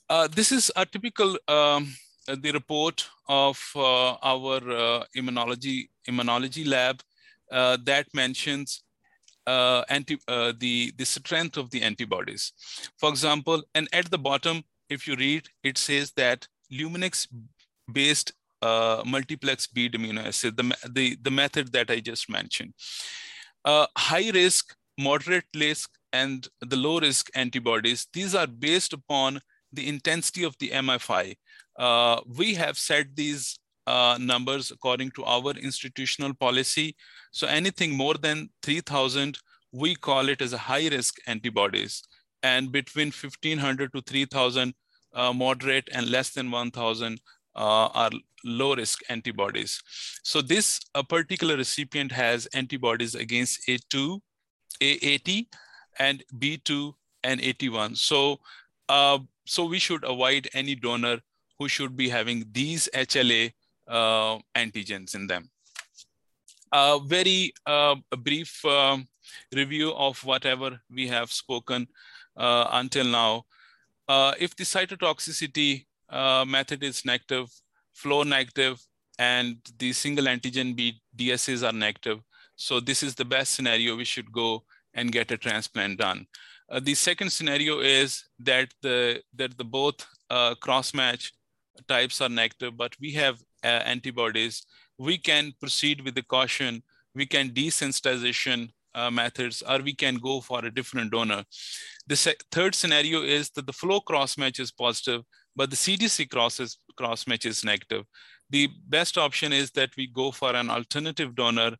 Uh, 0.09 0.27
this 0.27 0.51
is 0.51 0.71
a 0.75 0.85
typical 0.85 1.37
um, 1.47 1.93
the 2.27 2.51
report 2.51 3.09
of 3.27 3.61
uh, 3.75 4.13
our 4.23 4.57
uh, 4.71 5.03
immunology 5.15 5.89
immunology 6.07 6.65
lab 6.65 7.01
uh, 7.51 7.77
that 7.83 8.07
mentions 8.13 8.83
uh, 9.47 9.83
anti, 9.89 10.17
uh, 10.27 10.53
the, 10.59 10.93
the 10.97 11.05
strength 11.05 11.57
of 11.57 11.69
the 11.71 11.81
antibodies. 11.81 12.53
For 12.97 13.09
example, 13.09 13.63
and 13.73 13.87
at 13.93 14.11
the 14.11 14.17
bottom, 14.17 14.63
if 14.89 15.07
you 15.07 15.15
read, 15.15 15.47
it 15.63 15.77
says 15.77 16.11
that 16.17 16.47
Luminex-based 16.71 18.33
uh, 18.61 19.03
multiplex 19.05 19.67
bead 19.67 19.95
assay, 20.17 20.49
the, 20.49 20.75
the, 20.89 21.17
the 21.21 21.31
method 21.31 21.71
that 21.73 21.89
I 21.89 21.99
just 21.99 22.29
mentioned. 22.29 22.73
Uh, 23.65 23.87
high 23.97 24.29
risk, 24.33 24.75
moderate 24.97 25.45
risk, 25.55 25.91
and 26.13 26.47
the 26.61 26.75
low 26.75 26.99
risk 26.99 27.29
antibodies, 27.35 28.07
these 28.13 28.33
are 28.33 28.47
based 28.47 28.93
upon 28.93 29.39
the 29.73 29.87
intensity 29.87 30.43
of 30.43 30.55
the 30.59 30.69
MFI. 30.69 31.35
Uh, 31.77 32.21
we 32.37 32.53
have 32.55 32.77
set 32.77 33.15
these 33.15 33.59
uh, 33.85 34.17
numbers 34.19 34.71
according 34.71 35.11
to 35.11 35.23
our 35.23 35.51
institutional 35.51 36.33
policy. 36.33 36.95
So 37.31 37.47
anything 37.47 37.95
more 37.95 38.15
than 38.15 38.49
3000, 38.63 39.37
we 39.71 39.95
call 39.95 40.29
it 40.29 40.41
as 40.41 40.53
a 40.53 40.57
high 40.57 40.87
risk 40.87 41.15
antibodies. 41.27 42.01
And 42.43 42.71
between 42.71 43.07
1500 43.07 43.93
to 43.93 44.01
3000, 44.01 44.73
uh, 45.13 45.33
moderate 45.33 45.89
and 45.91 46.09
less 46.09 46.31
than 46.31 46.51
1000 46.51 47.19
uh, 47.57 47.89
are 47.93 48.11
low 48.45 48.75
risk 48.75 49.01
antibodies. 49.09 49.81
So 50.23 50.41
this 50.41 50.79
a 50.95 51.03
particular 51.03 51.57
recipient 51.57 52.11
has 52.11 52.45
antibodies 52.53 53.15
against 53.15 53.67
A2, 53.67 54.19
A80, 54.81 55.47
and 55.99 56.23
B2 56.37 56.93
and 57.23 57.41
AT1. 57.41 57.97
So, 57.97 58.39
uh, 58.89 59.19
so 59.45 59.65
we 59.65 59.79
should 59.79 60.03
avoid 60.03 60.47
any 60.53 60.75
donor 60.75 61.19
who 61.59 61.67
should 61.67 61.97
be 61.97 62.09
having 62.09 62.45
these 62.51 62.87
HLA 62.93 63.53
uh, 63.87 64.37
antigens 64.55 65.15
in 65.15 65.27
them. 65.27 65.49
A 66.71 66.99
very 67.03 67.53
uh, 67.65 67.95
brief 68.19 68.63
um, 68.65 69.07
review 69.55 69.93
of 69.93 70.23
whatever 70.23 70.79
we 70.93 71.07
have 71.07 71.31
spoken 71.31 71.87
uh, 72.35 72.67
until 72.71 73.05
now. 73.05 73.45
Uh, 74.07 74.33
if 74.39 74.55
the 74.55 74.63
cytotoxicity 74.63 75.86
uh, 76.09 76.45
method 76.47 76.83
is 76.83 77.05
negative, 77.05 77.49
flow 77.93 78.23
negative, 78.23 78.79
and 79.19 79.57
the 79.79 79.93
single 79.93 80.25
antigen 80.25 80.75
B 80.75 81.01
DSAs 81.15 81.67
are 81.67 81.73
negative, 81.73 82.19
so 82.55 82.79
this 82.79 83.03
is 83.03 83.15
the 83.15 83.25
best 83.25 83.55
scenario 83.55 83.95
we 83.95 84.05
should 84.05 84.31
go 84.31 84.63
and 84.93 85.11
get 85.11 85.31
a 85.31 85.37
transplant 85.37 85.99
done. 85.99 86.25
Uh, 86.69 86.79
the 86.79 86.93
second 86.93 87.31
scenario 87.31 87.79
is 87.79 88.25
that 88.39 88.73
the 88.81 89.21
that 89.35 89.57
the 89.57 89.63
both 89.63 90.05
uh, 90.29 90.55
cross 90.55 90.93
match 90.93 91.33
types 91.87 92.21
are 92.21 92.29
negative, 92.29 92.75
but 92.75 92.95
we 92.99 93.11
have 93.11 93.39
uh, 93.63 93.67
antibodies, 93.67 94.65
we 94.97 95.17
can 95.17 95.53
proceed 95.59 96.01
with 96.01 96.15
the 96.15 96.23
caution. 96.23 96.83
We 97.13 97.25
can 97.25 97.49
desensitization 97.49 98.69
uh, 98.93 99.11
methods, 99.11 99.61
or 99.67 99.79
we 99.79 99.93
can 99.93 100.15
go 100.15 100.41
for 100.41 100.63
a 100.65 100.73
different 100.73 101.11
donor. 101.11 101.43
The 102.07 102.35
third 102.51 102.75
scenario 102.75 103.23
is 103.23 103.49
that 103.51 103.67
the 103.67 103.73
flow 103.73 103.99
cross 103.99 104.37
match 104.37 104.59
is 104.59 104.71
positive, 104.71 105.23
but 105.57 105.71
the 105.71 105.75
CDC 105.75 106.29
crosses 106.29 106.77
cross 106.95 107.27
match 107.27 107.45
is 107.45 107.63
negative. 107.63 108.05
The 108.49 108.69
best 108.87 109.17
option 109.17 109.51
is 109.51 109.71
that 109.71 109.89
we 109.97 110.07
go 110.07 110.31
for 110.31 110.55
an 110.55 110.69
alternative 110.69 111.35
donor, 111.35 111.71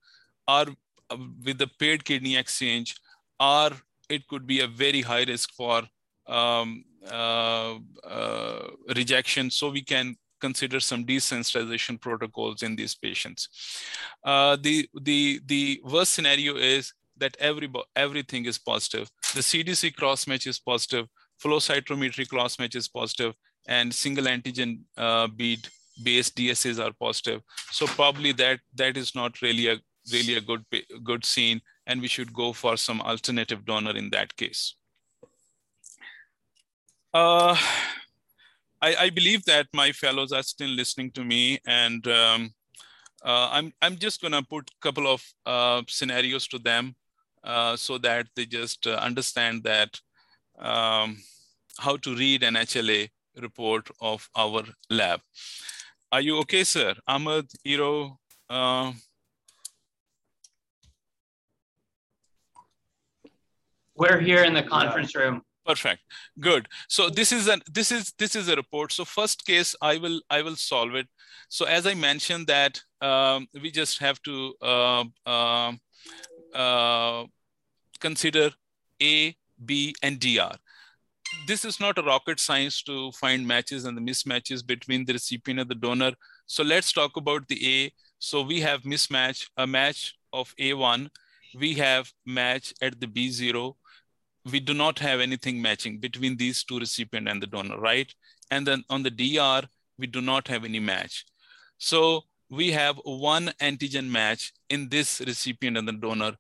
or 0.48 0.66
uh, 1.10 1.18
with 1.46 1.60
the 1.60 1.70
paired 1.80 2.04
kidney 2.04 2.36
exchange, 2.36 2.96
or 3.40 3.72
it 4.10 4.28
could 4.28 4.46
be 4.48 4.62
a 4.62 4.68
very 4.68 5.02
high 5.02 5.24
risk 5.24 5.54
for 5.54 5.84
um, 6.28 6.84
uh, 7.10 7.76
uh, 8.04 8.68
rejection. 8.96 9.50
So 9.50 9.70
we 9.70 9.84
can 9.84 10.16
consider 10.42 10.80
some 10.80 11.06
desensitization 11.06 12.00
protocols 12.00 12.64
in 12.64 12.76
these 12.76 12.96
patients. 12.96 13.50
Uh, 14.24 14.58
the, 14.62 14.90
the, 15.02 15.40
the 15.46 15.82
worst 15.84 16.14
scenario 16.14 16.56
is 16.56 16.94
that 17.18 17.36
every, 17.40 17.70
everything 17.96 18.46
is 18.46 18.58
positive. 18.58 19.10
The 19.34 19.42
CDC 19.42 19.96
cross 19.96 20.28
match 20.28 20.46
is 20.48 20.60
positive, 20.60 21.08
flow 21.40 21.58
cytometry 21.58 22.28
cross 22.28 22.60
match 22.60 22.76
is 22.76 22.88
positive, 22.88 23.34
and 23.68 23.94
single 23.94 24.26
antigen 24.26 24.80
uh, 24.98 25.28
bead 25.28 25.68
based 26.04 26.36
DSAs 26.36 26.84
are 26.84 26.94
positive. 27.00 27.42
So 27.72 27.86
probably 27.86 28.32
that 28.34 28.60
that 28.76 28.98
is 28.98 29.14
not 29.16 29.42
really 29.42 29.68
a 29.68 29.78
really 30.12 30.36
a 30.36 30.42
good 30.42 30.66
good 31.04 31.26
scene, 31.26 31.62
and 31.86 32.02
we 32.02 32.08
should 32.08 32.34
go 32.34 32.54
for 32.54 32.78
some 32.78 33.02
alternative 33.02 33.66
donor 33.66 33.96
in 33.96 34.10
that 34.12 34.36
case. 34.36 34.76
Uh, 37.14 37.58
I, 38.82 38.96
I, 38.96 39.10
believe 39.10 39.44
that 39.46 39.66
my 39.74 39.92
fellows 39.92 40.32
are 40.32 40.44
still 40.44 40.70
listening 40.70 41.10
to 41.12 41.24
me, 41.24 41.58
and 41.66 42.06
um, 42.08 42.54
uh, 43.24 43.50
I'm 43.52 43.74
I'm 43.82 43.98
just 43.98 44.22
gonna 44.22 44.44
put 44.44 44.70
a 44.70 44.82
couple 44.82 45.08
of 45.08 45.24
uh, 45.46 45.82
scenarios 45.88 46.48
to 46.50 46.60
them 46.60 46.96
uh, 47.44 47.76
so 47.76 47.98
that 48.00 48.28
they 48.36 48.46
just 48.46 48.86
uh, 48.86 49.00
understand 49.02 49.64
that 49.64 50.00
um, 50.60 51.18
how 51.80 51.98
to 51.98 52.16
read 52.16 52.44
an 52.44 52.56
HLA 52.56 53.10
report 53.42 53.90
of 54.02 54.30
our 54.36 54.64
lab. 54.90 55.22
Are 56.12 56.22
you 56.22 56.38
okay, 56.40 56.64
sir? 56.64 56.96
Ahmed, 57.08 57.52
Iro, 57.66 58.18
uh, 58.50 58.92
We're 63.98 64.20
here 64.20 64.44
in 64.44 64.54
the 64.54 64.62
conference 64.62 65.16
room. 65.16 65.42
Perfect. 65.66 66.02
Good. 66.40 66.68
So 66.88 67.10
this 67.10 67.32
is 67.32 67.48
a 67.48 67.60
this 67.74 67.92
is 67.92 68.14
this 68.20 68.36
is 68.36 68.48
a 68.48 68.56
report. 68.56 68.92
So 68.92 69.04
first 69.04 69.46
case, 69.46 69.76
I 69.82 69.98
will 69.98 70.22
I 70.30 70.44
will 70.44 70.56
solve 70.56 70.94
it. 70.96 71.08
So 71.50 71.66
as 71.66 71.88
I 71.88 71.96
mentioned 71.96 72.48
that 72.48 72.80
um, 73.02 73.48
we 73.62 73.72
just 73.72 74.00
have 74.00 74.22
to 74.22 74.54
uh, 74.62 75.04
uh, 75.26 75.74
uh, 76.54 77.26
consider 78.00 78.52
A, 79.02 79.36
B, 79.66 79.96
and 80.04 80.20
DR. 80.20 80.56
This 81.46 81.64
is 81.64 81.80
not 81.80 81.98
a 81.98 82.02
rocket 82.02 82.40
science 82.40 82.82
to 82.84 83.12
find 83.12 83.48
matches 83.48 83.86
and 83.86 83.96
the 83.96 84.02
mismatches 84.02 84.66
between 84.66 85.06
the 85.06 85.14
recipient 85.14 85.60
and 85.60 85.70
the 85.70 85.76
donor. 85.76 86.12
So 86.46 86.64
let's 86.64 86.92
talk 86.92 87.18
about 87.18 87.48
the 87.48 87.84
A. 87.86 87.94
So 88.20 88.42
we 88.42 88.60
have 88.62 88.82
mismatch, 88.82 89.48
a 89.58 89.68
match 89.68 90.16
of 90.34 90.54
A1. 90.60 91.10
We 91.58 91.76
have 91.76 92.12
match 92.26 92.74
at 92.82 93.00
the 93.00 93.08
B0 93.08 93.76
we 94.52 94.60
do 94.60 94.74
not 94.74 95.00
have 95.00 95.20
anything 95.20 95.62
matching 95.62 96.00
between 96.00 96.38
these 96.38 96.64
two 96.64 96.80
recipient 96.80 97.28
and 97.28 97.42
the 97.42 97.48
donor, 97.48 97.80
right? 97.80 98.14
And 98.52 98.66
then 98.66 98.84
on 98.90 99.04
the 99.04 99.12
DR, 99.12 99.64
we 99.98 100.08
do 100.08 100.22
not 100.22 100.48
have 100.48 100.64
any 100.64 100.80
match. 100.80 101.26
So 101.78 102.24
we 102.50 102.72
have 102.72 103.00
one 103.04 103.52
antigen 103.62 104.10
match 104.10 104.54
in 104.70 104.90
this 104.90 105.22
recipient 105.26 105.78
and 105.78 105.88
the 105.88 105.94
donor 105.94 106.34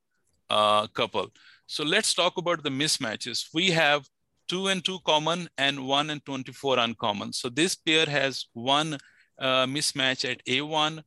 uh, 0.49 0.87
couple. 0.87 1.27
So 1.65 1.83
let's 1.83 2.13
talk 2.13 2.37
about 2.37 2.63
the 2.63 2.69
mismatches. 2.69 3.49
We 3.53 3.71
have 3.71 4.07
two 4.47 4.67
and 4.67 4.83
two 4.83 4.99
common 5.05 5.49
and 5.57 5.85
one 5.85 6.09
and 6.09 6.23
24 6.25 6.79
uncommon. 6.79 7.33
So 7.33 7.49
this 7.49 7.75
pair 7.75 8.05
has 8.05 8.45
one 8.53 8.97
uh, 9.39 9.65
mismatch 9.65 10.29
at 10.29 10.43
A1 10.45 11.03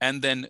and 0.00 0.22
then 0.22 0.46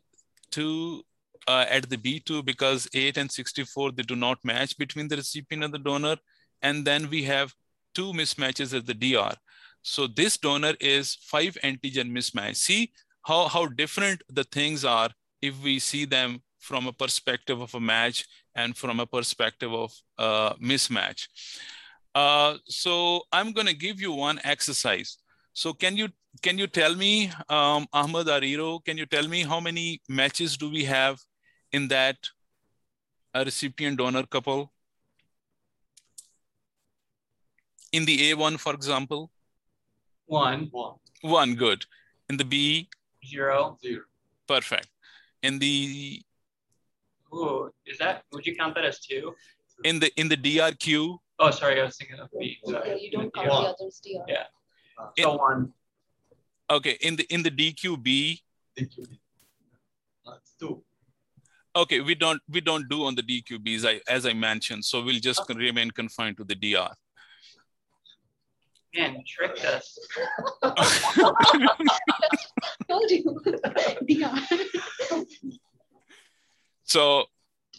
two 0.51 1.03
uh, 1.47 1.65
at 1.69 1.89
the 1.89 1.97
B2 1.97 2.45
because 2.45 2.89
8 2.93 3.17
and 3.17 3.31
64, 3.31 3.93
they 3.93 4.03
do 4.03 4.17
not 4.17 4.39
match 4.45 4.77
between 4.77 5.09
the 5.09 5.17
recipient 5.17 5.65
and 5.65 5.73
the 5.73 5.79
donor. 5.79 6.17
And 6.61 6.85
then 6.85 7.09
we 7.09 7.23
have 7.25 7.55
two 7.95 8.13
mismatches 8.13 8.77
at 8.77 8.87
the 8.87 8.95
DR. 8.95 9.35
So 9.83 10.07
this 10.07 10.37
donor 10.37 10.75
is 10.81 11.17
five 11.23 11.57
antigen 11.65 12.11
mismatch. 12.11 12.57
See 12.57 12.93
how, 13.23 13.49
how 13.49 13.67
different 13.67 14.23
the 14.29 14.45
things 14.45 14.85
are 14.85 15.11
if 15.41 15.63
we 15.63 15.79
see 15.79 16.05
them 16.05 16.43
from 16.59 16.87
a 16.87 16.93
perspective 16.93 17.61
of 17.61 17.75
a 17.75 17.81
match 17.81 18.27
and 18.55 18.77
from 18.77 19.01
a 19.01 19.07
perspective 19.07 19.73
of 19.73 19.93
uh, 20.19 20.53
mismatch. 20.55 21.29
Uh, 22.15 22.57
so 22.67 23.23
I'm 23.33 23.53
gonna 23.53 23.73
give 23.75 24.01
you 24.01 24.13
one 24.13 24.41
exercise. 24.45 25.19
So 25.53 25.73
can 25.73 25.97
you 25.97 26.09
can 26.43 26.59
you 26.59 26.67
tell 26.67 26.95
me, 26.95 27.31
um, 27.49 27.87
Ahmed 27.93 28.27
Ariro, 28.27 28.85
can 28.85 28.97
you 28.97 29.07
tell 29.07 29.27
me 29.27 29.43
how 29.43 29.61
many 29.61 30.01
matches 30.09 30.57
do 30.57 30.71
we 30.71 30.85
have 30.85 31.19
in 31.73 31.89
that 31.89 32.17
a 33.35 33.45
recipient 33.45 33.99
donor 33.99 34.25
couple? 34.25 34.73
In 37.93 38.05
the 38.05 38.33
A1, 38.33 38.59
for 38.61 38.75
example? 38.75 39.31
One. 40.27 40.69
One. 40.71 40.95
One, 41.23 41.55
good. 41.55 41.85
In 42.29 42.37
the 42.37 42.45
B? 42.45 42.89
Zero. 43.27 43.79
Zero. 43.83 44.03
Perfect. 44.47 44.89
In 45.43 45.59
the 45.59 46.23
Ooh, 47.35 47.71
is 47.85 47.99
that 47.99 48.23
would 48.33 48.47
you 48.47 48.57
count 48.57 48.75
that 48.75 48.85
as 48.85 49.01
two? 49.01 49.35
In 49.85 50.01
the 50.01 50.11
in 50.17 50.29
the 50.29 50.37
DRQ? 50.37 51.19
Oh, 51.39 51.51
sorry, 51.51 51.81
I 51.81 51.85
was 51.85 51.97
thinking 51.97 52.19
of 52.19 52.29
B. 52.39 52.59
Sorry. 52.65 52.91
Yeah, 52.91 52.97
you 52.97 53.11
don't 53.11 53.33
count 53.35 53.49
the 53.49 53.53
others, 53.53 54.01
DR. 54.05 54.25
Yeah. 54.27 54.45
Uh, 54.99 55.09
so 55.17 55.33
in, 55.33 55.39
one. 55.39 55.73
Okay, 56.71 56.99
in 57.01 57.17
the 57.17 57.25
in 57.33 57.43
the 57.43 57.51
DQB. 57.51 58.41
DQB. 58.79 59.19
That's 60.27 60.55
two. 60.59 60.83
Okay, 61.77 62.01
we 62.01 62.15
don't 62.15 62.43
we 62.51 62.61
don't 62.61 62.89
do 62.89 63.05
on 63.05 63.15
the 63.15 63.23
DQBs 63.23 63.87
I, 63.89 64.01
as 64.13 64.27
I 64.27 64.33
mentioned, 64.33 64.85
so 64.85 65.03
we'll 65.03 65.21
just 65.21 65.41
okay. 65.43 65.55
remain 65.55 65.91
confined 65.91 66.37
to 66.39 66.45
the 66.45 66.57
DR. 66.57 66.93
Man, 68.97 69.15
you 69.15 69.23
tricked 69.27 69.65
us. 69.65 69.99
Told 72.89 73.11
you. 73.11 73.41
Dion. 74.07 74.41
So, 76.85 77.27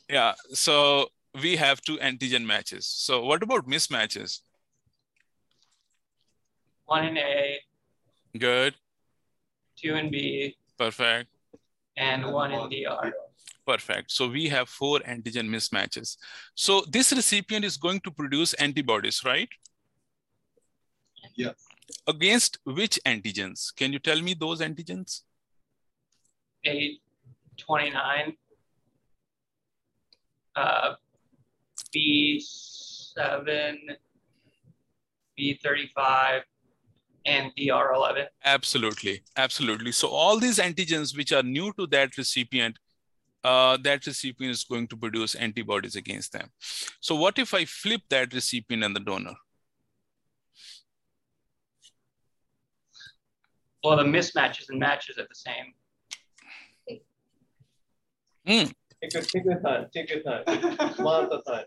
yeah, 0.07 0.33
so 0.53 1.09
we 1.41 1.55
have 1.55 1.81
two 1.81 1.97
antigen 1.97 2.45
matches. 2.45 2.85
So, 2.87 3.23
what 3.25 3.43
about 3.43 3.67
mismatches? 3.67 4.39
One 6.85 7.05
in 7.05 7.17
A, 7.17 7.59
Good, 8.37 8.75
two 9.75 9.95
in 9.95 10.09
B, 10.09 10.55
perfect, 10.77 11.29
and 11.97 12.31
one 12.31 12.51
in 12.51 12.69
DR. 12.69 13.11
perfect. 13.65 14.11
So, 14.11 14.27
we 14.27 14.49
have 14.49 14.69
four 14.69 14.99
antigen 15.01 15.47
mismatches. 15.49 16.17
So, 16.55 16.83
this 16.89 17.11
recipient 17.11 17.63
is 17.65 17.77
going 17.77 17.99
to 18.01 18.11
produce 18.11 18.53
antibodies, 18.55 19.23
right? 19.23 19.49
Yeah. 21.35 21.51
Against 22.07 22.57
which 22.63 22.99
antigens? 23.05 23.75
Can 23.75 23.93
you 23.93 23.99
tell 23.99 24.21
me 24.21 24.33
those 24.33 24.61
antigens? 24.61 25.21
A 26.65 26.99
twenty-nine. 27.57 28.35
Uh, 30.55 30.95
B 31.91 32.39
seven, 32.45 33.79
B 35.35 35.59
thirty-five, 35.63 36.43
and 37.25 37.51
DR 37.55 37.93
eleven. 37.93 38.25
Absolutely, 38.43 39.21
absolutely. 39.35 39.91
So 39.91 40.07
all 40.07 40.39
these 40.39 40.59
antigens 40.59 41.15
which 41.15 41.31
are 41.31 41.43
new 41.43 41.73
to 41.73 41.87
that 41.87 42.17
recipient, 42.17 42.77
uh, 43.43 43.77
that 43.83 44.05
recipient 44.05 44.51
is 44.51 44.63
going 44.63 44.87
to 44.87 44.97
produce 44.97 45.35
antibodies 45.35 45.95
against 45.95 46.33
them. 46.33 46.49
So 46.99 47.15
what 47.15 47.39
if 47.39 47.53
I 47.53 47.65
flip 47.65 48.01
that 48.09 48.33
recipient 48.33 48.83
and 48.83 48.95
the 48.95 48.99
donor? 48.99 49.33
Well, 53.83 53.95
the 53.97 54.03
mismatches 54.03 54.69
and 54.69 54.79
matches 54.79 55.17
are 55.17 55.27
the 55.27 55.35
same. 55.35 55.73
Hmm, 58.45 58.71
Take 59.01 59.13
your, 59.13 59.23
take 59.23 59.45
your 59.45 59.59
time, 59.61 59.87
take 59.93 60.09
your 60.09 60.21
time, 60.21 60.43
one 60.97 61.31
at 61.31 61.45
time. 61.45 61.63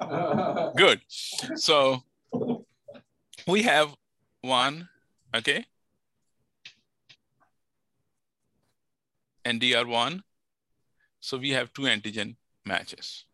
good. 0.76 1.00
So 1.56 2.02
we 3.46 3.62
have 3.62 3.94
one, 4.42 4.88
okay? 5.34 5.64
And 9.44 9.60
DR1. 9.60 10.20
So 11.20 11.38
we 11.38 11.50
have 11.50 11.72
two 11.72 11.82
antigen 11.82 12.36
matches, 12.64 13.24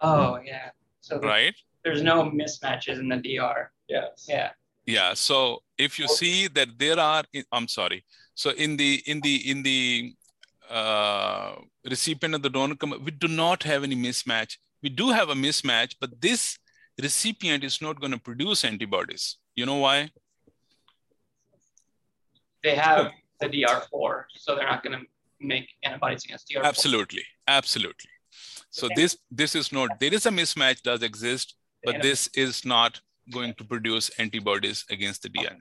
Oh 0.00 0.38
yeah. 0.44 0.70
So 1.00 1.18
there- 1.18 1.28
right? 1.30 1.54
there's 1.84 2.02
no 2.02 2.24
mismatches 2.24 2.98
in 2.98 3.08
the 3.08 3.16
DR. 3.16 3.70
Yes. 3.88 4.26
Yeah. 4.28 4.50
Yeah. 4.86 5.14
So 5.14 5.62
if 5.78 5.98
you 5.98 6.08
see 6.08 6.48
that 6.48 6.78
there 6.78 6.98
are, 6.98 7.24
I'm 7.52 7.68
sorry. 7.68 8.04
So 8.34 8.50
in 8.50 8.76
the 8.76 9.02
in 9.06 9.20
the 9.20 9.50
in 9.50 9.62
the 9.62 10.14
uh, 10.70 11.56
recipient 11.88 12.34
of 12.34 12.42
the 12.42 12.50
donor, 12.50 12.74
com- 12.74 13.00
we 13.04 13.10
do 13.10 13.28
not 13.28 13.62
have 13.64 13.84
any 13.84 13.94
mismatch. 13.96 14.56
We 14.84 14.90
do 14.90 15.08
have 15.12 15.30
a 15.30 15.34
mismatch, 15.34 15.96
but 15.98 16.20
this 16.20 16.58
recipient 17.02 17.64
is 17.64 17.80
not 17.80 17.98
going 17.98 18.12
to 18.12 18.18
produce 18.18 18.66
antibodies. 18.66 19.38
You 19.56 19.64
know 19.64 19.76
why? 19.76 20.10
They 22.62 22.74
have 22.74 23.10
the 23.40 23.48
DR4, 23.48 24.24
so 24.36 24.54
they're 24.54 24.66
not 24.66 24.84
going 24.84 24.98
to 25.00 25.06
make 25.40 25.70
antibodies 25.82 26.26
against 26.26 26.50
DR4. 26.50 26.64
Absolutely, 26.64 27.24
absolutely. 27.48 28.10
So 28.68 28.88
this 28.94 29.16
this 29.30 29.54
is 29.54 29.72
not. 29.72 29.98
There 30.00 30.12
is 30.12 30.26
a 30.26 30.30
mismatch 30.30 30.82
does 30.82 31.02
exist, 31.02 31.54
but 31.82 32.02
this 32.02 32.28
is 32.34 32.66
not 32.66 33.00
going 33.32 33.54
to 33.54 33.64
produce 33.64 34.10
antibodies 34.18 34.84
against 34.90 35.22
the 35.22 35.30
DN. 35.30 35.60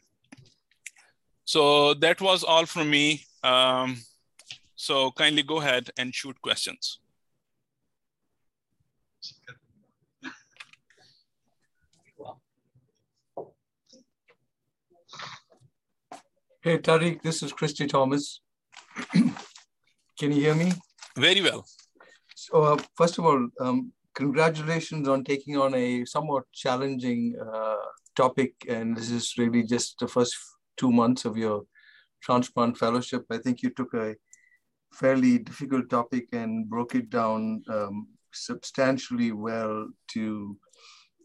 So 1.46 1.94
that 1.94 2.20
was 2.20 2.44
all 2.44 2.66
from 2.66 2.90
me. 2.90 3.26
Um, 3.42 4.02
so 4.76 5.12
kindly 5.12 5.44
go 5.44 5.62
ahead 5.62 5.92
and 5.98 6.14
shoot 6.14 6.42
questions. 6.42 7.00
Hey, 16.64 16.78
Tariq, 16.78 17.22
this 17.22 17.44
is 17.44 17.52
Christy 17.52 17.88
Thomas. 17.88 18.40
Can 19.12 20.32
you 20.32 20.32
hear 20.32 20.56
me? 20.56 20.72
Very 21.18 21.42
well. 21.42 21.66
So, 22.36 22.64
uh, 22.64 22.78
first 22.96 23.18
of 23.18 23.26
all, 23.26 23.50
um, 23.60 23.92
congratulations 24.14 25.10
on 25.10 25.26
taking 25.26 25.58
on 25.58 25.74
a 25.76 26.06
somewhat 26.06 26.44
challenging 26.54 27.36
uh, 27.38 27.76
topic. 28.16 28.54
And 28.70 28.96
this 28.96 29.10
is 29.10 29.34
really 29.38 29.64
just 29.64 30.00
the 30.00 30.08
first 30.08 30.38
two 30.78 30.90
months 30.90 31.26
of 31.26 31.36
your 31.36 31.64
transplant 32.22 32.78
fellowship. 32.78 33.26
I 33.30 33.40
think 33.40 33.62
you 33.62 33.70
took 33.70 33.94
a 33.94 34.16
fairly 34.94 35.40
difficult 35.40 35.90
topic 35.90 36.30
and 36.32 36.70
broke 36.70 36.96
it 36.96 37.10
down 37.10 37.64
um, 37.68 38.08
substantially 38.34 39.32
well 39.32 39.88
to 40.10 40.58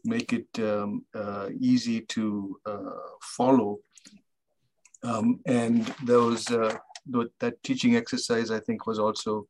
make 0.05 0.33
it 0.33 0.47
um, 0.59 1.05
uh, 1.13 1.49
easy 1.59 2.01
to 2.01 2.59
uh, 2.65 2.91
follow. 3.21 3.79
Um, 5.03 5.39
and 5.45 5.93
those 6.03 6.49
uh, 6.51 6.77
th- 7.11 7.31
that 7.39 7.61
teaching 7.63 7.95
exercise, 7.95 8.51
I 8.51 8.59
think, 8.59 8.87
was 8.87 8.99
also 8.99 9.47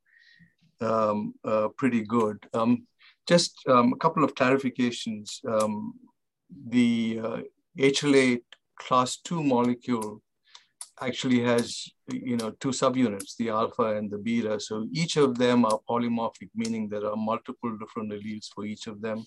um, 0.82 1.34
uh, 1.44 1.70
pretty 1.78 2.04
good. 2.04 2.38
Um, 2.54 2.88
just 3.28 3.58
um, 3.68 3.94
a 3.94 3.98
couple 3.98 4.24
of 4.24 4.36
clarifications. 4.36 5.44
Um, 5.48 5.94
the 6.68 7.20
uh, 7.24 7.38
HLA 7.78 8.42
class 8.78 9.18
two 9.18 9.44
molecule 9.44 10.22
actually 11.02 11.42
has, 11.42 11.88
you 12.12 12.38
know, 12.38 12.52
two 12.60 12.70
subunits, 12.70 13.36
the 13.38 13.50
alpha 13.50 13.96
and 13.98 14.10
the 14.12 14.18
beta. 14.18 14.60
So 14.60 14.88
each 14.92 15.18
of 15.18 15.38
them 15.38 15.66
are 15.66 15.80
polymorphic, 15.90 16.50
meaning 16.56 16.90
there 16.90 17.06
are 17.06 17.16
multiple 17.16 17.78
different 17.78 18.12
alleles 18.12 18.48
for 18.54 18.66
each 18.66 18.88
of 18.88 19.02
them. 19.02 19.26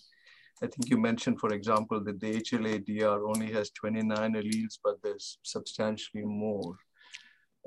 I 0.62 0.66
think 0.66 0.91
you 0.91 0.99
mentioned, 0.99 1.41
for 1.41 1.53
example, 1.53 2.03
that 2.05 2.20
the 2.20 2.41
HLA 2.41 2.85
DR 2.87 3.27
only 3.27 3.51
has 3.53 3.70
29 3.70 4.35
alleles, 4.35 4.79
but 4.85 5.03
there's 5.03 5.39
substantially 5.43 6.25
more. 6.25 6.77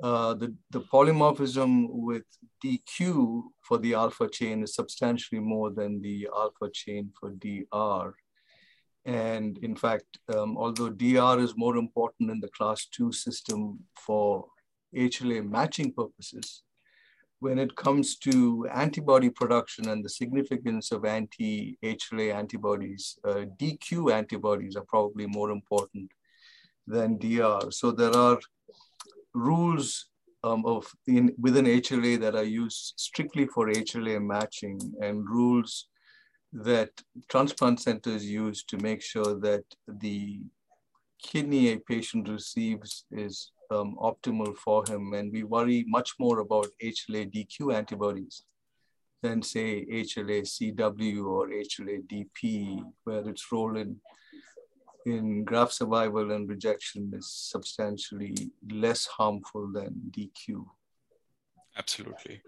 Uh, 0.02 0.34
the, 0.34 0.54
the 0.70 0.80
polymorphism 0.80 1.86
with 1.88 2.24
DQ 2.64 3.42
for 3.62 3.78
the 3.78 3.94
alpha 3.94 4.28
chain 4.28 4.62
is 4.62 4.74
substantially 4.74 5.40
more 5.40 5.70
than 5.70 6.00
the 6.02 6.28
alpha 6.34 6.70
chain 6.72 7.10
for 7.18 7.30
DR. 7.30 8.14
And 9.06 9.56
in 9.58 9.76
fact, 9.76 10.18
um, 10.34 10.56
although 10.58 10.90
DR 10.90 11.38
is 11.38 11.56
more 11.56 11.76
important 11.76 12.30
in 12.30 12.40
the 12.40 12.48
class 12.48 12.86
two 12.86 13.12
system 13.12 13.78
for 13.94 14.46
HLA 14.94 15.48
matching 15.48 15.92
purposes, 15.92 16.62
when 17.38 17.58
it 17.58 17.76
comes 17.76 18.16
to 18.16 18.66
antibody 18.74 19.30
production 19.30 19.88
and 19.90 20.04
the 20.04 20.08
significance 20.08 20.90
of 20.90 21.04
anti-HLA 21.04 22.34
antibodies, 22.34 23.18
uh, 23.24 23.44
DQ 23.60 24.12
antibodies 24.12 24.74
are 24.74 24.84
probably 24.88 25.26
more 25.26 25.50
important 25.50 26.10
than 26.86 27.18
DR. 27.18 27.70
So 27.70 27.92
there 27.92 28.16
are 28.16 28.40
rules 29.34 30.06
um, 30.42 30.64
of 30.66 30.90
in, 31.06 31.32
within 31.38 31.66
HLA 31.66 32.18
that 32.20 32.34
are 32.34 32.44
used 32.44 32.94
strictly 32.96 33.46
for 33.46 33.68
HLA 33.68 34.20
matching 34.24 34.80
and 35.00 35.28
rules 35.28 35.88
that 36.64 36.90
transplant 37.28 37.80
centers 37.80 38.24
use 38.24 38.64
to 38.64 38.78
make 38.78 39.02
sure 39.02 39.38
that 39.40 39.64
the 39.86 40.40
kidney 41.22 41.72
a 41.72 41.78
patient 41.78 42.28
receives 42.28 43.04
is 43.10 43.52
um, 43.70 43.96
optimal 44.00 44.56
for 44.56 44.84
him. 44.88 45.12
And 45.12 45.30
we 45.32 45.42
worry 45.42 45.84
much 45.86 46.12
more 46.18 46.40
about 46.40 46.68
HLA 46.82 47.30
DQ 47.34 47.74
antibodies 47.74 48.44
than 49.22 49.42
say 49.42 49.84
HLA 49.84 50.42
CW 50.42 51.26
or 51.26 51.48
HLA 51.48 52.06
DP, 52.06 52.82
where 53.04 53.28
its 53.28 53.50
role 53.52 53.76
in, 53.76 53.96
in 55.04 55.44
graft 55.44 55.74
survival 55.74 56.32
and 56.32 56.48
rejection 56.48 57.12
is 57.14 57.30
substantially 57.30 58.34
less 58.70 59.06
harmful 59.06 59.70
than 59.72 59.94
DQ. 60.10 60.64
Absolutely. 61.76 62.40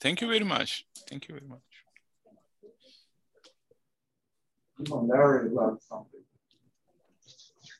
Thank 0.00 0.20
you 0.20 0.28
very 0.28 0.44
much. 0.44 0.86
Thank 1.08 1.28
you 1.28 1.34
very 1.34 1.46
much. 1.46 1.69
Larry. 4.88 5.50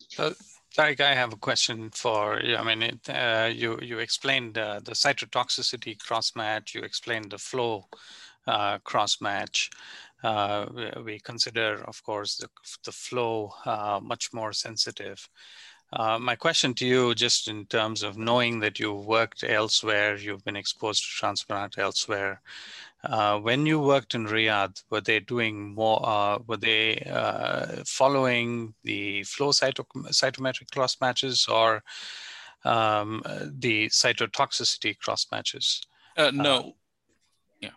So, 0.08 0.34
Tariq, 0.76 1.00
I 1.00 1.14
have 1.14 1.32
a 1.32 1.36
question 1.36 1.90
for 1.90 2.40
you. 2.42 2.56
I 2.56 2.62
mean, 2.62 2.82
it, 2.82 3.08
uh, 3.08 3.50
you 3.52 3.78
you 3.82 3.98
explained 3.98 4.58
uh, 4.58 4.80
the 4.84 4.92
cytotoxicity 4.92 5.98
cross-match. 5.98 6.74
You 6.74 6.82
explained 6.82 7.30
the 7.30 7.38
flow 7.38 7.88
uh, 8.46 8.78
cross-match. 8.78 9.70
Uh, 10.22 10.66
we, 10.74 11.02
we 11.02 11.18
consider, 11.20 11.82
of 11.84 12.02
course, 12.02 12.36
the, 12.36 12.48
the 12.84 12.92
flow 12.92 13.52
uh, 13.64 14.00
much 14.02 14.32
more 14.32 14.52
sensitive. 14.52 15.28
Uh, 15.92 16.18
my 16.18 16.36
question 16.36 16.72
to 16.74 16.86
you, 16.86 17.14
just 17.14 17.48
in 17.48 17.66
terms 17.66 18.04
of 18.04 18.16
knowing 18.16 18.60
that 18.60 18.78
you've 18.78 19.06
worked 19.06 19.42
elsewhere, 19.42 20.16
you've 20.16 20.44
been 20.44 20.56
exposed 20.56 21.02
to 21.02 21.08
transplant 21.08 21.78
elsewhere. 21.78 22.40
Uh, 23.02 23.38
when 23.38 23.64
you 23.64 23.80
worked 23.80 24.14
in 24.14 24.26
Riyadh, 24.26 24.82
were 24.90 25.00
they 25.00 25.20
doing 25.20 25.74
more? 25.74 26.00
Uh, 26.06 26.38
were 26.46 26.58
they 26.58 26.98
uh, 27.10 27.82
following 27.86 28.74
the 28.84 29.22
flow 29.24 29.52
cyto 29.52 29.84
cytometric 30.08 30.70
cross 30.70 31.00
matches 31.00 31.46
or 31.48 31.82
um, 32.64 33.22
the 33.58 33.88
cytotoxicity 33.88 34.98
cross 34.98 35.26
matches? 35.32 35.80
Uh, 36.16 36.30
no. 36.30 36.74
yeah. 37.60 37.70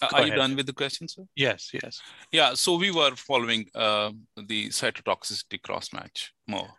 Are 0.00 0.08
ahead. 0.14 0.28
you 0.28 0.34
done 0.34 0.56
with 0.56 0.66
the 0.66 0.72
question, 0.72 1.06
sir? 1.06 1.26
Yes, 1.36 1.70
yes. 1.72 2.00
Yeah, 2.32 2.54
so 2.54 2.76
we 2.76 2.90
were 2.90 3.16
following 3.16 3.66
uh, 3.74 4.12
the 4.46 4.68
cytotoxicity 4.68 5.60
cross 5.60 5.92
match 5.92 6.32
more. 6.46 6.70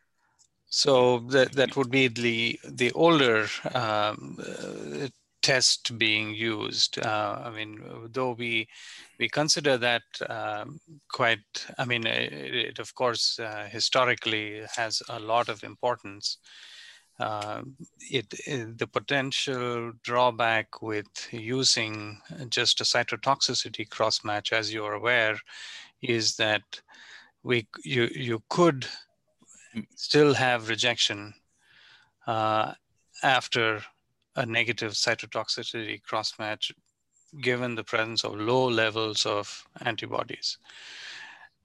So 0.72 1.20
that 1.30 1.54
that 1.54 1.76
would 1.76 1.90
be 1.90 2.08
the 2.08 2.60
the 2.64 2.92
older 2.92 3.48
um, 3.74 4.38
uh, 4.40 5.08
test 5.42 5.98
being 5.98 6.34
used. 6.34 7.00
Uh, 7.00 7.42
I 7.46 7.50
mean, 7.50 7.80
though 8.12 8.32
we 8.32 8.68
we 9.20 9.30
consider 9.30 9.78
that 9.78 10.04
um, 10.30 10.80
quite. 11.12 11.66
I 11.78 11.86
mean, 11.86 12.06
it, 12.06 12.34
it 12.34 12.80
of 12.80 12.94
course 12.96 13.40
uh, 13.40 13.68
historically 13.70 14.62
has 14.76 15.02
a 15.10 15.20
lot 15.20 15.50
of 15.50 15.64
importance. 15.64 16.38
Uh, 17.20 17.64
it, 18.00 18.34
it, 18.48 18.78
the 18.78 18.88
potential 18.88 19.92
drawback 20.04 20.82
with 20.82 21.28
using 21.32 22.18
just 22.50 22.80
a 22.80 22.86
cytotoxicity 22.86 23.90
cross 23.90 24.24
match, 24.24 24.54
as 24.54 24.74
you 24.74 24.86
are 24.86 24.94
aware, 24.94 25.38
is 26.02 26.38
that 26.38 26.64
we 27.44 27.68
you 27.84 28.10
you 28.14 28.42
could 28.50 28.86
still 29.96 30.34
have 30.34 30.70
rejection 30.70 31.34
uh, 32.28 32.74
after 33.24 33.82
a 34.36 34.46
negative 34.46 34.94
cytotoxicity 34.94 36.02
crossmatch 36.02 36.72
given 37.42 37.76
the 37.76 37.84
presence 37.84 38.24
of 38.24 38.36
low 38.36 38.68
levels 38.68 39.26
of 39.26 39.68
antibodies. 39.82 40.58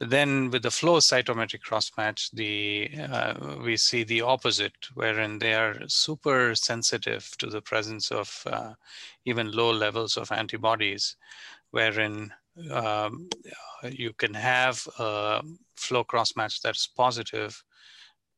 Then 0.00 0.50
with 0.50 0.62
the 0.62 0.70
flow 0.70 0.98
cytometric 0.98 1.60
crossmatch, 1.62 2.30
the 2.32 2.90
uh, 3.00 3.56
we 3.62 3.76
see 3.76 4.02
the 4.02 4.22
opposite, 4.22 4.74
wherein 4.94 5.38
they 5.38 5.54
are 5.54 5.76
super 5.86 6.54
sensitive 6.54 7.30
to 7.38 7.46
the 7.46 7.62
presence 7.62 8.10
of 8.10 8.42
uh, 8.46 8.74
even 9.24 9.52
low 9.52 9.70
levels 9.70 10.16
of 10.16 10.32
antibodies, 10.32 11.16
wherein 11.70 12.32
um, 12.72 13.28
you 13.84 14.12
can 14.12 14.34
have 14.34 14.86
a 14.98 15.42
flow 15.76 16.04
crossmatch 16.04 16.60
that's 16.60 16.86
positive, 16.88 17.62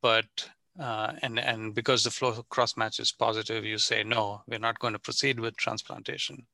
but 0.02 0.50
uh, 0.78 1.12
and 1.22 1.38
and 1.38 1.74
because 1.74 2.02
the 2.02 2.10
flow 2.10 2.44
cross 2.48 2.76
match 2.76 3.00
is 3.00 3.12
positive, 3.12 3.64
you 3.64 3.78
say 3.78 4.02
no, 4.04 4.42
we're 4.46 4.58
not 4.58 4.78
going 4.78 4.92
to 4.92 4.98
proceed 4.98 5.40
with 5.40 5.56
transplantation 5.56 6.46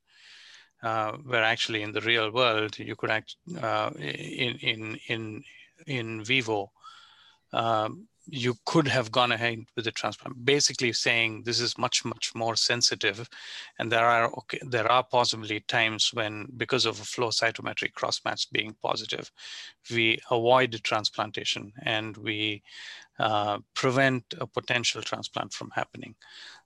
uh, 0.82 1.12
where 1.24 1.42
actually 1.42 1.82
in 1.82 1.92
the 1.92 2.00
real 2.00 2.30
world 2.30 2.78
you 2.78 2.96
could 2.96 3.10
act 3.10 3.36
uh, 3.60 3.90
in 3.98 4.56
in 4.58 4.98
in 5.08 5.44
in 5.86 6.24
vivo. 6.24 6.70
Um, 7.52 8.08
you 8.26 8.54
could 8.64 8.86
have 8.88 9.10
gone 9.10 9.32
ahead 9.32 9.64
with 9.74 9.84
the 9.84 9.90
transplant, 9.90 10.44
basically 10.44 10.92
saying 10.92 11.42
this 11.44 11.60
is 11.60 11.76
much 11.76 12.04
much 12.04 12.34
more 12.34 12.56
sensitive, 12.56 13.28
and 13.78 13.90
there 13.90 14.06
are 14.06 14.30
okay, 14.32 14.60
there 14.62 14.90
are 14.90 15.02
possibly 15.02 15.60
times 15.60 16.10
when 16.12 16.46
because 16.56 16.86
of 16.86 17.00
a 17.00 17.04
flow 17.04 17.28
cytometric 17.28 17.92
crossmatch 17.92 18.50
being 18.52 18.74
positive, 18.82 19.30
we 19.90 20.18
avoid 20.30 20.80
transplantation 20.84 21.72
and 21.84 22.16
we 22.16 22.62
uh, 23.18 23.58
prevent 23.74 24.24
a 24.40 24.46
potential 24.46 25.02
transplant 25.02 25.52
from 25.52 25.70
happening. 25.70 26.14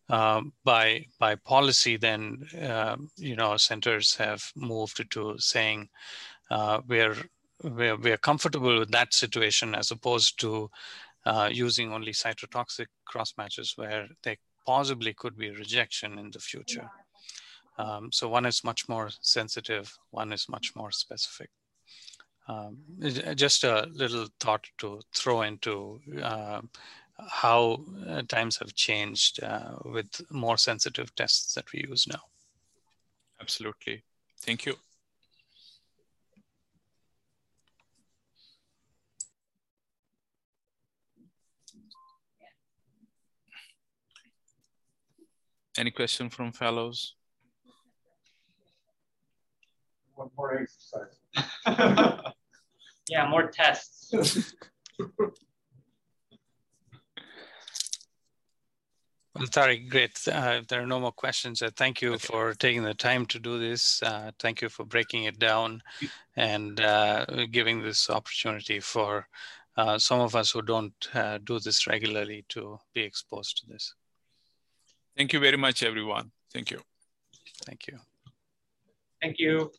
Um, 0.09 0.53
by 0.65 1.07
by 1.19 1.35
policy, 1.35 1.97
then 1.97 2.47
uh, 2.63 2.97
you 3.17 3.35
know 3.35 3.57
centers 3.57 4.15
have 4.17 4.53
moved 4.55 5.11
to 5.11 5.37
saying 5.39 5.89
uh, 6.51 6.81
we're, 6.87 7.17
we're 7.65 7.97
we're 7.97 8.17
comfortable 8.17 8.79
with 8.79 8.93
that 8.93 9.13
situation 9.13 9.75
as 9.75 9.91
opposed 9.91 10.39
to 10.41 10.71
uh, 11.27 11.51
using 11.53 11.93
only 11.93 12.13
cytotoxic 12.13 12.87
cross 13.05 13.35
matches 13.37 13.75
where 13.77 14.09
there 14.23 14.37
possibly 14.65 15.13
could 15.13 15.37
be 15.37 15.51
rejection 15.51 16.19
in 16.19 16.31
the 16.31 16.39
future. 16.39 16.89
Um, 17.79 18.11
so 18.13 18.29
one 18.29 18.47
is 18.47 18.65
much 18.65 18.89
more 18.89 19.11
sensitive, 19.21 19.93
one 20.11 20.33
is 20.33 20.49
much 20.49 20.73
more 20.75 20.91
specific. 20.91 21.51
Um, 22.49 22.79
just 23.35 23.65
a 23.65 23.89
little 23.93 24.29
thought 24.39 24.65
to 24.79 25.01
throw 25.15 25.43
into 25.43 26.01
uh, 26.23 26.61
how 27.29 27.81
uh, 28.09 28.23
times 28.29 28.57
have 28.59 28.75
changed 28.75 29.43
uh, 29.43 29.73
with 29.85 30.09
more 30.31 30.57
sensitive 30.57 31.15
tests 31.17 31.55
that 31.55 31.65
we 31.73 31.85
use 31.89 32.07
now. 32.07 32.21
Absolutely. 33.41 34.05
Thank 34.41 34.65
you. 34.65 34.77
Any 45.79 45.91
question 45.91 46.31
from 46.31 46.53
fellows? 46.53 47.15
One 50.15 50.31
more 50.37 50.59
exercise. 50.59 51.19
yeah, 53.09 53.29
more 53.29 53.51
tests. 53.51 54.13
Well, 59.39 59.49
Tariq, 59.49 59.91
great. 59.91 60.19
Uh, 60.27 60.61
if 60.63 60.69
there 60.69 60.81
are 60.81 60.87
no 60.87 60.99
more 60.99 61.13
questions. 61.13 61.61
Uh, 61.61 61.69
thank 61.77 62.01
you 62.01 62.15
okay. 62.15 62.27
for 62.27 62.55
taking 62.55 62.83
the 62.83 62.95
time 62.95 63.27
to 63.27 63.39
do 63.39 63.59
this. 63.59 64.03
Uh, 64.03 64.31
thank 64.39 64.63
you 64.63 64.71
for 64.71 64.87
breaking 64.87 65.25
it 65.25 65.39
down 65.39 65.83
and 66.37 66.81
uh, 66.81 67.27
giving 67.51 67.83
this 67.83 68.09
opportunity 68.09 68.81
for 68.81 69.29
uh, 69.77 69.99
some 69.99 70.21
of 70.21 70.35
us 70.35 70.53
who 70.53 70.63
don't 70.63 70.95
uh, 71.15 71.37
do 71.45 71.59
this 71.59 71.87
regularly 71.87 72.47
to 72.49 72.79
be 72.95 73.03
exposed 73.03 73.59
to 73.59 73.67
this. 73.67 73.95
Thank 75.17 75.33
you 75.33 75.41
very 75.41 75.57
much, 75.57 75.83
everyone. 75.83 76.31
Thank 76.53 76.71
you. 76.71 76.79
Thank 77.65 77.87
you. 77.87 77.99
Thank 79.23 79.39
you. 79.39 79.73